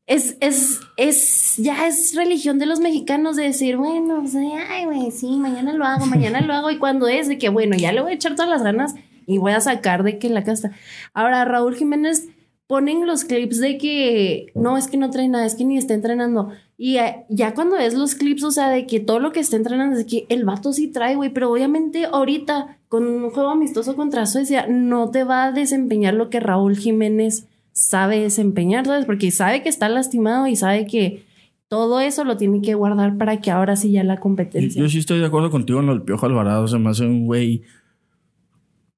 [0.08, 4.86] es, es, es, ya es religión de los mexicanos de decir, bueno, o sea, ay,
[4.86, 6.72] güey, sí, mañana lo hago, mañana lo hago.
[6.72, 8.96] Y cuando es de que, bueno, ya le voy a echar todas las ganas
[9.28, 10.72] y voy a sacar de que la casta.
[11.14, 12.30] Ahora, Raúl Jiménez
[12.74, 15.94] ponen los clips de que no, es que no trae nada, es que ni está
[15.94, 16.50] entrenando.
[16.76, 19.58] Y eh, ya cuando ves los clips, o sea, de que todo lo que está
[19.58, 23.96] entrenando es que el vato sí trae, güey, pero obviamente ahorita con un juego amistoso
[23.96, 29.06] contra Suecia no te va a desempeñar lo que Raúl Jiménez sabe desempeñar, ¿sabes?
[29.06, 31.26] Porque sabe que está lastimado y sabe que
[31.68, 34.82] todo eso lo tiene que guardar para que ahora sí ya la competencia.
[34.82, 37.28] Yo, sí estoy de acuerdo contigo en lo del Piojo Alvarado, se me hace un
[37.28, 37.62] güey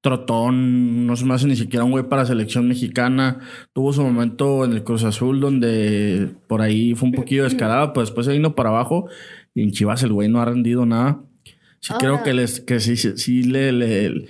[0.06, 3.40] trotón, no se me hace ni siquiera un güey para selección mexicana.
[3.72, 8.08] Tuvo su momento en el Cruz Azul donde por ahí fue un poquillo descarado, pues
[8.08, 9.08] después se vino para abajo
[9.52, 11.22] y en Chivas el güey no ha rendido nada.
[11.80, 14.28] Sí creo que les que sí, sí, le, le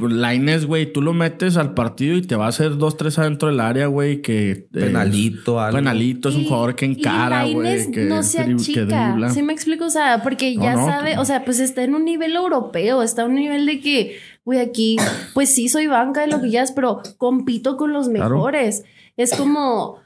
[0.00, 3.18] la Inés, güey, tú lo metes al partido y te va a hacer dos, tres
[3.18, 4.66] adentro del área, güey, que...
[4.72, 5.78] Penalito, algo.
[5.78, 7.90] Penalito, es un jugador que encara, güey.
[7.90, 9.30] Que, no sea chica.
[9.30, 9.86] ¿Sí me explico?
[9.86, 13.30] O sea, porque ya sabe, o sea, pues está en un nivel europeo, está en
[13.30, 14.96] un nivel de que, güey, aquí,
[15.34, 18.84] pues sí soy banca de lo que ya es, pero compito con los mejores.
[19.16, 19.98] Es como,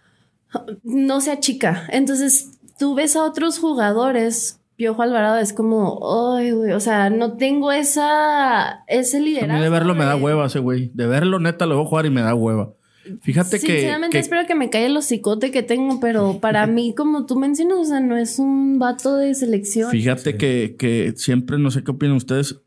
[0.82, 1.86] no sea chica.
[1.90, 7.36] Entonces, tú ves a otros jugadores Piojo Alvarado es como, ay, güey, o sea, no
[7.36, 9.54] tengo esa, ese liderazgo.
[9.54, 10.90] A mí de verlo me da hueva ese güey.
[10.94, 12.74] De verlo, neta, lo voy a jugar y me da hueva.
[13.20, 13.66] Fíjate que.
[13.66, 17.78] Sinceramente, espero que me caiga los cicote que tengo, pero para mí, como tú mencionas,
[17.78, 19.90] o sea, no es un vato de selección.
[19.90, 22.60] Fíjate que, que, siempre, no sé qué opinan ustedes.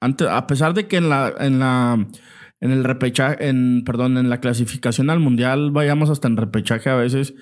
[0.00, 2.08] Antes, a pesar de que en la, en la,
[2.60, 6.96] en el repechaje, en, perdón, en la clasificación al mundial vayamos hasta en repechaje a
[6.96, 7.34] veces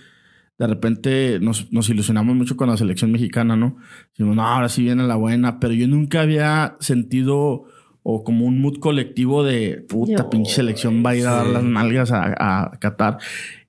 [0.60, 3.78] de repente nos, nos, ilusionamos mucho con la selección mexicana, ¿no?
[4.10, 7.64] Decimos, no, ahora sí viene la buena, pero yo nunca había sentido
[8.02, 11.64] o como un mood colectivo de puta pinche selección va a ir a dar las
[11.64, 13.16] nalgas a, a Qatar.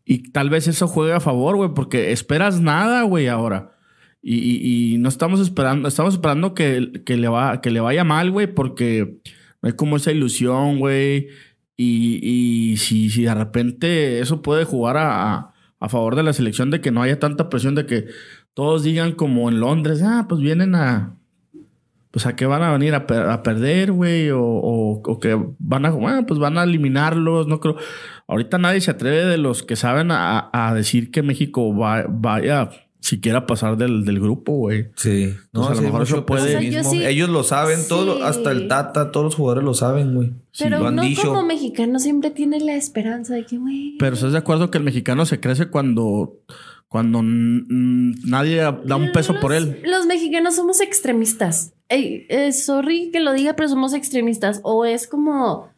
[0.03, 3.77] Y tal vez eso juegue a favor, güey, porque esperas nada, güey, ahora.
[4.21, 8.31] Y, y, no estamos esperando, estamos esperando que, que, le, va, que le vaya mal,
[8.31, 9.21] güey, porque
[9.61, 11.29] no hay como esa ilusión, güey.
[11.77, 15.50] Y, y si, si de repente eso puede jugar a a
[15.89, 18.05] favor de la selección de que no haya tanta presión de que
[18.53, 21.17] todos digan como en Londres, ah, pues vienen a
[22.11, 25.33] pues a qué van a venir a, per- a perder, güey, o, o, o que
[25.59, 27.77] van a, bueno, pues van a eliminarlos, no creo.
[28.27, 32.69] Ahorita nadie se atreve de los que saben a, a decir que México va- vaya
[33.01, 34.87] siquiera pasar del, del grupo, güey.
[34.95, 35.33] Sí.
[35.51, 38.67] Pues a lo mejor eso puede- O sea, sí- Ellos lo saben, todo, hasta el
[38.69, 40.29] Tata, todos los jugadores lo saben, güey.
[40.51, 41.23] Sí, Pero lo han uno dicho.
[41.27, 43.95] como mexicano siempre tiene la esperanza de que, güey.
[43.99, 46.37] Pero ¿estás de acuerdo que el mexicano se crece cuando,
[46.87, 49.81] cuando nadie da un peso por él?
[49.83, 51.73] Los mexicanos somos extremistas.
[51.89, 54.59] Ey, eh, sorry que lo diga, pero somos extremistas.
[54.63, 55.69] O es como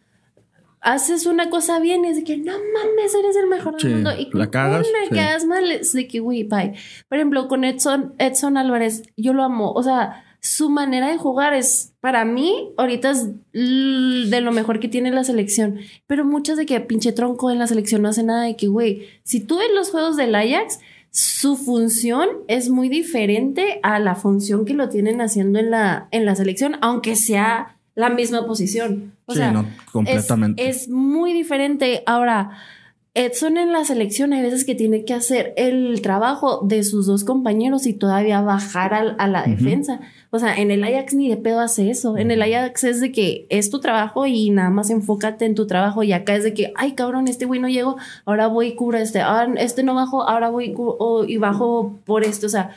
[0.83, 3.95] haces una cosa bien y es de que no mames, eres el mejor Sí, del
[3.95, 4.11] mundo.
[4.17, 5.13] Y la cagas, una sí.
[5.13, 6.73] que hagas mal es de que, güey, bye.
[7.09, 9.71] Por ejemplo, con Edson, Edson Álvarez, yo lo amo.
[9.71, 14.89] O sea, su manera de jugar es, para mí, ahorita es de lo mejor que
[14.89, 15.79] tiene la selección.
[16.05, 19.07] Pero muchas de que pinche tronco en la selección no hace nada de que, güey,
[19.23, 20.79] si tú ves los juegos del Ajax,
[21.11, 26.25] su función es muy diferente a la función que lo tienen haciendo en la, en
[26.25, 29.13] la selección, aunque sea la misma posición.
[29.25, 30.67] O Sí, sea, no, es- completamente.
[30.69, 32.03] Es, muy diferente.
[32.05, 32.51] Ahora,
[33.15, 37.23] Edson en la selección hay veces que tiene que hacer el trabajo de sus dos
[37.23, 39.99] compañeros y todavía bajar al- a, la defensa.
[40.31, 42.17] O sea, en el Ajax ni de pedo hace eso.
[42.17, 45.67] En el Ajax es de que es tu trabajo y nada más enfócate en tu
[45.67, 46.01] trabajo.
[46.01, 48.97] Y acá es de que, ay cabrón, este güey no llegó, ahora voy y cubro
[48.97, 49.21] este.
[49.21, 52.47] Ah, este no bajo, ahora voy y, cu- o- y bajo por esto.
[52.47, 52.71] O sea,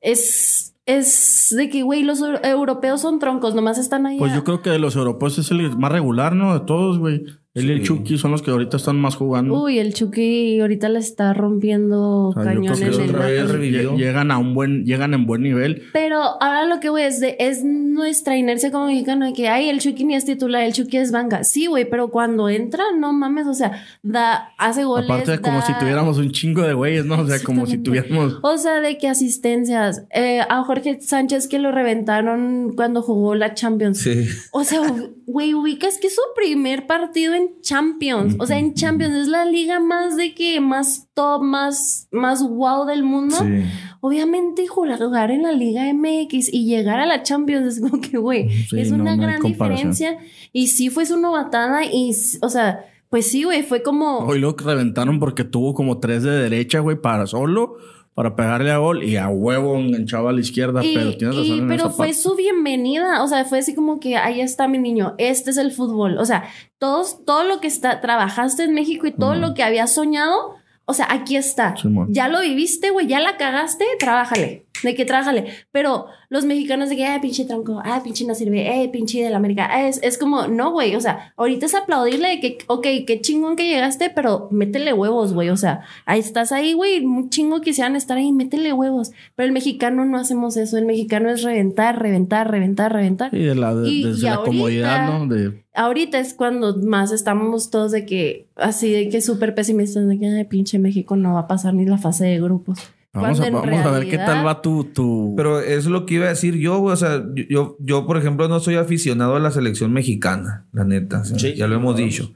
[0.00, 4.18] es, es de que, güey, los eu- europeos son troncos, nomás están ahí.
[4.18, 6.54] Pues yo creo que de los europeos es el más regular, ¿no?
[6.58, 7.24] De todos, güey.
[7.56, 7.82] Él y el.
[7.82, 9.62] Chucky son los que ahorita están más jugando.
[9.62, 13.10] Uy, el Chucky ahorita le está rompiendo O sea, yo cañón creo en que el
[13.10, 15.82] otra vez Llegan a un buen, llegan en buen nivel.
[15.92, 19.68] Pero ahora lo que voy es de, es nuestra inercia como mexicano de que, ay,
[19.68, 21.44] el Chucky ni es titular, el Chucky es banca.
[21.44, 25.10] Sí, güey, pero cuando entra, no mames, o sea, da, hace goles.
[25.10, 27.20] Aparte, como da- si tuviéramos un chingo de güeyes, ¿no?
[27.20, 28.38] O sea, como si tuviéramos.
[28.42, 30.04] O sea, de que asistencias.
[30.10, 33.98] Eh, a Jorge Sánchez que lo reventaron cuando jugó la Champions.
[33.98, 34.26] Sí.
[34.52, 34.80] O sea,
[35.26, 38.36] güey, ubicas que es su primer partido en Champions.
[38.38, 42.86] O sea, en Champions es la liga más de que más top, más, más wow
[42.86, 43.36] del mundo.
[43.36, 43.64] Sí.
[44.00, 48.48] Obviamente jugar en la Liga MX y llegar a la Champions es como que, güey,
[48.48, 50.18] Sí, es no, una no gran diferencia.
[50.52, 54.18] Y sí fue su novatada y, o sea, pues sí, güey, fue como...
[54.18, 57.76] Hoy lo reventaron porque tuvo como tres de derecha, güey, para solo,
[58.16, 60.82] para pegarle a gol y a huevo enganchaba a la izquierda.
[60.82, 62.22] Y- pero tienes y- razón en pero esa fue parte.
[62.22, 65.70] su bienvenida, o sea, fue así como que ahí está mi niño, este es el
[65.70, 66.44] fútbol, o sea,
[66.78, 70.54] todos, todo lo que está, trabajaste en México y todo lo que habías soñado,
[70.86, 71.74] o sea, aquí está.
[72.08, 75.46] Ya lo viviste, güey, ya la cagaste, trabájale, de que trabájale.
[75.72, 79.30] Pero los mexicanos de que, ay, pinche tronco, ay, pinche no sirve, eh, pinche de
[79.30, 82.86] la América, es, es como, no, güey, o sea, ahorita es aplaudirle de que, ok,
[83.06, 87.30] qué chingón que llegaste, pero métele huevos, güey, o sea, ahí estás ahí, güey, un
[87.30, 89.12] chingo quisieran estar ahí, métele huevos.
[89.34, 93.34] Pero el mexicano no hacemos eso, el mexicano es reventar, reventar, reventar, reventar.
[93.34, 95.26] Y de la, de- Y- desde y la ahorita- comodidad, ¿no?
[95.34, 100.18] De, Ahorita es cuando más estamos todos de que, así de que súper pesimistas, de
[100.18, 102.78] que, ay, pinche México no va a pasar ni la fase de grupos.
[103.22, 104.84] Vamos a, vamos a ver qué tal va tu.
[104.84, 105.34] tu...
[105.36, 106.92] Pero es lo que iba a decir yo, güey.
[106.94, 110.84] O sea, yo- yo, yo, por ejemplo, no soy aficionado a la selección mexicana, la
[110.84, 111.20] neta.
[111.20, 112.32] o sea, Sí, ya lo hemos dicho.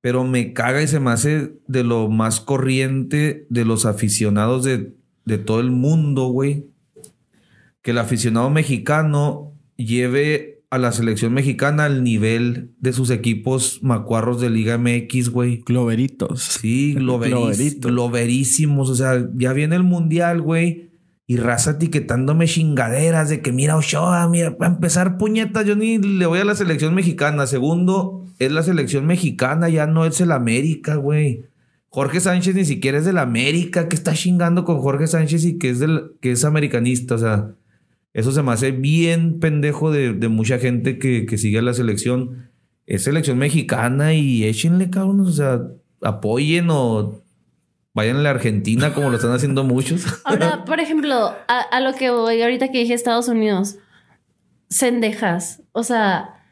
[0.00, 4.92] Pero me caga y se me hace de lo más corriente de los aficionados de,
[5.24, 6.66] de todo el mundo, güey.
[7.82, 14.40] Que el aficionado mexicano lleve a la selección mexicana al nivel de sus equipos macuarros
[14.40, 15.60] de Liga MX, güey.
[15.60, 16.42] Cloveritos.
[16.42, 17.88] Sí, Gloverito.
[17.88, 18.90] gloverísimos.
[18.90, 20.90] O sea, ya viene el mundial, güey.
[21.26, 26.26] Y raza etiquetándome chingaderas de que mira Ochoa, mira, para empezar puñetas, yo ni le
[26.26, 27.46] voy a la selección mexicana.
[27.46, 31.44] Segundo, es la selección mexicana, ya no es el América, güey.
[31.88, 35.70] Jorge Sánchez ni siquiera es del América, que está chingando con Jorge Sánchez y que
[35.70, 37.14] es del, que es americanista.
[37.14, 37.54] O sea,
[38.14, 41.74] eso se me hace bien pendejo de, de mucha gente que, que sigue a la
[41.74, 42.50] selección.
[42.86, 45.20] Es selección mexicana y échenle, cabrón.
[45.20, 45.60] O sea,
[46.00, 47.20] apoyen o
[47.92, 50.04] vayan a la Argentina como lo están haciendo muchos.
[50.24, 53.78] Ahora, por ejemplo, a, a lo que voy ahorita que dije Estados Unidos,
[54.70, 55.62] cendejas.
[55.72, 56.44] O sea,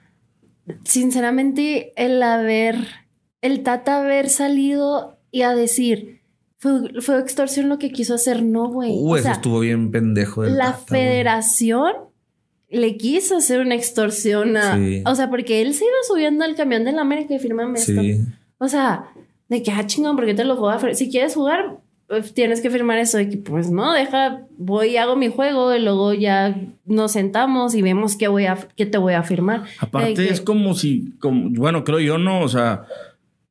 [0.85, 2.77] sinceramente, el haber,
[3.41, 6.22] el Tata haber salido y a decir,
[6.63, 8.93] fue, fue extorsión lo que quiso hacer, no, güey.
[8.93, 10.43] Uh, o eso sea, estuvo bien pendejo.
[10.43, 11.93] del la Tata, federación
[12.71, 14.77] le quiso hacer una extorsión a.
[14.77, 15.03] Sí.
[15.05, 18.01] O sea, porque él se iba subiendo al camión de la América y firmame esto.
[18.01, 18.21] Sí.
[18.59, 19.07] O sea,
[19.49, 22.71] de que, ah, chingón, ¿por qué te lo fir- Si quieres jugar, pues, tienes que
[22.71, 23.19] firmar eso.
[23.19, 26.55] De que, pues no, deja, voy y hago mi juego y luego ya
[26.87, 29.65] nos sentamos y vemos qué, voy a, qué te voy a firmar.
[29.81, 32.41] Aparte, que- es como si, como, bueno, creo yo, ¿no?
[32.41, 32.85] O sea,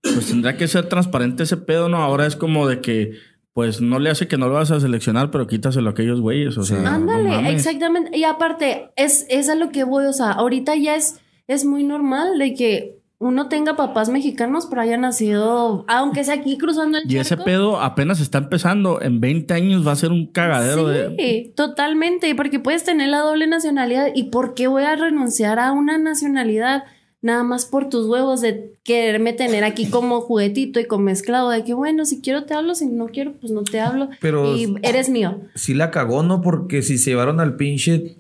[0.01, 1.97] pues tendría que ser transparente ese pedo, ¿no?
[1.97, 3.13] Ahora es como de que
[3.53, 6.57] pues no le hace que no lo vas a seleccionar, pero quítaselo a aquellos güeyes.
[6.57, 8.17] O sea, no Ándale, exactamente.
[8.17, 11.83] Y aparte, es, es a lo que voy, o sea, ahorita ya es, es muy
[11.83, 17.11] normal de que uno tenga papás mexicanos, pero haya nacido, aunque sea aquí cruzando el
[17.11, 18.99] Y ese pedo apenas está empezando.
[18.99, 21.53] En 20 años va a ser un cagadero Sí, de.
[21.55, 24.07] totalmente, porque puedes tener la doble nacionalidad.
[24.15, 26.85] ¿Y por qué voy a renunciar a una nacionalidad
[27.21, 31.49] nada más por tus huevos de quererme tener aquí como juguetito y con mezclado?
[31.49, 34.09] De que, bueno, si quiero te hablo, si no quiero, pues no te hablo.
[34.19, 35.39] Pero- y eres mío.
[35.55, 36.41] Sí la cagó, ¿no?
[36.41, 38.17] Porque si se llevaron al pinche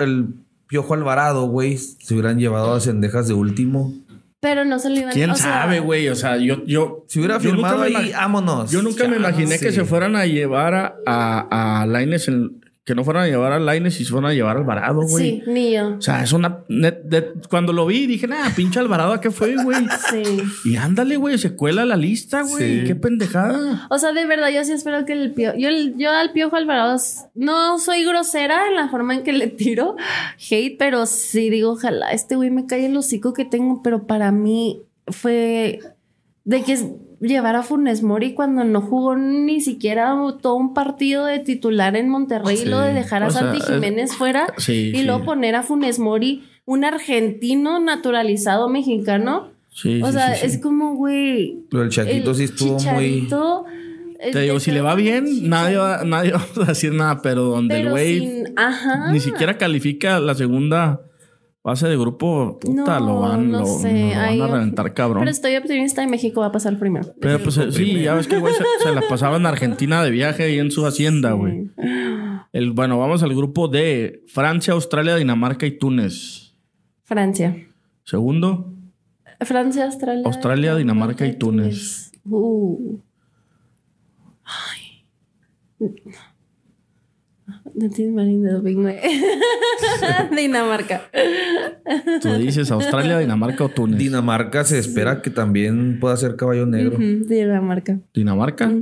[0.00, 0.28] el
[0.68, 3.92] Piojo Alvarado, güey, se hubieran llevado a Cendejas de último.
[4.40, 6.08] Pero no se lo iban ¿Quién o sea, sabe, güey?
[6.08, 6.64] O sea, yo.
[6.66, 8.70] yo Si hubiera yo firmado ahí, vámonos.
[8.70, 12.94] Yo nunca me imaginé que se fueran a llevar a, a, a Lainez en- que
[12.94, 15.40] no fueran a llevar a Laines y se fueran a llevar a Alvarado, güey.
[15.40, 15.96] Sí, ni yo.
[15.96, 16.64] O sea, es una.
[16.68, 19.78] net- de- cuando lo vi, dije, nah, pinche Alvarado, ¿a qué fue, güey?
[20.10, 20.22] Sí.
[20.66, 22.80] Y ándale, güey, se cuela la lista, güey.
[22.80, 22.86] Sí.
[22.86, 23.86] Qué pendejada.
[23.88, 25.56] O sea, de verdad, yo sí espero que el piojo.
[25.56, 26.98] Yo, yo al piojo Alvarado
[27.34, 29.96] no soy grosera en la forma en que le tiro
[30.50, 34.30] hate, pero sí digo, ojalá este güey me calle el hocico que tengo, pero para
[34.30, 35.80] mí fue
[36.44, 36.84] de que es-
[37.20, 42.08] llevar a Funes Mori cuando no jugó ni siquiera todo un partido de titular en
[42.08, 45.02] Monterrey y lo de dejar a sea, Santi Jiménez fuera Sí, y sí.
[45.04, 49.48] luego poner a Funes Mori, un argentino naturalizado mexicano.
[49.70, 51.58] Sí, o sea, es como, güey.
[51.70, 53.28] Lo del Chaquito el sí estuvo muy.
[54.32, 57.74] Te digo, si le va bien, nadie va, nadie va a decir nada, pero donde
[57.76, 58.54] el Pero güey sin-
[59.12, 61.00] ni siquiera califica la segunda
[61.64, 65.24] fase de grupo, puta, No, lo van, no lo, sé, lo van a reventar cabrón.
[65.24, 67.14] Pero Pero, estoy optimista de México va a pasar primero.
[67.20, 70.54] pues eh, sí, ya ves que güey se, se la pasaba en Argentina de viaje
[70.54, 71.70] y en su hacienda, güey.
[72.52, 76.54] El, bueno, vamos al grupo de Francia, Australia, Dinamarca y Túnez.
[77.02, 77.56] Francia.
[78.04, 78.70] Segundo,
[79.40, 80.22] Francia, Australia.
[80.26, 82.12] Australia, Dinamarca y Túnez.
[82.26, 82.98] Uh.
[84.44, 85.06] Ay.
[87.74, 88.96] No tienes mal de doping, güey.
[90.36, 91.10] Dinamarca.
[92.22, 93.98] tú dices Australia, Dinamarca o Túnez.
[93.98, 96.96] Dinamarca se espera que también pueda ser caballo negro.
[96.98, 97.98] Dinamarca.
[98.14, 98.72] Dinamarca.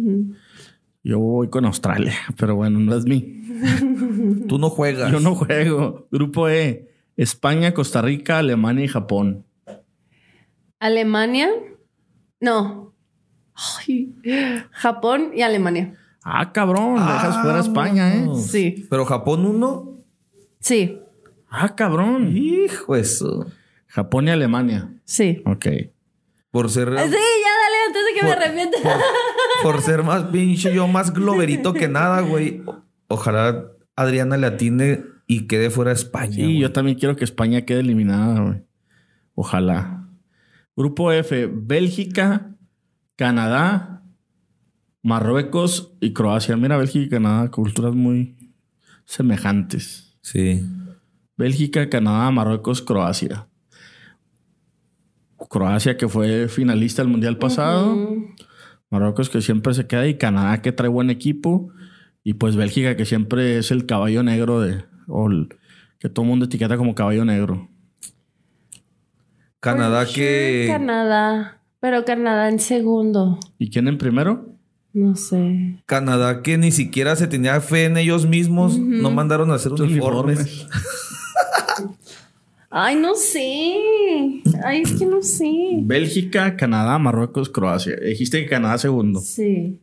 [1.03, 3.43] Yo voy con Australia, pero bueno, no es mí.
[4.49, 5.11] Tú no juegas.
[5.11, 6.07] Yo no juego.
[6.11, 6.89] Grupo E.
[7.17, 9.47] España, Costa Rica, Alemania y Japón.
[10.79, 11.49] Alemania.
[12.41, 12.95] No.
[13.55, 14.15] Ay.
[14.71, 15.97] Japón y Alemania.
[16.25, 18.29] Ah, cabrón, dejas fuera a España, ¿eh?
[18.37, 18.87] Sí.
[18.89, 19.99] Pero Japón uno.
[20.61, 20.99] Sí.
[21.51, 22.37] Ah, cabrón.
[22.37, 23.47] Hijo eso.
[23.89, 24.89] Japón y Alemania.
[25.05, 25.43] Sí.
[25.45, 25.67] Ok.
[26.51, 26.89] Por ser.
[26.89, 28.79] Sí, ya dale antes de que me arrepienta.
[29.63, 32.63] Por ser más pinche yo, más globerito que nada, güey.
[33.09, 33.67] Ojalá
[33.97, 36.33] Adriana le atine y quede fuera España.
[36.33, 36.59] Sí, güey.
[36.59, 38.63] yo también quiero que España quede eliminada, güey.
[39.35, 40.09] Ojalá.
[40.77, 41.49] Grupo F.
[41.53, 42.55] Bélgica,
[43.17, 44.02] Canadá,
[45.03, 46.57] Marruecos y Croacia.
[46.57, 48.37] Mira, Bélgica y Canadá, culturas muy
[49.05, 50.17] semejantes.
[50.23, 50.65] Sí.
[51.37, 53.49] Bélgica, Canadá, Marruecos, Croacia.
[55.49, 57.99] Croacia que fue finalista del Mundial pasado.
[58.91, 61.71] Marruecos que siempre se queda y Canadá que trae buen equipo.
[62.25, 64.85] Y pues Bélgica que siempre es el caballo negro de...
[65.09, 65.49] O el-
[65.99, 67.69] que todo el mundo etiqueta como caballo negro.
[69.61, 70.67] Canadá que.
[70.69, 71.61] Canadá.
[71.81, 73.39] Pero Canadá en segundo.
[73.59, 74.52] ¿Y quién en primero?
[74.95, 75.77] No sé.
[75.87, 78.79] Canadá que ni siquiera se tenía fe en ellos mismos.
[78.79, 80.67] No mandaron a hacer uniformes.
[82.71, 83.75] Ay, no sé.
[84.65, 85.51] Ay, es que no sé.
[85.83, 87.97] Bélgica, Canadá, Marruecos, Croacia.
[87.97, 89.21] Dijiste que Canadá segundo.
[89.21, 89.79] Sí.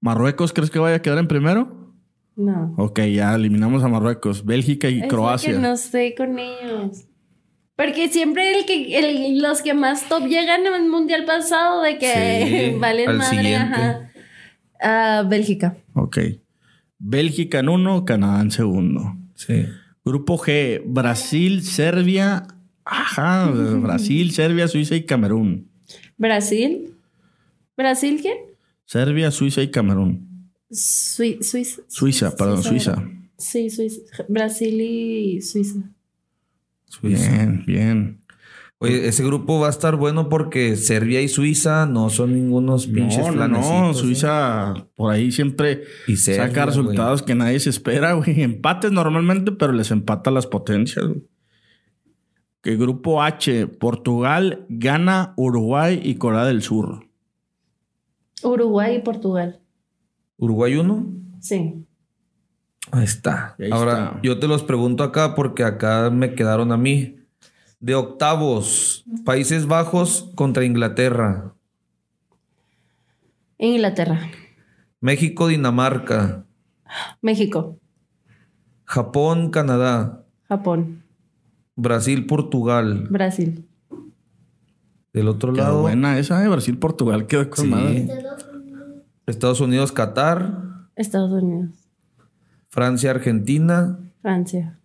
[0.00, 1.92] ¿Marruecos crees que vaya a quedar en primero?
[2.36, 2.74] No.
[2.76, 4.44] Ok, ya eliminamos a Marruecos.
[4.44, 5.52] Bélgica y Es Croacia.
[5.52, 7.04] que no estoy con ellos.
[7.76, 11.96] Porque siempre el que, el- los que más top llegan en el mundial pasado de
[11.98, 13.56] que Sí, valen al madre, siguiente.
[13.76, 14.10] ajá.
[15.28, 15.76] Bélgica.
[15.94, 16.18] Ok.
[16.98, 19.16] Bélgica en uno, Canadá en segundo.
[19.34, 19.64] Sí.
[20.04, 22.46] Grupo G, Brasil, Serbia.
[22.84, 23.50] Ajá,
[23.80, 25.68] Brasil, Serbia, Suiza y Camerún.
[26.16, 26.94] Brasil.
[27.76, 28.36] ¿Brasil quién?
[28.84, 30.50] Serbia, Suiza y Camerún.
[30.70, 31.82] Sui- Suiza.
[31.88, 33.02] Suiza, perdón, Suiza.
[33.38, 34.00] Sí, Suiza.
[34.28, 35.80] Brasil y Suiza.
[36.86, 37.30] Suiza.
[37.32, 38.20] Bien, bien.
[38.84, 43.34] Oye, ese grupo va a estar bueno porque Serbia y Suiza no son ningunos pinches
[43.34, 43.94] No, no, ¿eh?
[43.94, 48.40] Suiza por ahí siempre Y Serbia, saca resultados que nadie se espera, güey.
[48.42, 51.06] Empates normalmente, pero les empata las potencias.
[51.06, 51.22] güey.
[52.62, 57.06] Que grupo H, Portugal, Ghana, Uruguay y Corea del Sur.
[58.42, 59.60] Uruguay y Portugal.
[60.38, 61.06] Uruguay uno.
[61.40, 61.84] Sí.
[62.90, 63.54] Ahí está.
[63.58, 64.20] Ahí Ahora, está.
[64.22, 67.16] yo te los pregunto acá porque acá me quedaron a mí.
[67.80, 71.54] De octavos, Países Bajos contra Inglaterra.
[73.58, 74.20] Inglaterra.
[75.00, 76.44] México, Dinamarca.
[77.20, 77.78] México,
[78.84, 80.24] Japón, Canadá.
[80.48, 81.02] Japón,
[81.76, 83.06] Brasil, Portugal.
[83.10, 83.66] Brasil,
[85.12, 87.26] Del otro Quedó lado, buena esa de Brasil-Portugal.
[87.26, 87.70] Quedó con Sí.
[87.70, 88.08] madre.
[89.26, 90.88] Estados Unidos, Qatar.
[90.96, 91.70] Estados Unidos,
[92.68, 93.98] Francia, Argentina.
[94.22, 94.78] Francia.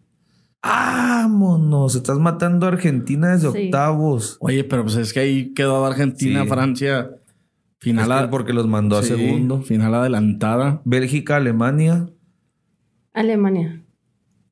[0.61, 1.95] ¡Vámonos!
[1.95, 3.65] Estás matando a Argentina desde Sí.
[3.65, 4.37] octavos.
[4.41, 6.49] Oye, pero pues es que ahí quedó Argentina, Sí.
[6.49, 6.99] Francia.
[7.11, 7.19] Es
[7.79, 9.61] Final que porque los mandó a segundo.
[9.61, 10.81] Final adelantada.
[10.83, 12.09] Bélgica, Alemania.
[13.13, 13.81] Alemania,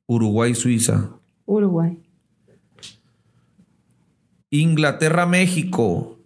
[0.06, 1.10] Uruguay, Suiza.
[1.44, 1.98] Uruguay,
[4.50, 6.18] Inglaterra, México.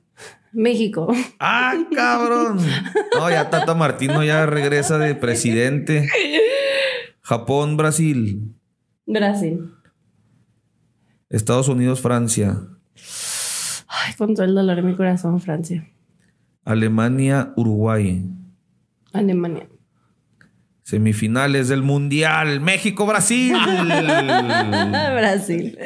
[0.52, 2.59] México, ¡Ah, cabrón!
[3.18, 6.09] No, ya Tata Martino ya regresa de presidente.
[7.22, 8.54] Japón, Brasil.
[9.07, 9.73] Brasil.
[11.29, 12.61] Estados Unidos, Francia.
[13.89, 15.89] Ay, con todo el dolor en mi corazón, Francia.
[16.65, 18.24] Alemania, Uruguay.
[19.12, 19.69] Alemania.
[20.83, 22.61] Semifinales del Mundial.
[22.61, 23.55] México, Brasil.
[25.15, 25.79] Brasil.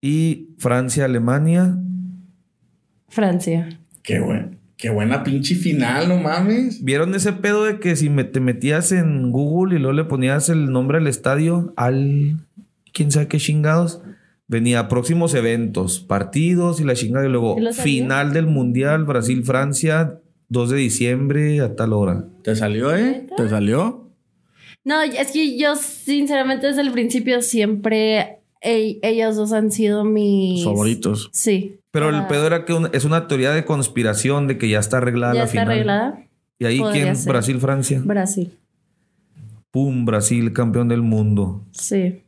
[0.00, 1.76] y Francia, Alemania.
[3.08, 3.68] Francia.
[4.02, 6.82] Qué buen, qué buena pinche final, no mames.
[6.82, 10.48] ¿Vieron ese pedo de que si me- te metías en Google y luego le ponías
[10.48, 12.38] el nombre al estadio, al
[12.92, 14.00] quién sabe qué chingados?
[14.48, 17.26] Venía próximos eventos, partidos y la chingada.
[17.26, 22.24] Y luego final del Mundial, Brasil-Francia, 2 de diciembre a tal hora.
[22.42, 23.26] ¿Te salió, eh?
[23.36, 24.08] ¿Te salió?
[24.82, 30.64] No, es que yo sinceramente desde el principio siempre e- ellos dos han sido mis
[30.64, 31.28] Favoritos.
[31.32, 31.76] Sí.
[31.92, 34.98] Pero el pedo era que un- es una teoría de conspiración de que ya está
[34.98, 35.68] arreglada ya la está final.
[35.68, 36.24] arreglada.
[36.58, 37.32] Y ahí Podría quién, ser.
[37.32, 38.02] Brasil-Francia.
[38.04, 38.52] Brasil.
[39.70, 41.62] Pum, Brasil, campeón del mundo.
[41.72, 42.22] Sí.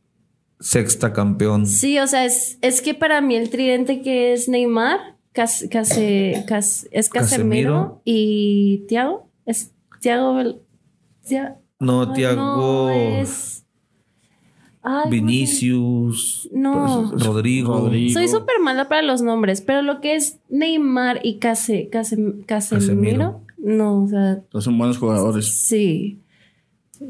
[0.60, 1.66] Sexta campeón.
[1.66, 4.98] Sí, o sea, es, es que para mí el tridente que es Neymar,
[5.32, 7.10] Cas- Case- Cas- es Casemiro,
[7.72, 8.02] Casemiro.
[8.04, 9.28] y Thiago.
[9.44, 10.34] Es Thiago.
[10.34, 10.58] Vel-
[11.26, 12.36] Thia- No, Tiago.
[12.36, 13.61] no, es-
[14.84, 16.48] Ay, ¿cómo se- Vinicius.
[16.52, 17.08] No.
[17.10, 17.78] pues, Rodrigo.
[17.78, 18.12] Rodrigo.
[18.12, 22.46] Soy súper mala para los nombres, pero lo que es Neymar y Case, Case- Casemiro,
[22.46, 23.40] Casemiro.
[23.58, 25.46] no, o sea, son buenos jugadores.
[25.46, 26.18] sí.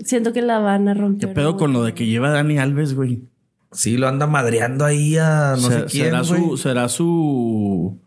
[0.04, 1.34] Siento que la van a ¿Qué romper.
[1.34, 3.24] pedo con lo de que lleva Dani Alves, güey?
[3.72, 6.04] Sí, lo anda madreando ahí a no Se- sé quién.
[6.06, 6.40] será güey.
[6.50, 7.98] su, será su,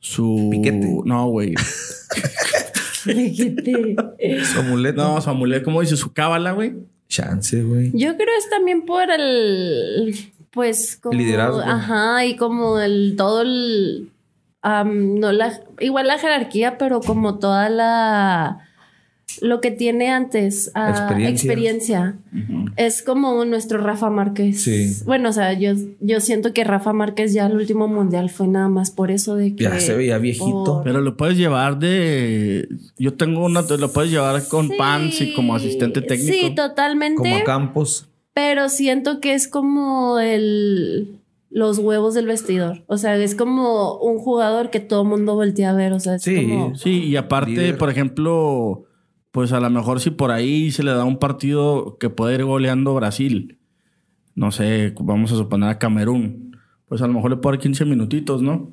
[0.00, 1.00] su, Piquete.
[1.04, 1.54] no, güey.
[3.04, 3.96] Fíjate.
[4.44, 5.02] Su amuleto.
[5.02, 5.96] No, su amuleto, ¿cómo dice?
[5.96, 6.74] Su cábala, güey.
[7.08, 7.90] Chance, güey.
[7.94, 10.14] Yo creo es también por el,
[10.50, 11.60] pues, como, Liderazgo.
[11.60, 14.10] Ajá, y como el, todo el,
[14.62, 18.67] no la, igual la jerarquía, pero como toda la,
[19.42, 21.50] lo que tiene antes, ah, Experiencia.
[21.50, 22.18] experiencia.
[22.76, 24.62] Es como nuestro Rafa Márquez.
[24.62, 24.94] Sí.
[25.04, 28.68] Bueno, o sea, yo, yo siento que Rafa Márquez ya el último mundial fue nada
[28.68, 29.64] más por eso de que...
[29.64, 30.64] Ya se veía viejito.
[30.64, 32.68] por- Pero lo puedes llevar de.
[32.98, 33.62] Yo tengo una.
[33.62, 36.32] Lo puedes llevar con Sí, pants y como asistente técnico.
[36.38, 37.16] Sí, totalmente.
[37.16, 38.08] Como a Campos.
[38.34, 41.14] Pero siento que es como el
[41.50, 42.82] los huevos del vestidor.
[42.86, 45.92] O sea, es como un jugador que todo mundo voltea a ver.
[45.94, 46.76] O sea, es Sí, como.
[46.76, 47.78] Sí, y aparte, Líder.
[47.78, 48.84] por ejemplo,
[49.38, 52.42] pues a lo mejor si por ahí se le da un partido que puede ir
[52.44, 53.56] goleando Brasil,
[54.34, 56.56] no sé, vamos a suponer a Camerún,
[56.88, 58.72] pues a lo mejor le puede dar 15 minutitos, ¿no?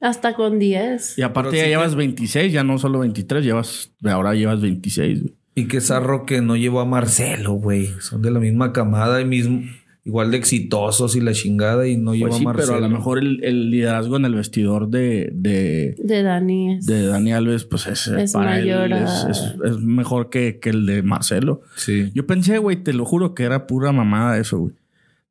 [0.00, 1.18] Hasta con 10.
[1.18, 4.62] Y aparte Pero ya sí llevas que- 26, ya no solo 23, llevas, ahora llevas
[4.62, 5.20] 26.
[5.20, 5.34] güey.
[5.54, 7.88] Y que zarro que no llevó a Marcelo, güey.
[8.00, 9.64] Son de la misma camada y mismo,
[10.06, 12.66] igual de exitosos y la chingada y no Pues a sí, Marcelo.
[12.72, 16.76] pero a lo mejor el, el liderazgo en el vestidor de, de, De Dani.
[16.76, 20.30] es- de Dani Alves, pues es, Es para él mayor es, a- es- es mejor
[20.30, 21.60] que, que el de Marcelo.
[21.74, 22.10] Sí.
[22.14, 24.72] Yo pensé, güey, te lo juro que era pura mamada eso, güey.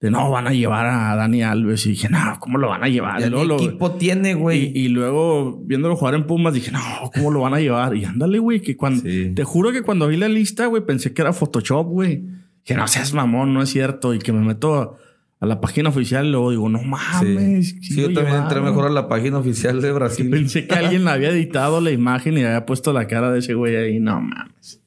[0.02, 1.86] De no, van a llevar a Dani Alves.
[1.86, 3.22] Y dije, no, ¿cómo lo van a llevar?
[3.22, 4.72] Y lo- equipo tiene, y, güey.
[4.78, 6.80] y luego viéndolo jugar en Pumas, dije, no,
[7.16, 7.96] ¿cómo lo van a llevar?
[7.96, 9.02] Y ándale, güey, que cuando.
[9.04, 9.32] Sí.
[9.34, 12.24] Te juro que cuando vi la lista, güey, pensé que era Photoshop, güey.
[12.66, 14.14] Que no seas mamón, no es cierto.
[14.14, 14.98] Y que me meto
[15.40, 17.70] a, la página oficial y luego digo, no mames.
[17.70, 20.30] sí Sí, yo también entré mejor a la página oficial de Brasil.
[20.30, 23.54] Pensé que alguien le había editado la imagen y había puesto la cara de ese
[23.54, 24.00] güey ahí.
[24.00, 24.82] No mames.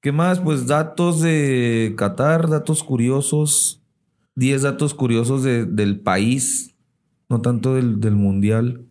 [0.00, 0.40] ¿Qué más?
[0.40, 3.80] Pues datos de Qatar, datos curiosos.
[4.34, 6.74] 10 datos curiosos de- del país,
[7.30, 8.84] no tanto del, del mundial.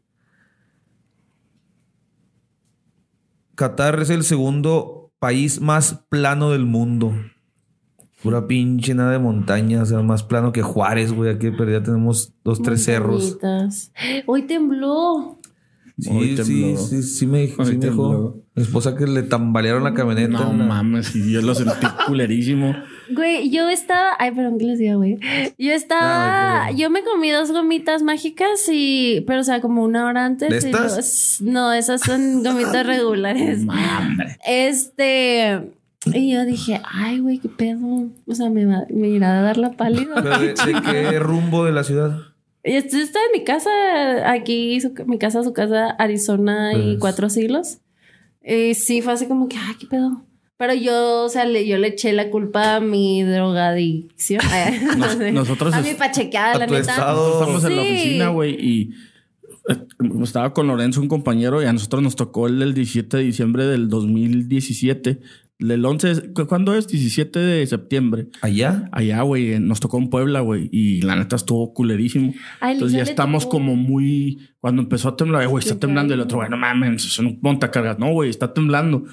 [3.55, 7.13] Qatar es el segundo país más plano del mundo.
[8.25, 11.31] Pura pinche nada de montaña, o sea, más plano que Juárez, güey.
[11.31, 13.37] Aquí pero ya tenemos dos, tres cerros.
[14.25, 15.39] Hoy tembló.
[16.09, 16.77] Hoy Sí, sí, tembló.
[16.77, 18.35] sí, sí me, sí Hoy me dijo.
[18.53, 20.27] Mi esposa que le tambalearon la camioneta.
[20.39, 22.75] No en la- mames, y yo lo sentí culerísimo.
[23.13, 24.09] Güey, yo estaba.
[24.19, 25.17] Ay, perdón que les diga, güey.
[25.57, 26.63] Yo Ah, estaba.
[26.65, 29.23] hay yo me comí dos gomitas mágicas y.
[29.25, 30.49] Pero, o sea, como una hora antes.
[30.49, 31.39] ¿De y estas?
[31.41, 33.63] no, esas son gomitas regulares.
[33.63, 34.37] Mambre.
[34.45, 35.71] Este.
[36.13, 38.09] Y yo dije, ay, güey, qué pedo.
[38.27, 40.13] O sea, me, va, me irá a dar la pálida.
[40.15, 40.81] Pero ¿De, de
[41.11, 42.17] qué rumbo de la ciudad?
[42.63, 43.69] Y esto está en mi casa,
[44.31, 47.77] aquí, su- mi casa, su casa, Arizona y Pues- cuatro siglos.
[48.43, 50.23] Y sí, fue así como que, ay, qué pedo.
[50.57, 54.41] Pero yo, o sea, le- yo le eché la culpa a mi drogadicción.
[54.97, 56.79] Nos- nosotros a es- mi pachequeada, a la neta.
[56.79, 57.89] estamos en la Sí.
[57.89, 58.89] oficina, güey, y
[59.69, 59.75] eh,
[60.23, 63.65] estaba con Lorenzo, un compañero, y a nosotros nos tocó el del 17 de diciembre
[63.65, 65.19] del 2017.
[65.59, 66.87] El 11, ¿cu- ¿cuándo es?
[66.87, 68.27] 17 de septiembre.
[68.41, 68.89] ¿Allá?
[68.91, 72.33] Allá, güey, nos tocó en Puebla, güey, y la neta estuvo culerísimo.
[72.61, 74.49] Entonces ya estamos tocó- como muy...
[74.59, 76.13] Cuando empezó a temblar, güey, está temblando.
[76.13, 77.97] Y el otro, güey, no mames, es un montacargas.
[77.99, 79.05] No, güey, está temblando.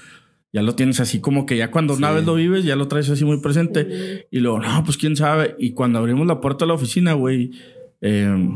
[0.52, 2.14] Ya lo tienes así como que ya cuando una Sí.
[2.16, 4.26] vez lo vives, ya lo traes así muy presente.
[4.30, 5.54] Y luego, no, pues quién sabe.
[5.58, 7.52] Y cuando abrimos la puerta de la oficina, güey,
[8.00, 8.48] eh,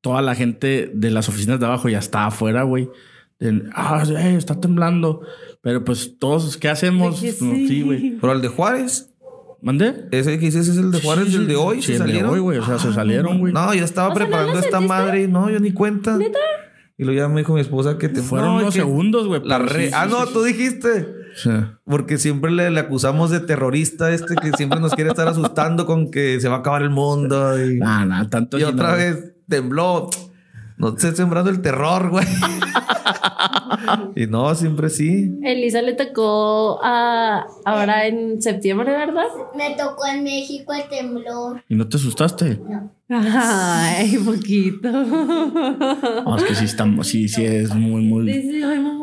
[0.00, 2.88] toda la gente de las oficinas de abajo ya está afuera, güey.
[3.74, 5.20] Ah, eh, está temblando.
[5.66, 7.20] Pero pues todos, ¿qué hacemos?
[7.20, 7.32] No, sí.
[7.66, 8.18] Sí, güey.
[8.20, 9.10] ¿Pero el de Juárez?
[9.60, 10.06] ¿Mandé?
[10.12, 11.82] ¿Ese que dices es el de Juárez, Sí, el de hoy?
[11.82, 12.30] sí, ¿Se el de salieron?
[12.30, 12.58] hoy, güey.
[12.58, 13.52] O sea, se salieron, güey.
[13.52, 14.88] No, yo estaba O sea, ¿no preparando esta sentiste?
[14.88, 16.16] madre y no, yo ni cuenta.
[16.18, 16.38] ¿Neta?
[16.96, 19.42] Y luego ya me dijo mi esposa que te Fueron no, unos que segundos, güey.
[19.44, 21.08] La re- sí, ah, sí, no, sí, tú dijiste.
[21.34, 21.50] sí.
[21.84, 26.12] Porque siempre le, le acusamos de terrorista este que siempre nos quiere estar asustando con
[26.12, 27.60] que se va a acabar el mundo.
[27.60, 28.96] Y, Nah, nah, tanto y otra no.
[28.98, 30.10] vez tembló.
[30.78, 32.24] No estés sembrando el terror, güey.
[34.16, 35.32] y no, siempre sí.
[35.42, 39.26] Elisa le tocó a, ahora en septiembre, ¿verdad?
[39.56, 41.62] Me tocó en México el temblor.
[41.68, 42.58] ¿Y no te asustaste?
[42.68, 42.90] No.
[43.08, 44.90] Ay, poquito.
[44.90, 48.28] No, es que sí, está, sí, sí, es muy, muy.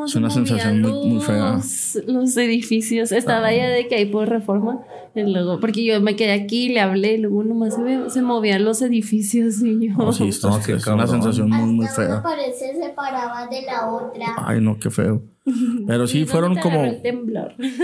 [0.05, 1.53] Es una sensación muy- muy fea.
[1.53, 3.11] Los, los edificios.
[3.13, 4.81] Estaba ya de que ahí por reforma.
[5.15, 8.21] Y luego, porque yo me quedé aquí, le hablé y luego nomás se, ve- se
[8.23, 9.93] movían los edificios y yo.
[9.95, 12.21] No, sí, está- No, qué es una sensación muy, muy fea.
[12.23, 14.25] pared se separaba de la otra.
[14.37, 15.23] Ay, no, qué feo.
[15.87, 16.95] Pero sí, ¿Y dónde fueron como,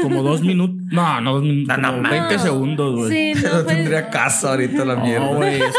[0.02, 0.78] como dos minutos.
[0.92, 1.78] No, no, dos minutos.
[1.78, 2.10] No, no, como no.
[2.10, 3.10] 20 segundos, güey.
[3.36, 5.32] Sí, no, No pues, tendría caso ahorita la mierda.
[5.32, 5.56] No, güey.
[5.62, 5.76] es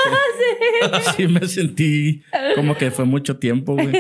[1.06, 2.22] que sí me sentí
[2.54, 3.90] como que fue mucho tiempo, güey.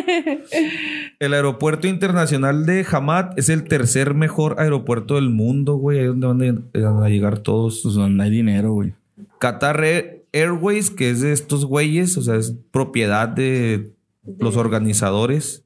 [1.18, 5.98] El aeropuerto internacional de Hamad es el tercer mejor aeropuerto del mundo, güey.
[6.00, 7.80] Ahí es donde van a- llegar todos.
[7.82, 8.94] Pues no hay dinero, güey.
[9.38, 13.92] Qatar Air- Airways, que es de estos güeyes, o sea, es propiedad de
[14.38, 15.64] los organizadores.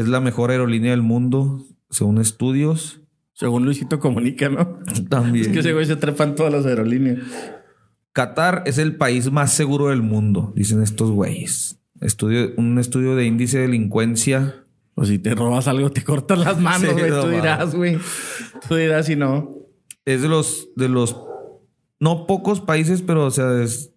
[0.00, 3.02] Es la mejor aerolínea del mundo, según estudios.
[3.34, 4.78] Según Luisito Comunica, ¿no?
[5.10, 5.44] También.
[5.44, 7.18] Es que ese güey se trepan todas las aerolíneas.
[8.14, 11.82] Qatar es el país más seguro del mundo, dicen estos güeyes.
[12.00, 14.64] Estudio, un estudio de índice de delincuencia.
[14.94, 17.10] O si te robas algo, te cortan las manos, güey.
[17.10, 17.98] Tú dirás, güey.
[18.66, 19.54] Tú dirás si no.
[20.06, 21.14] Es de los, de los,
[21.98, 23.92] no pocos países, pero o sea, es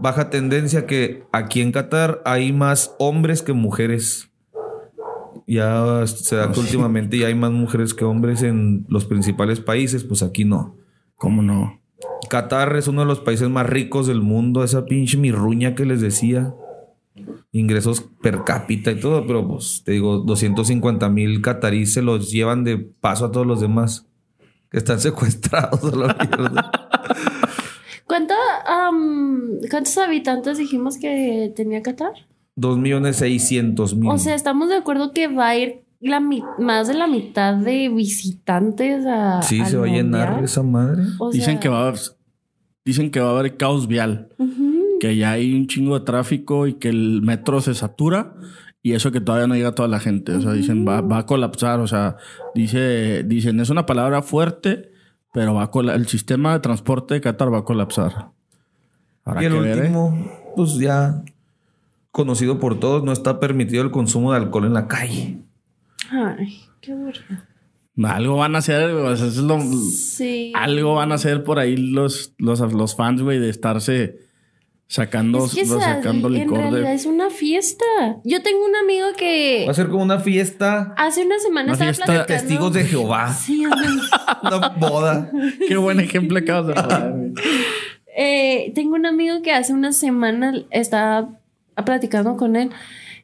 [0.00, 4.32] baja tendencia que aquí en Qatar hay más hombres que mujeres.
[5.48, 10.04] Ya se da que últimamente ya hay más mujeres que hombres en los principales países,
[10.04, 10.76] pues aquí no.
[11.16, 11.80] ¿Cómo no?
[12.28, 16.02] Qatar es uno de los países más ricos del mundo, esa pinche mirruña que les
[16.02, 16.54] decía.
[17.50, 22.62] Ingresos per cápita y todo, pero pues te digo, 250 mil cataríes se los llevan
[22.62, 24.06] de paso a todos los demás
[24.70, 26.70] que están secuestrados a la mierda.
[28.06, 28.34] ¿Cuánto,
[28.66, 32.12] am, ¿Cuántos habitantes dijimos que tenía Qatar?
[32.58, 34.10] 2 millones 600 mil.
[34.10, 37.88] O sea, estamos de acuerdo que va a ir la más de la mitad de
[37.88, 39.42] visitantes a.
[39.42, 41.04] sí, al se va a llenar esa madre.
[41.18, 42.00] O Dicen sea, que va a haber,
[42.84, 44.28] dicen que va a haber caos vial,
[45.00, 48.34] que ya hay un chingo de tráfico y que el metro se satura
[48.82, 50.32] y eso que todavía no llega a toda la gente.
[50.32, 51.78] O sea, dicen va, va a colapsar.
[51.78, 52.16] O sea,
[52.54, 54.90] dice, dicen es una palabra fuerte,
[55.32, 58.30] pero va a el sistema de transporte de Qatar va a colapsar.
[59.24, 59.80] Habrá Y el que ver, ¿eh?
[59.82, 61.22] último, pues ya
[62.10, 65.38] conocido por todos, no está permitido el consumo de alcohol en la calle.
[66.10, 67.42] Ay, qué aburrido.
[68.04, 70.52] Algo van a hacer, o sea, eso es lo- Sí.
[70.54, 74.20] algo van a hacer por ahí los, los, los fans, güey, de estarse
[74.86, 76.94] sacando, Es que los- esa- sacando en licor realidad de.
[76.94, 77.84] es una fiesta.
[78.24, 81.72] Yo tengo un amigo que Va a ser como una fiesta hace una semana Una
[81.72, 82.40] estaba fiesta de platicando.
[82.46, 83.32] testigos de Jehová.
[83.34, 83.64] Sí.
[84.42, 85.30] Una boda.
[85.66, 87.32] Qué buen ejemplo acabas de poner, güey.
[88.16, 91.28] Eh, tengo un amigo que hace una semana estaba
[91.84, 92.70] platicando con él.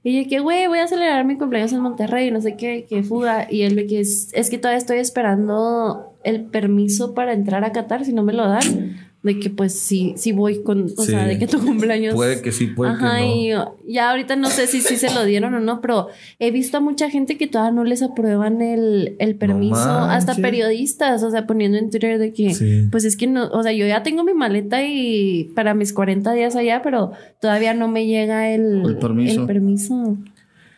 [0.02, 3.02] Y yo que, güey, voy a celebrar mi cumpleaños en Monterrey, no sé qué, que
[3.02, 3.47] fuga.
[3.51, 7.72] Y él ve que es, es que todavía estoy esperando el permiso para entrar a
[7.72, 9.14] Qatar, si no me lo dan.
[9.24, 12.14] De que pues sí, sí voy con, o sea, de que tu cumpleaños.
[12.14, 13.74] Puede que sí, puede Ajá, que no.
[13.84, 16.76] y ya ahorita no sé si sí se lo dieron o no, pero he visto
[16.76, 21.46] a mucha gente que todavía no les aprueban el, el permiso, hasta periodistas, o sea,
[21.46, 22.86] poniendo en Twitter de que, Sí.
[22.92, 26.32] pues es que no, o sea, yo ya tengo mi maleta y para mis 40
[26.34, 29.40] días allá, pero todavía no me llega el, El permiso.
[29.40, 30.18] el permiso.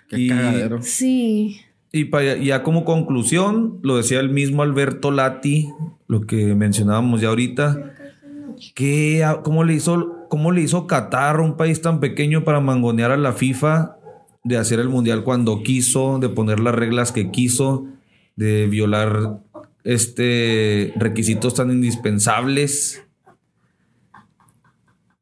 [0.09, 0.82] Qué Y- cagadero.
[0.82, 1.62] Sí.
[1.93, 5.68] Y para, ya como conclusión, lo decía el mismo Alberto Lati,
[6.09, 7.94] lo que mencionábamos ya ahorita,
[8.74, 13.11] que a- cómo le hizo, cómo le hizo Qatar, un país tan pequeño, para mangonear
[13.11, 13.97] a la FIFA
[14.45, 17.87] de hacer el mundial cuando quiso, de poner las reglas que quiso,
[18.37, 19.39] de violar
[19.85, 23.03] este requisitos tan indispensables.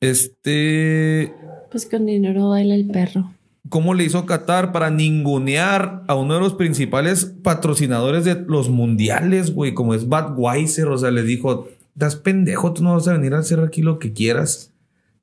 [0.01, 1.33] Este
[1.71, 3.33] Pues con dinero baila el perro.
[3.69, 9.55] cómo le hizo Qatar para ningunear a uno de los principales patrocinadores de los mundiales,
[9.55, 10.89] güey, como es Budweiser.
[10.89, 13.99] O sea, le dijo, das pendejo, tú no vas a venir a hacer aquí lo
[13.99, 14.73] que quieras.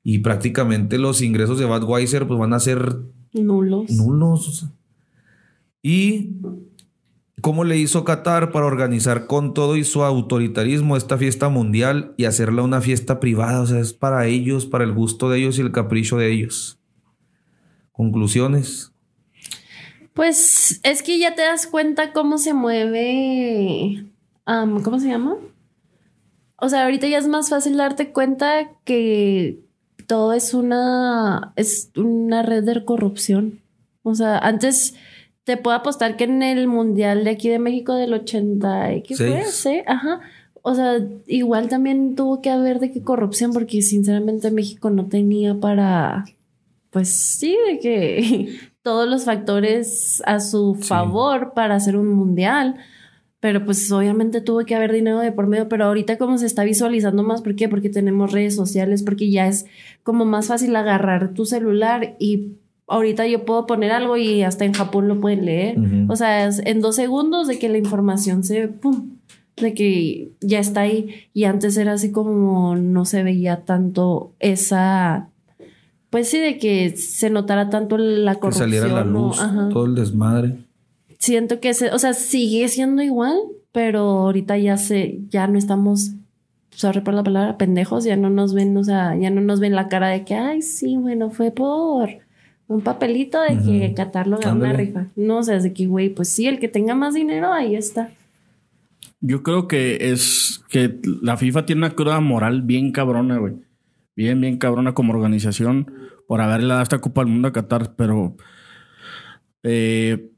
[0.02, 2.98] Y prácticamente los ingresos de Budweiser pues van a ser
[3.32, 3.90] Nulos.
[3.90, 4.48] nulos.
[4.48, 4.72] o sea.
[5.82, 6.36] Y
[7.40, 12.24] cómo le hizo Qatar para organizar con todo y su autoritarismo esta fiesta mundial y
[12.24, 13.60] hacerla una fiesta privada.
[13.60, 16.78] O sea, es para ellos, para el gusto de ellos y el capricho de ellos.
[17.92, 18.92] Conclusiones.
[20.14, 24.04] Pues es que ya te das cuenta cómo se mueve.
[24.44, 25.36] am, ¿Cómo se llama?
[26.64, 29.58] O sea, ahorita ya es más fácil darte cuenta que
[30.06, 31.52] todo es una.
[31.56, 33.58] es una red de corrupción.
[34.04, 34.94] O sea, antes
[35.44, 38.94] te puedo apostar que en el mundial de aquí de México del 80.
[38.94, 39.42] ¿y ¿Qué fue?
[39.50, 40.20] Sí, ajá.
[40.62, 45.56] O sea, igual también tuvo que haber de qué corrupción, porque sinceramente México no tenía
[45.58, 46.24] para.
[46.90, 50.84] Pues sí, de que todos los factores a su Sí.
[50.86, 52.76] favor para hacer un mundial.
[53.42, 56.62] Pero pues obviamente tuvo que haber dinero de por medio, pero ahorita como se está
[56.62, 57.68] visualizando más, ¿por qué?
[57.68, 59.66] Porque tenemos redes sociales, porque ya es
[60.04, 62.52] como más fácil agarrar tu celular y
[62.86, 65.76] ahorita yo puedo poner algo y hasta en Japón lo pueden leer.
[66.08, 69.16] O sea, es en dos segundos de que la información se, pum,
[69.56, 71.08] de que ya está ahí.
[71.34, 75.30] Y antes era así como no se veía tanto esa,
[76.10, 78.70] pues sí, de que se notara tanto la Que corrupción.
[78.70, 79.36] saliera a la luz
[79.72, 80.58] todo el desmadre.
[81.22, 83.38] Siento que se, o sea, sigue siendo igual,
[83.70, 86.10] pero ahorita ya se, ya no estamos,
[86.70, 89.76] sorry por la palabra, pendejos, ya no nos ven, o sea, ya no nos ven
[89.76, 92.08] la cara de que, ay, sí, bueno, fue por
[92.66, 93.94] un papelito de que Ujú.
[93.94, 95.06] Qatar lo ganó una rifa.
[95.14, 97.76] No, o sea, es de que, güey, pues sí, el que tenga más dinero, ahí
[97.76, 98.10] está.
[99.20, 103.54] Yo creo que es que la FIFA tiene una cruda moral bien cabrona, güey.
[104.16, 105.92] Bien, bien cabrona como organización
[106.26, 108.34] por haberle dado esta Copa del Mundo a Qatar, pero
[109.62, 110.31] eh,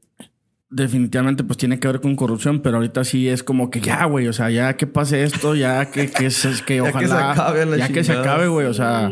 [0.75, 4.27] definitivamente pues tiene que ver con corrupción, pero ahorita sí es como que ya, güey,
[4.27, 7.07] o sea, ya que pase esto, ya que, que, es, es que Ya que ojalá...
[7.07, 9.11] se acabe la ya que se acabe, güey, o sea...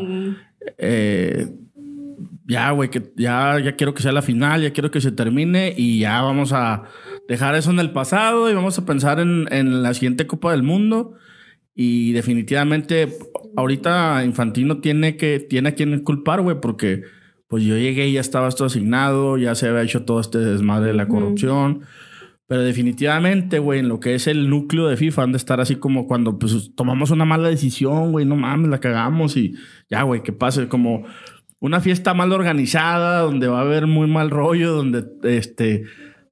[0.78, 1.48] Eh,
[2.46, 5.74] ya, güey, que ya, ya quiero que sea la final, ya quiero que se termine
[5.76, 6.84] y ya vamos a
[7.28, 10.64] dejar eso en el pasado y vamos a pensar en, en la siguiente Copa del
[10.64, 11.16] Mundo.
[11.76, 13.18] Y definitivamente,
[13.56, 17.04] ahorita Infantino tiene que, tiene a quien culpar, güey, porque
[17.54, 20.88] pues yo llegué y ya estaba esto asignado, ya se había hecho todo este desmadre
[20.88, 21.82] de la corrupción.
[22.48, 25.76] Pero definitivamente, güey, en lo que es el núcleo de FIFA han de estar así
[25.76, 29.54] como cuando pues tomamos una mala decisión, güey, no mames, la cagamos y
[29.88, 31.06] ya, güey, que pase como
[31.60, 35.84] una fiesta mal organizada, donde va a haber muy mal rollo, donde este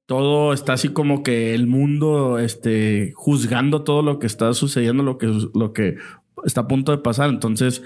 [0.06, 5.18] todo está así como que el mundo este juzgando todo lo que está sucediendo, lo
[5.18, 5.98] que lo que
[6.44, 7.30] está a punto de pasar.
[7.30, 7.80] Entonces,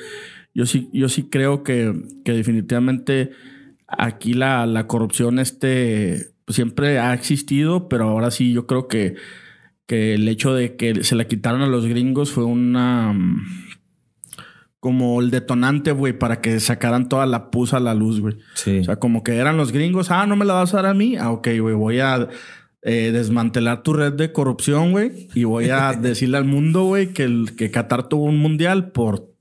[0.57, 1.93] yo sí yo sí creo que,
[2.25, 3.31] que definitivamente
[3.87, 9.17] aquí la, la corrupción este pues, siempre ha existido, pero ahora sí yo creo que
[9.87, 13.15] que el hecho de que se la quitaron a los gringos fue una
[14.81, 18.37] como el detonante, güey, para que sacaran toda la pusa a la luz, güey.
[18.55, 18.79] Sí.
[18.79, 20.95] O sea, como que eran los gringos, ah, no me la vas a dar a
[20.95, 21.17] mí.
[21.17, 22.29] Ah, ok, güey, voy a
[22.83, 25.29] eh, desmantelar tu red de corrupción, güey.
[25.35, 29.36] Y voy a decirle al mundo, güey, que, el, que Qatar tuvo un mundial por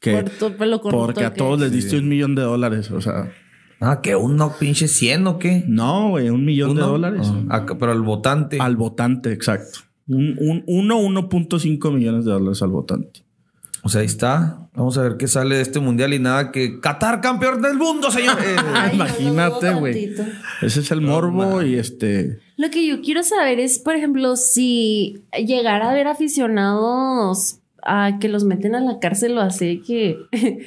[0.00, 1.76] que, por tu pelo corrupto porque a todos les Sí.
[1.76, 2.90] diste un millón de dólares.
[2.90, 3.32] O sea,
[3.80, 5.64] Ah, que uno pinche 100 o qué.
[5.68, 7.30] no, güey, un millón de dólares.
[7.48, 8.58] Ah, acá, pero al votante.
[8.60, 9.80] Al votante, exacto.
[10.08, 13.22] Un, un, uno, 1.5 millones de dólares al votante.
[13.84, 14.68] O sea, ahí está.
[14.74, 18.10] Vamos a ver qué sale de este mundial y nada que Qatar campeón del mundo,
[18.10, 18.36] señor.
[18.74, 20.12] Ay, Imagínate, güey.
[20.60, 22.40] Ese es el morbo y este.
[22.56, 28.28] Lo que yo quiero saber es, por ejemplo, si llegara a haber aficionados a que
[28.28, 30.16] los meten a la cárcel o así, que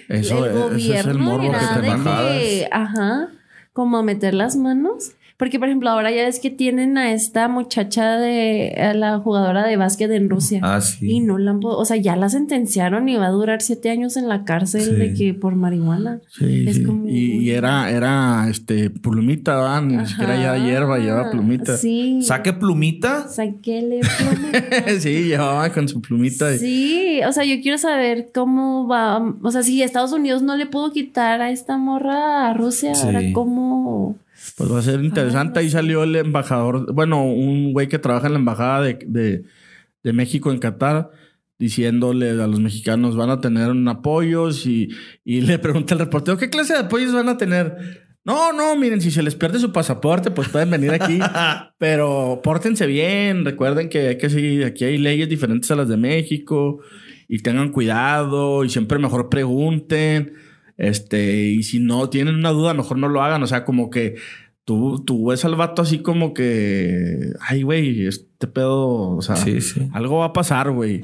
[0.10, 1.88] Eso- el ese es el gobierno morbo que irá te de
[2.40, 3.28] que, ajá,
[3.74, 5.12] como a meter las manos.
[5.42, 9.66] Porque, por ejemplo, ahora ya ves que tienen a esta muchacha de a la jugadora
[9.66, 10.60] de básquet en Rusia.
[10.62, 11.10] Ah, sí.
[11.14, 14.18] Y no la han o sea, ya la sentenciaron y va a durar siete años
[14.18, 14.92] en la cárcel Sí.
[14.92, 16.20] de que por marihuana.
[16.30, 16.84] Sí, Es sí.
[16.84, 19.82] como- Y, y era, era este plumita, ¿verdad?
[19.82, 20.64] Ni siquiera ya Ajá.
[20.64, 21.76] hierba, llevaba plumita.
[21.76, 22.22] Sí.
[22.22, 23.28] Saque plumita.
[23.28, 24.90] Sáquele plumita.
[25.00, 26.54] sí, llevaba con su plumita.
[26.54, 30.56] y- Sí, o sea, yo quiero saber cómo va, o sea, si Estados Unidos no
[30.56, 33.08] le pudo quitar a esta morra a Rusia, Sí.
[33.08, 34.18] ahora cómo...
[34.62, 35.60] Pues va a ser interesante.
[35.60, 39.44] Ahí salió el embajador, bueno, un güey que trabaja en la embajada de, de-
[40.04, 41.10] de México en Qatar,
[41.58, 44.90] diciéndole a los mexicanos van a tener un apoyos y,
[45.26, 47.76] y le pregunta al reportero, ¿qué clase de apoyos van a tener?
[48.24, 51.18] No, no, miren, si se les pierde su pasaporte, pues pueden venir aquí,
[51.80, 55.98] pero pórtense bien, recuerden que, hay que sí, aquí hay leyes diferentes a las de
[55.98, 56.82] México
[57.28, 60.34] y tengan cuidado y siempre mejor pregunten.
[60.78, 63.44] Este, y si no tienen una duda, mejor no lo hagan.
[63.44, 64.16] O sea, como que
[64.66, 69.62] tú, tú ves al vato así como que, ay, güey, este pedo, o sea, Sí,
[69.62, 69.90] sí.
[69.94, 71.02] algo va a pasar, güey.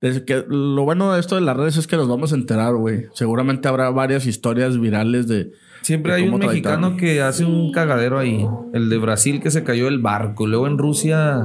[0.00, 2.74] Desde que lo bueno de esto de las redes es que nos vamos a enterar,
[2.74, 3.06] güey.
[3.12, 5.52] Seguramente habrá varias historias virales de.
[5.82, 8.46] Siempre de hay un mexicano que hace un cagadero ahí.
[8.72, 10.46] El de Brasil que se cayó del barco.
[10.46, 11.42] Luego en Rusia.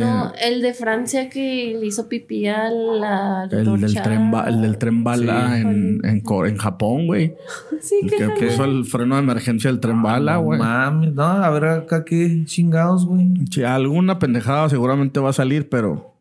[0.00, 4.62] No, el de Francia que le hizo pipí a la El del tren, ba- el
[4.62, 5.60] del tren bala Sí.
[5.62, 7.34] en, en, Japón, güey.
[7.80, 10.58] Sí, El que que puso el freno de emergencia del tren bala, No güey.
[10.58, 11.12] mames.
[11.14, 13.28] No, a ver acá qué chingados, güey.
[13.50, 16.14] Sí, alguna pendejada seguramente va a salir, pero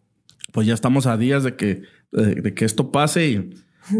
[0.52, 3.50] pues ya estamos a días de que, de, de que esto pase y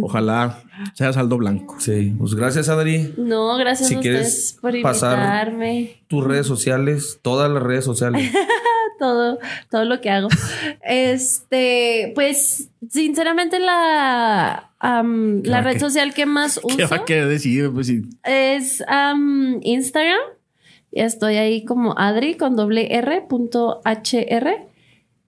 [0.02, 0.60] ojalá
[0.96, 1.76] sea saldo blanco.
[1.80, 2.14] Sí.
[2.18, 3.14] Pues gracias, Adri.
[3.18, 6.04] No, gracias Si a quieres ustedes por pasar- invitarme.
[6.08, 8.32] Tus redes sociales, todas las redes sociales.
[9.02, 9.40] todo,
[9.72, 10.28] todo lo que hago.
[10.84, 17.06] Este, pues, sinceramente, la, ¿Qué la red que- social que más ¿Qué uso va a
[17.06, 17.72] querer decir?
[17.74, 18.04] Pues sí.
[18.24, 20.20] es am, Instagram.
[20.92, 24.68] Estoy ahí como Adri con doble R punto HR.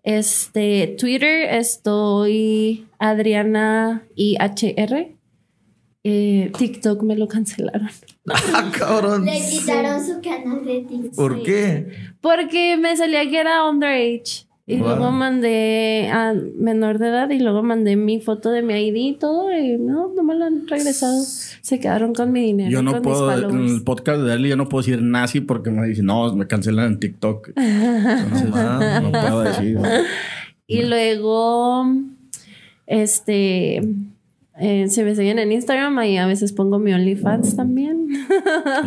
[0.04, 5.08] Este, Twitter estoy Adriana IHR.
[6.06, 7.90] Eh, TikTok me lo cancelaron.
[8.30, 9.26] ah, cabrón.
[9.26, 11.16] Le quitaron su canal de TikTok.
[11.16, 11.88] ¿Por qué?
[12.20, 14.46] Porque me salía que era underage.
[14.66, 14.88] Y Wow.
[14.88, 19.14] luego mandé a menor de edad y luego mandé mi foto de mi ID y
[19.16, 19.52] todo.
[19.52, 21.22] Y no, no me lo han regresado.
[21.24, 22.70] Se quedaron con mi dinero.
[22.72, 25.42] Yo no con puedo, mis en el podcast de Dali, yo no puedo decir nazi
[25.42, 27.50] porque me dicen, no, me cancelan en TikTok.
[27.58, 29.02] Entonces, mames.
[29.04, 29.80] no puedo decir.
[30.68, 31.86] Y luego,
[32.88, 33.82] este,
[34.60, 38.08] eh, si me siguen en Instagram, ahí a veces pongo mi OnlyFans también.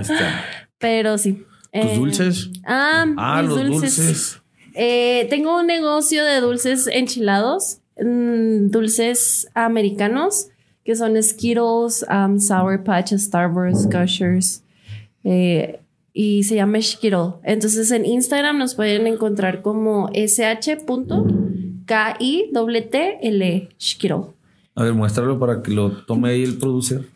[0.00, 0.44] Está.
[0.78, 1.44] Pero sí.
[1.72, 2.50] Tus Eh, dulces.
[2.64, 4.40] Ah, Ah, mis los dulces.
[4.74, 10.48] Eh, tengo un negocio de dulces enchilados, mm, dulces americanos,
[10.84, 14.62] que son Skittles, um, Sour Patch, Starburst, Gushers.
[15.24, 15.80] eh,
[16.12, 17.32] y se llama Skittle.
[17.42, 20.08] Entonces en Instagram nos pueden encontrar como
[21.86, 24.35] sh.kitl, Skittle.
[24.76, 27.06] A ver, muéstralo para que lo tome ahí el producer.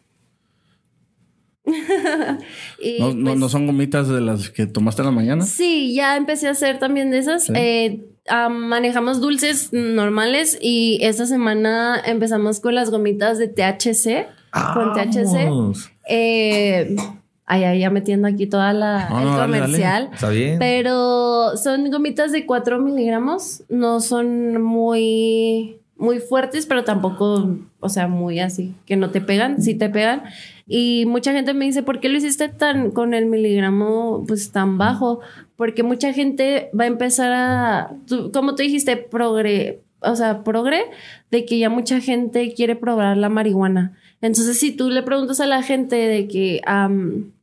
[2.82, 5.44] Y, No, no, pues, no son gomitas de las que tomaste en la mañana.
[5.44, 7.44] Sí, ya empecé a hacer también de esas.
[7.44, 7.52] Sí.
[7.54, 14.26] Eh, ah, manejamos dulces normales y esta semana empezamos con las gomitas de THC.
[14.74, 15.44] Con THC.
[15.44, 15.90] Vamos.
[16.08, 16.96] Eh,
[17.44, 20.10] ay, ay, ya metiendo aquí toda la No, el dale, comercial.
[20.14, 20.58] Está bien.
[20.58, 23.62] Pero son gomitas de 4 miligramos.
[23.68, 29.62] No son muy, muy fuertes, pero tampoco, o sea, muy así, que no te pegan,
[29.62, 30.22] sí te pegan.
[30.66, 34.78] Y mucha gente me dice, ¿por qué lo hiciste tan con el miligramo pues tan
[34.78, 35.20] bajo?
[35.56, 37.96] Porque mucha gente va a empezar a,
[38.32, 40.84] como tú dijiste, progre, o sea, progre,
[41.30, 43.92] de que ya mucha gente quiere probar la marihuana.
[44.22, 46.60] Entonces, si tú le preguntas a la gente de que,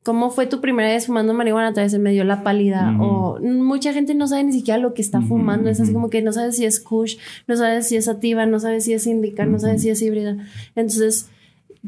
[0.03, 1.73] ¿cómo fue tu primera vez fumando marihuana?
[1.73, 2.95] Tal vez se me dio la pálida.
[2.99, 5.69] O mucha gente no sabe ni siquiera lo que está fumando.
[5.69, 7.17] Es así como que no sabe si es kush,
[7.47, 10.37] no sabe si es sativa, no sabe si es indica, no sabe si es híbrida.
[10.75, 11.29] Entonces,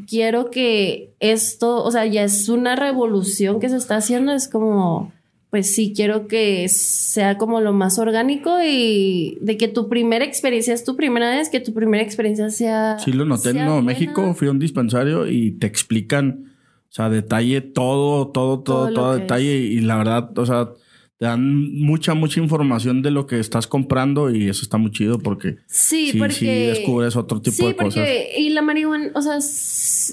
[0.08, 4.32] quiero que esto, o sea, ya es una revolución que se está haciendo.
[4.32, 5.12] Es como,
[5.50, 10.72] pues sí, quiero que sea como lo más orgánico y de que tu primera experiencia
[10.72, 12.98] es tu primera vez, que tu primera experiencia sea.
[13.00, 13.82] Sí, lo noté en Nuevo.
[13.82, 14.32] México.
[14.34, 16.52] Fui a un dispensario y te explican,
[16.88, 19.56] o sea, detalle todo, todo, todo, Todo detalle.
[19.58, 20.70] Y la verdad, o sea,
[21.16, 25.18] te dan mucha, mucha información de lo que estás comprando y eso está muy chido
[25.18, 26.34] porque Sí, sí, porque.
[26.34, 27.94] sí descubres otro tipo sí, de cosas.
[27.94, 28.34] porque.
[28.38, 29.34] Y la marihuana, o sea,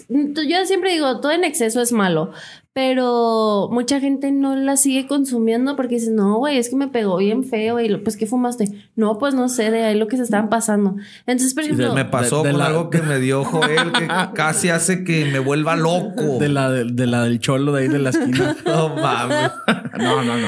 [0.10, 2.32] yo siempre digo, todo en exceso es malo.
[2.78, 7.18] Pero mucha gente no la sigue consumiendo porque dice, no, güey, es que me pegó
[7.18, 8.66] bien feo y pues ¿qué fumaste?
[8.96, 10.96] No, pues no sé, de ahí lo que se estaban pasando.
[11.26, 14.70] Entonces, por ejemplo, Me pasó de con la- algo que me dio Joel que casi
[14.70, 16.38] hace que me vuelva loco.
[16.40, 18.56] De la, de, de la del cholo de ahí de la esquina.
[18.68, 19.50] No mames.
[19.98, 20.48] No, no, no.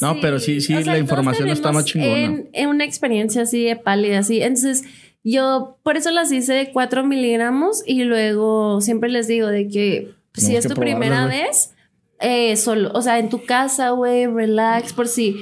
[0.00, 2.18] No, pero sí, sí, o sea, la información está más chingona.
[2.18, 4.42] En, en una experiencia así de pálida, así.
[4.42, 4.82] Entonces,
[5.22, 10.19] yo por eso las hice de 4 miligramos y luego siempre les digo de que
[10.34, 11.72] si Tenemos es tu primera vez,
[12.20, 15.36] eh, solo, o sea, en tu casa, güey, relax, por si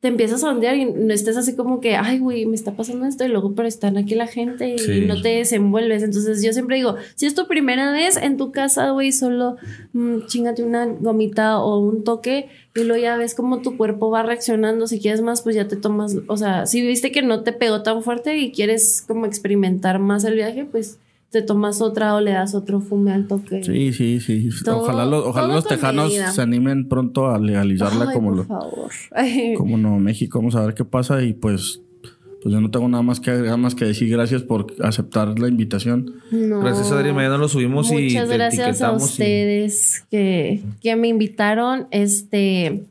[0.00, 3.04] te empiezas a ondear y no estés así como que, ay, güey, me está pasando
[3.04, 5.04] esto y luego, pero están aquí la gente y Sí.
[5.06, 6.02] no te desenvuelves.
[6.02, 9.56] Entonces, yo siempre digo, si es tu primera vez en tu casa, güey, solo
[9.92, 14.22] mm, chingate una gomita o un toque y luego ya ves cómo tu cuerpo va
[14.22, 14.86] reaccionando.
[14.86, 17.82] Si quieres más, pues ya te tomas, o sea, si viste que no te pegó
[17.82, 20.98] tan fuerte y quieres como experimentar más el viaje, pues
[21.30, 23.62] te tomas otra o le das otro fume al toque.
[23.62, 24.48] Sí, sí, sí.
[24.64, 26.32] Todo- ojalá los, ojalá los tejanos medida.
[26.32, 28.90] se animen pronto a legalizarla Ay, como por lo, favor.
[29.56, 30.38] Como no México.
[30.40, 31.82] Vamos a ver qué pasa y pues,
[32.42, 35.46] pues yo no tengo nada más que agregar más que decir gracias por aceptar la
[35.48, 36.14] invitación.
[36.32, 36.60] No.
[36.60, 37.12] Gracias, Adri.
[37.12, 41.86] Mañana lo subimos y Muchas te gracias a y- ustedes que, que me invitaron.
[41.90, 42.84] Este.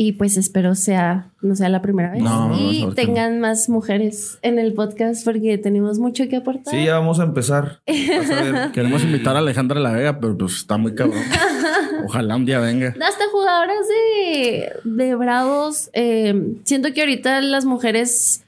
[0.00, 2.22] Y pues espero sea, no sea la primera vez.
[2.22, 6.72] No, y que tengan más mujeres en el podcast porque tenemos mucho que aportar.
[6.72, 7.80] Sí, ya vamos a empezar.
[7.84, 8.70] A.
[8.72, 11.18] Queremos invitar a Alejandra La Vega, pero pues está muy cabrón.
[12.06, 12.90] Ojalá un día venga.
[12.90, 15.90] Hasta jugadoras de, de Bravos.
[15.94, 18.44] eh, siento que ahorita las mujeres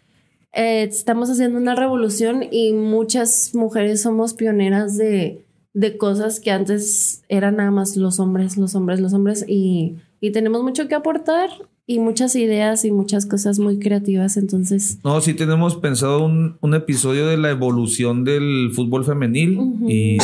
[0.52, 5.42] eh, estamos haciendo una revolución y muchas mujeres somos pioneras de,
[5.74, 9.44] de cosas que antes eran nada más los hombres, los hombres, los hombres.
[9.48, 11.50] Y, y tenemos mucho que aportar
[11.86, 14.36] y muchas ideas y muchas cosas muy creativas.
[14.36, 20.18] Entonces, No, sí tenemos pensado un, un episodio de la evolución del fútbol femenil y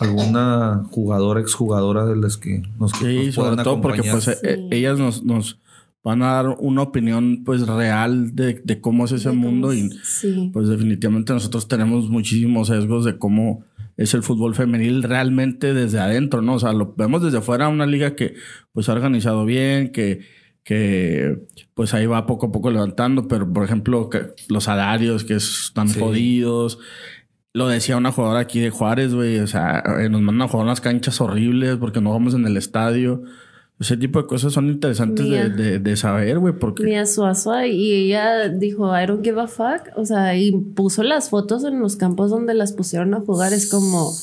[0.00, 4.98] alguna jugadora, exjugadora de las que nos, Sí, nos sobre todo porque pues eh, ellas
[4.98, 5.60] nos, nos
[6.02, 9.90] van a dar una opinión pues real de, de cómo es ese de mundo y
[10.02, 10.50] sí.
[10.52, 13.64] pues definitivamente nosotros tenemos muchísimos sesgos de cómo
[13.96, 16.54] es el fútbol femenil realmente desde adentro, ¿no?
[16.54, 18.34] O sea, lo vemos desde afuera una liga que
[18.72, 20.20] pues ha organizado bien, que,
[20.64, 21.38] que
[21.74, 25.88] pues ahí va poco a poco levantando, pero por ejemplo que los salarios que están
[25.88, 26.00] Sí.
[26.00, 26.78] jodidos.
[27.52, 30.66] Lo decía una jugadora aquí de Juárez, güey, o sea, eh, nos mandan a jugar
[30.66, 33.22] unas canchas horribles porque no vamos en el estadio.
[33.84, 35.48] Ese tipo de cosas son interesantes Mía.
[35.48, 36.84] de, de- de saber, güey, porque...
[36.84, 41.28] Mia Suazua y ella dijo I don't give a fuck, o sea, y puso las
[41.28, 44.10] fotos en los campos donde las pusieron a jugar, es como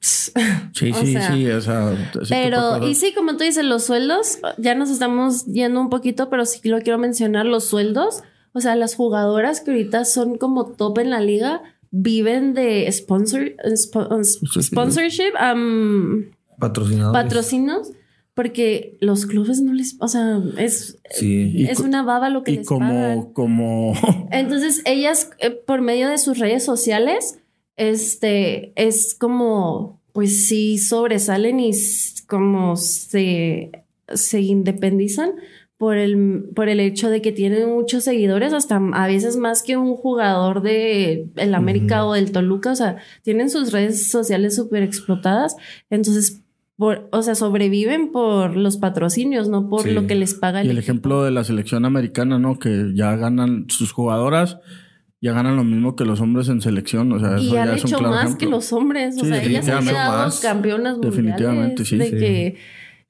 [0.00, 0.32] Sí,
[0.72, 2.10] sí, sea, sí, o sea...
[2.30, 6.46] pero y sí, como tú dices, los sueldos, ya nos estamos yendo un poquito, pero
[6.46, 11.00] sí lo quiero mencionar, los sueldos, o sea, las jugadoras que ahorita son como top
[11.00, 14.24] en la liga viven de sponsor spo-
[14.62, 16.24] sponsorship, um,
[16.58, 17.22] Patrocinadores.
[17.22, 17.90] patrocinos
[18.40, 21.66] porque los clubes no les, o sea, es Sí.
[21.68, 23.20] Es una baba lo que Y les pagan.
[23.20, 23.92] como, como,
[24.30, 27.38] Entonces, ellas, eh, por medio de sus redes sociales,
[27.76, 31.72] este, es como, pues sí, sobresalen y
[32.28, 33.72] como se,
[34.08, 35.32] se independizan
[35.76, 39.76] por el, por el hecho de que tienen muchos seguidores, hasta a veces más que
[39.76, 44.82] un jugador de el América o del Toluca, o sea, tienen sus redes sociales súper
[44.82, 45.56] explotadas,
[45.90, 46.39] entonces,
[46.80, 49.90] por, o sea, sobreviven por los patrocinios, no por Sí.
[49.90, 50.80] lo que les paga y el equipo.
[50.80, 52.58] ejemplo de la selección americana, ¿no?
[52.58, 54.56] Que ya ganan sus jugadoras,
[55.20, 57.74] ya ganan lo mismo que los hombres en selección, o sea, Y eso han ya
[57.74, 58.38] es un hecho claro más ejemplo.
[58.38, 59.16] que los hombres.
[59.16, 60.40] O Sí, sea, ellas han quedado más.
[60.40, 61.16] campeonas mundiales.
[61.16, 62.10] Definitivamente, sí, De sí.
[62.12, 62.56] que,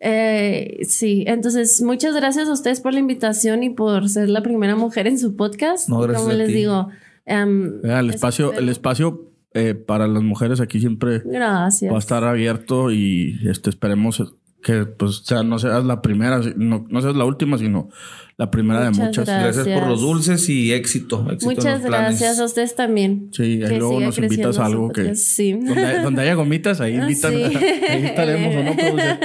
[0.01, 4.75] eh, sí, entonces muchas gracias a ustedes por la invitación y por ser la primera
[4.75, 5.89] mujer en su podcast.
[5.89, 6.55] No, gracias Como a les ti.
[6.55, 6.89] digo,
[7.27, 11.91] Vea, el espacio, el espacio eh, para las mujeres aquí siempre Gracias.
[11.93, 14.23] va a estar abierto y este esperemos
[14.63, 17.89] que pues sea, no seas la primera, no, no seas la última, sino
[18.37, 19.57] la primera de Muchas gracias.
[19.57, 21.27] Gracias por los dulces y éxito.
[21.43, 23.29] Muchas gracias a ustedes también.
[23.33, 25.15] Sí, ahí luego nos invitas a algo que.
[25.15, 25.53] Sí.
[25.53, 27.43] donde, donde haya gomitas, ahí Ah, invitan, sí.
[27.89, 29.19] ahí estaremos o no producer?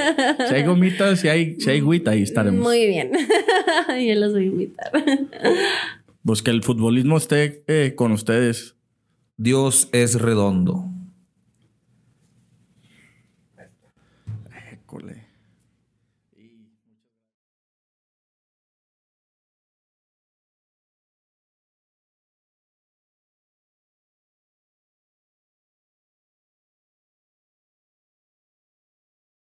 [0.48, 2.62] Si hay gomitas, si hay, si hay agüita, ahí estaremos.
[2.62, 3.12] Muy bien.
[4.08, 4.92] Yo los voy a invitar.
[6.24, 8.75] Pues que el futbolismo esté eh, con ustedes.
[9.38, 10.95] Dios es redondo.